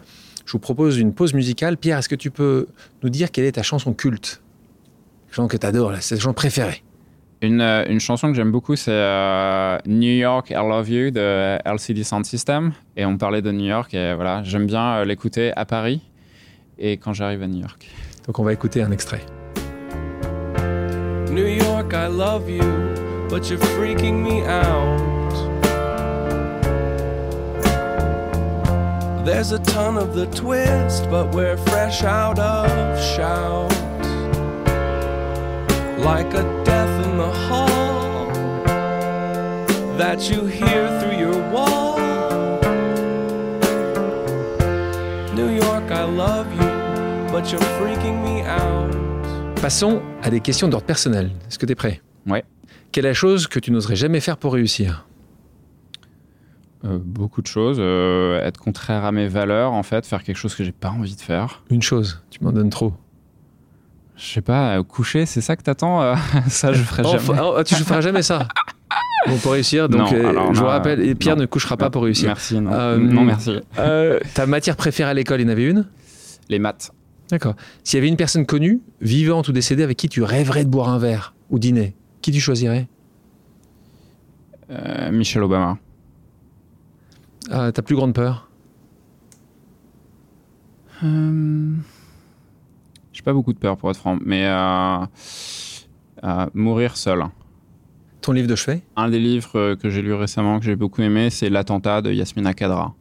je 0.46 0.52
vous 0.52 0.58
propose 0.58 0.98
une 0.98 1.12
pause 1.12 1.34
musicale. 1.34 1.76
Pierre, 1.76 1.98
est-ce 1.98 2.08
que 2.08 2.14
tu 2.14 2.30
peux 2.30 2.66
nous 3.02 3.10
dire 3.10 3.30
quelle 3.30 3.44
est 3.44 3.52
ta 3.52 3.62
chanson 3.62 3.92
culte? 3.92 4.42
Chanson 5.30 5.48
que 5.48 5.56
tu 5.56 5.66
adores, 5.66 5.92
c'est 6.00 6.14
ta 6.14 6.20
chanson 6.20 6.34
préférée 6.34 6.82
euh, 7.44 7.84
une, 7.88 8.00
chanson 8.00 8.28
que 8.28 8.34
j'aime 8.34 8.50
beaucoup, 8.50 8.76
c'est 8.76 8.90
euh, 8.92 9.78
New 9.86 10.12
York, 10.12 10.50
I 10.50 10.54
Love 10.54 10.90
You 10.90 11.10
de 11.10 11.58
LCD 11.64 12.04
Sound 12.04 12.24
System. 12.24 12.72
Et 12.96 13.04
on 13.04 13.16
parlait 13.16 13.42
de 13.42 13.50
New 13.50 13.66
York 13.66 13.92
et 13.94 14.14
voilà, 14.14 14.42
j'aime 14.42 14.66
bien 14.66 14.96
euh, 14.96 15.04
l'écouter 15.04 15.52
à 15.56 15.64
Paris 15.64 16.00
et 16.78 16.96
quand 16.96 17.12
j'arrive 17.12 17.42
à 17.42 17.46
New 17.46 17.60
York. 17.60 17.86
Donc 18.26 18.38
on 18.38 18.44
va 18.44 18.52
écouter 18.52 18.82
un 18.82 18.90
extrait. 18.90 19.20
New 21.30 21.46
York, 21.46 21.92
I 21.92 22.08
love 22.08 22.48
you, 22.48 22.62
but 23.28 23.48
you're 23.48 23.58
freaking 23.58 24.22
me 24.22 24.42
out. 24.46 25.14
There's 29.24 29.52
a 29.52 29.58
ton 29.58 29.96
of 29.96 30.14
the 30.14 30.26
twist, 30.26 31.10
but 31.10 31.34
we're 31.34 31.56
fresh 31.56 32.04
out 32.04 32.38
of 32.38 33.00
shout. 33.00 33.72
Like 35.98 36.34
a 36.34 36.64
the 37.16 37.30
hall 37.48 38.28
that 39.96 40.28
you 40.30 40.46
hear 40.46 40.88
through 41.00 41.18
your 41.18 41.38
wall. 41.52 41.98
New 45.34 45.50
York, 45.50 45.90
I 45.90 46.04
love 46.04 46.46
you, 46.54 47.32
but 47.32 47.50
you're 47.50 47.60
freaking 47.78 48.22
me 48.22 48.42
out. 48.42 48.92
Passons 49.60 50.02
à 50.22 50.30
des 50.30 50.40
questions 50.40 50.68
d'ordre 50.68 50.86
personnel. 50.86 51.30
Est-ce 51.48 51.58
que 51.58 51.66
tu 51.66 51.72
es 51.72 51.76
prêt? 51.76 52.00
Ouais. 52.26 52.44
Quelle 52.92 53.06
est 53.06 53.08
la 53.08 53.14
chose 53.14 53.46
que 53.46 53.58
tu 53.58 53.70
n'oserais 53.70 53.96
jamais 53.96 54.20
faire 54.20 54.36
pour 54.36 54.52
réussir? 54.52 55.06
Euh, 56.84 56.98
beaucoup 57.02 57.40
de 57.40 57.46
choses. 57.46 57.78
Euh, 57.80 58.40
être 58.42 58.58
contraire 58.58 59.04
à 59.04 59.12
mes 59.12 59.26
valeurs, 59.26 59.72
en 59.72 59.82
fait, 59.82 60.06
faire 60.06 60.22
quelque 60.22 60.36
chose 60.36 60.54
que 60.54 60.64
j'ai 60.64 60.72
pas 60.72 60.90
envie 60.90 61.16
de 61.16 61.20
faire. 61.20 61.62
Une 61.70 61.82
chose, 61.82 62.22
tu 62.30 62.44
m'en 62.44 62.52
donnes 62.52 62.70
trop. 62.70 62.92
Je 64.16 64.24
sais 64.24 64.42
pas, 64.42 64.76
euh, 64.76 64.82
coucher, 64.82 65.26
c'est 65.26 65.40
ça 65.40 65.56
que 65.56 65.62
t'attends 65.62 66.02
euh, 66.02 66.14
Ça, 66.48 66.72
je 66.72 66.82
ferai 66.82 67.02
oh, 67.04 67.18
jamais. 67.18 67.40
Oh, 67.42 67.62
tu 67.64 67.74
ne 67.74 67.80
feras 67.80 68.00
jamais 68.00 68.22
ça 68.22 68.46
Bon, 69.26 69.38
pour 69.38 69.52
réussir, 69.52 69.88
donc 69.88 70.12
euh, 70.12 70.52
je 70.52 70.60
vous 70.60 70.66
rappelle, 70.66 71.16
Pierre 71.16 71.36
ne 71.36 71.46
couchera 71.46 71.78
pas 71.78 71.88
pour 71.88 72.02
réussir. 72.02 72.26
Merci, 72.26 72.60
non, 72.60 73.24
merci. 73.24 73.58
ta 74.34 74.46
matière 74.46 74.76
préférée 74.76 75.10
à 75.10 75.14
l'école, 75.14 75.40
il 75.40 75.44
y 75.44 75.46
en 75.46 75.52
avait 75.52 75.64
une? 75.64 75.86
Les 76.50 76.58
maths. 76.58 76.92
D'accord. 77.30 77.54
S'il 77.84 77.96
y 77.96 78.00
avait 78.00 78.08
une 78.08 78.18
personne 78.18 78.44
connue, 78.44 78.82
vivante 79.00 79.48
ou 79.48 79.52
décédée, 79.52 79.82
avec 79.82 79.96
qui 79.96 80.10
tu 80.10 80.22
rêverais 80.22 80.64
de 80.64 80.68
boire 80.68 80.90
un 80.90 80.98
verre 80.98 81.34
ou 81.48 81.58
dîner, 81.58 81.96
qui 82.20 82.32
tu 82.32 82.40
choisirais? 82.40 82.86
Michel 85.10 85.42
Obama. 85.42 85.78
ta 87.48 87.82
plus 87.82 87.96
grande 87.96 88.12
peur? 88.12 88.50
Pas 93.24 93.32
beaucoup 93.32 93.52
de 93.52 93.58
peur 93.58 93.76
pour 93.76 93.90
être 93.90 93.96
franc, 93.96 94.18
mais 94.24 94.46
euh, 94.46 95.04
euh, 96.24 96.46
mourir 96.54 96.96
seul. 96.96 97.24
Ton 98.20 98.32
livre 98.32 98.48
de 98.48 98.54
chevet? 98.56 98.82
Un 98.96 99.08
des 99.08 99.18
livres 99.18 99.74
que 99.74 99.90
j'ai 99.90 100.00
lu 100.02 100.14
récemment, 100.14 100.58
que 100.58 100.64
j'ai 100.64 100.76
beaucoup 100.76 101.02
aimé, 101.02 101.30
c'est 101.30 101.50
L'attentat 101.50 102.00
de 102.02 102.12
Yasmina 102.12 102.54
Kadra. 102.54 102.94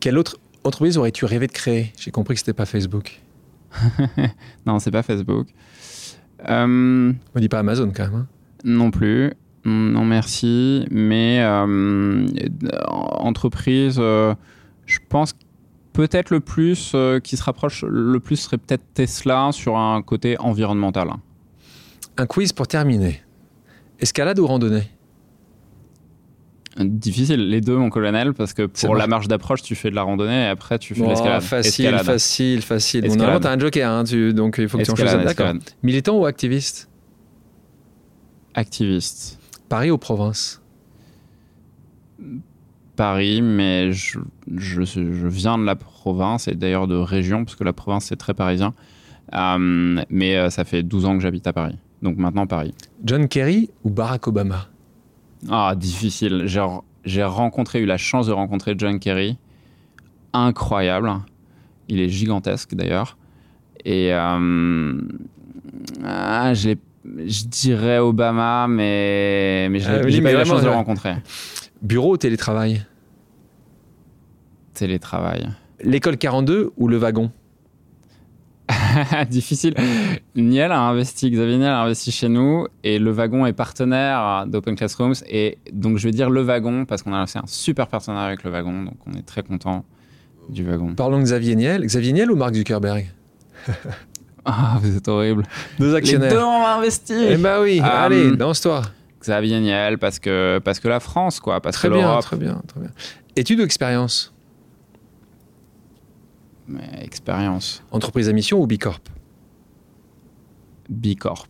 Quelle 0.00 0.18
autre 0.18 0.38
entreprise 0.64 0.96
aurais-tu 0.98 1.24
rêvé 1.24 1.46
de 1.46 1.52
créer? 1.52 1.92
J'ai 1.98 2.10
compris 2.10 2.34
que 2.34 2.40
c'était 2.40 2.52
pas 2.52 2.66
Facebook. 2.66 3.20
Non, 4.66 4.78
c'est 4.78 4.90
pas 4.90 5.02
Facebook. 5.02 5.48
Euh, 6.48 7.12
On 7.34 7.40
dit 7.40 7.48
pas 7.48 7.60
Amazon 7.60 7.90
quand 7.94 8.04
même. 8.04 8.14
hein. 8.14 8.26
non 8.64 8.90
plus. 8.90 9.32
Non, 9.64 10.04
merci. 10.04 10.86
Mais 10.90 11.40
euh, 11.42 12.26
entreprise, 13.18 13.96
euh, 13.98 14.34
je 14.86 14.98
pense 15.08 15.34
peut-être 15.92 16.30
le 16.30 16.40
plus 16.40 16.92
euh, 16.94 17.20
qui 17.20 17.36
se 17.36 17.42
rapproche 17.42 17.84
le 17.86 18.18
plus 18.20 18.36
serait 18.36 18.58
peut-être 18.58 18.82
Tesla 18.94 19.50
sur 19.52 19.76
un 19.76 20.02
côté 20.02 20.38
environnemental. 20.40 21.08
Un 22.16 22.26
quiz 22.26 22.52
pour 22.52 22.66
terminer. 22.66 23.22
Escalade 24.00 24.38
ou 24.38 24.46
randonnée? 24.46 24.90
Difficile, 26.78 27.50
les 27.50 27.60
deux, 27.60 27.76
mon 27.76 27.90
colonel, 27.90 28.32
parce 28.32 28.54
que 28.54 28.62
pour 28.64 28.94
la 28.96 29.06
marche 29.06 29.28
d'approche, 29.28 29.62
tu 29.62 29.74
fais 29.74 29.90
de 29.90 29.94
la 29.94 30.02
randonnée 30.02 30.44
et 30.44 30.46
après 30.46 30.78
tu 30.78 30.94
fais 30.94 31.00
de 31.02 31.06
Oh, 31.06 31.10
l'escalade. 31.10 31.42
Facile, 31.42 31.84
Escalade. 31.84 32.06
facile, 32.06 32.62
facile. 32.62 33.00
Bon, 33.02 33.06
Escalade. 33.08 33.18
normalement, 33.18 33.40
t'as 33.40 33.52
un 33.54 33.58
joker, 33.58 33.90
hein, 33.90 34.04
tu- 34.04 34.32
donc 34.32 34.56
il 34.58 34.68
faut 34.70 34.78
que 34.78 34.82
tu 34.84 34.90
en 34.90 34.96
choisisses. 34.96 35.22
D'accord. 35.24 35.52
Militant 35.82 36.16
ou 36.18 36.24
activiste? 36.24 36.88
Activiste. 38.54 39.38
Paris 39.68 39.90
ou 39.90 39.98
province? 39.98 40.62
Paris, 43.02 43.42
mais 43.42 43.90
je, 43.92 44.20
je, 44.56 44.84
je 44.84 45.26
viens 45.26 45.58
de 45.58 45.64
la 45.64 45.74
province 45.74 46.46
et 46.46 46.54
d'ailleurs 46.54 46.86
de 46.86 46.94
région, 46.94 47.44
parce 47.44 47.56
que 47.56 47.64
la 47.64 47.72
province 47.72 48.04
c'est 48.04 48.14
très 48.16 48.32
parisien. 48.32 48.74
Euh, 49.34 50.00
mais 50.08 50.36
euh, 50.36 50.50
ça 50.50 50.62
fait 50.64 50.84
12 50.84 51.06
ans 51.06 51.16
que 51.16 51.20
j'habite 51.20 51.48
à 51.48 51.52
Paris. 51.52 51.76
Donc 52.00 52.16
maintenant 52.16 52.46
Paris. 52.46 52.72
John 53.04 53.26
Kerry 53.26 53.70
ou 53.82 53.90
Barack 53.90 54.28
Obama? 54.28 54.68
Ah, 55.50 55.74
difficile. 55.76 56.44
J'ai 57.04 57.24
rencontré, 57.24 57.80
eu 57.80 57.86
la 57.86 57.96
chance 57.96 58.28
de 58.28 58.32
rencontrer 58.32 58.74
John 58.78 59.00
Kerry. 59.00 59.36
Incroyable. 60.32 61.10
Il 61.88 61.98
est 61.98 62.08
gigantesque 62.08 62.76
d'ailleurs. 62.76 63.16
Et 63.84 64.14
euh, 64.14 65.00
ah, 66.04 66.54
je, 66.54 66.68
l'ai- 66.68 66.78
je 67.26 67.46
dirais 67.46 67.98
Obama, 67.98 68.68
mais, 68.68 69.68
Ah 69.84 70.02
oui, 70.04 70.12
j'ai 70.12 70.22
pas 70.22 70.30
eu 70.30 70.36
la 70.36 70.44
chance 70.44 70.60
de 70.62 70.66
le 70.68 70.72
rencontrer. 70.72 71.14
Bureau 71.82 72.12
ou 72.12 72.16
télétravail? 72.16 72.86
Télétravail. 74.74 75.48
L'école 75.82 76.16
42 76.16 76.72
ou 76.76 76.88
le 76.88 76.96
wagon 76.96 77.30
Difficile. 79.30 79.74
Niel 80.36 80.70
a 80.72 80.80
investi, 80.80 81.30
Xavier 81.30 81.58
Niel 81.58 81.68
a 81.70 81.80
investi 81.82 82.10
chez 82.12 82.28
nous 82.28 82.66
et 82.84 82.98
le 82.98 83.10
wagon 83.10 83.44
est 83.46 83.52
partenaire 83.52 84.44
d'Open 84.46 84.76
Classrooms. 84.76 85.14
Et 85.28 85.58
donc 85.72 85.98
je 85.98 86.04
vais 86.04 86.12
dire 86.12 86.30
le 86.30 86.42
wagon 86.42 86.84
parce 86.84 87.02
qu'on 87.02 87.12
a 87.12 87.18
lancé 87.18 87.38
un 87.38 87.46
super 87.46 87.88
partenariat 87.88 88.26
avec 88.28 88.44
le 88.44 88.50
wagon. 88.50 88.84
Donc 88.84 88.96
on 89.06 89.12
est 89.18 89.26
très 89.26 89.42
content 89.42 89.84
du 90.48 90.64
wagon. 90.64 90.94
Parlons 90.94 91.18
de 91.18 91.24
Xavier 91.24 91.56
Niel. 91.56 91.84
Xavier 91.84 92.12
Niel 92.12 92.30
ou 92.30 92.36
Mark 92.36 92.54
Zuckerberg? 92.54 93.10
Ah, 94.44 94.76
vous 94.82 94.96
êtes 94.96 95.06
horrible. 95.06 95.44
Deux 95.78 95.84
Les 95.84 95.90
deux 95.92 95.94
actionnaires. 95.94 96.48
ont 96.48 96.66
investi. 96.66 97.14
Eh 97.16 97.36
ben 97.36 97.62
oui, 97.62 97.78
Euh, 97.80 97.84
allez, 97.86 98.30
lance-toi. 98.34 98.82
Xavier 99.20 99.60
Niel 99.60 99.98
parce 99.98 100.18
que, 100.18 100.58
parce 100.64 100.80
que 100.80 100.88
la 100.88 100.98
France, 100.98 101.38
quoi. 101.38 101.60
Parce 101.60 101.76
Très 101.76 101.88
que 101.88 101.94
bien, 101.94 102.18
très 102.18 102.36
bien, 102.36 102.60
très 102.66 102.80
bien. 102.80 102.90
Études 103.36 103.60
ou 103.60 103.62
expérience 103.62 104.31
expérience. 107.00 107.82
Entreprise 107.90 108.28
à 108.28 108.32
mission 108.32 108.60
ou 108.60 108.66
Bicorp? 108.66 109.00
Bicorp. 110.88 111.48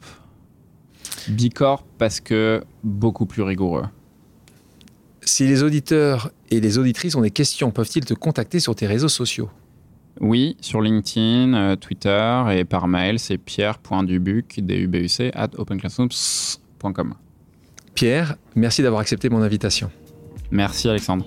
Bicorp 1.29 1.85
parce 1.99 2.21
que 2.21 2.65
beaucoup 2.83 3.27
plus 3.27 3.43
rigoureux. 3.43 3.85
Si 5.23 5.47
les 5.47 5.63
auditeurs 5.63 6.31
et 6.51 6.61
les 6.61 6.79
auditrices 6.79 7.15
ont 7.15 7.21
des 7.21 7.31
questions, 7.31 7.71
peuvent-ils 7.71 8.05
te 8.05 8.15
contacter 8.15 8.59
sur 8.61 8.75
tes 8.75 8.87
réseaux 8.87 9.09
sociaux? 9.09 9.51
Oui, 10.21 10.57
sur 10.61 10.81
LinkedIn, 10.81 11.55
euh, 11.55 11.77
Twitter 11.77 12.43
et 12.51 12.65
par 12.65 12.87
mail, 12.87 13.19
c'est 13.19 13.39
pierre.dubuc, 13.39 14.61
D-U-B-U-C, 14.61 15.31
at 15.35 15.51
openclassrooms.com. 15.57 17.15
Pierre, 17.95 18.37
merci 18.55 18.83
d'avoir 18.83 19.01
accepté 19.01 19.29
mon 19.29 19.43
invitation. 19.43 19.91
Merci 20.51 20.89
Alexandre. 20.89 21.27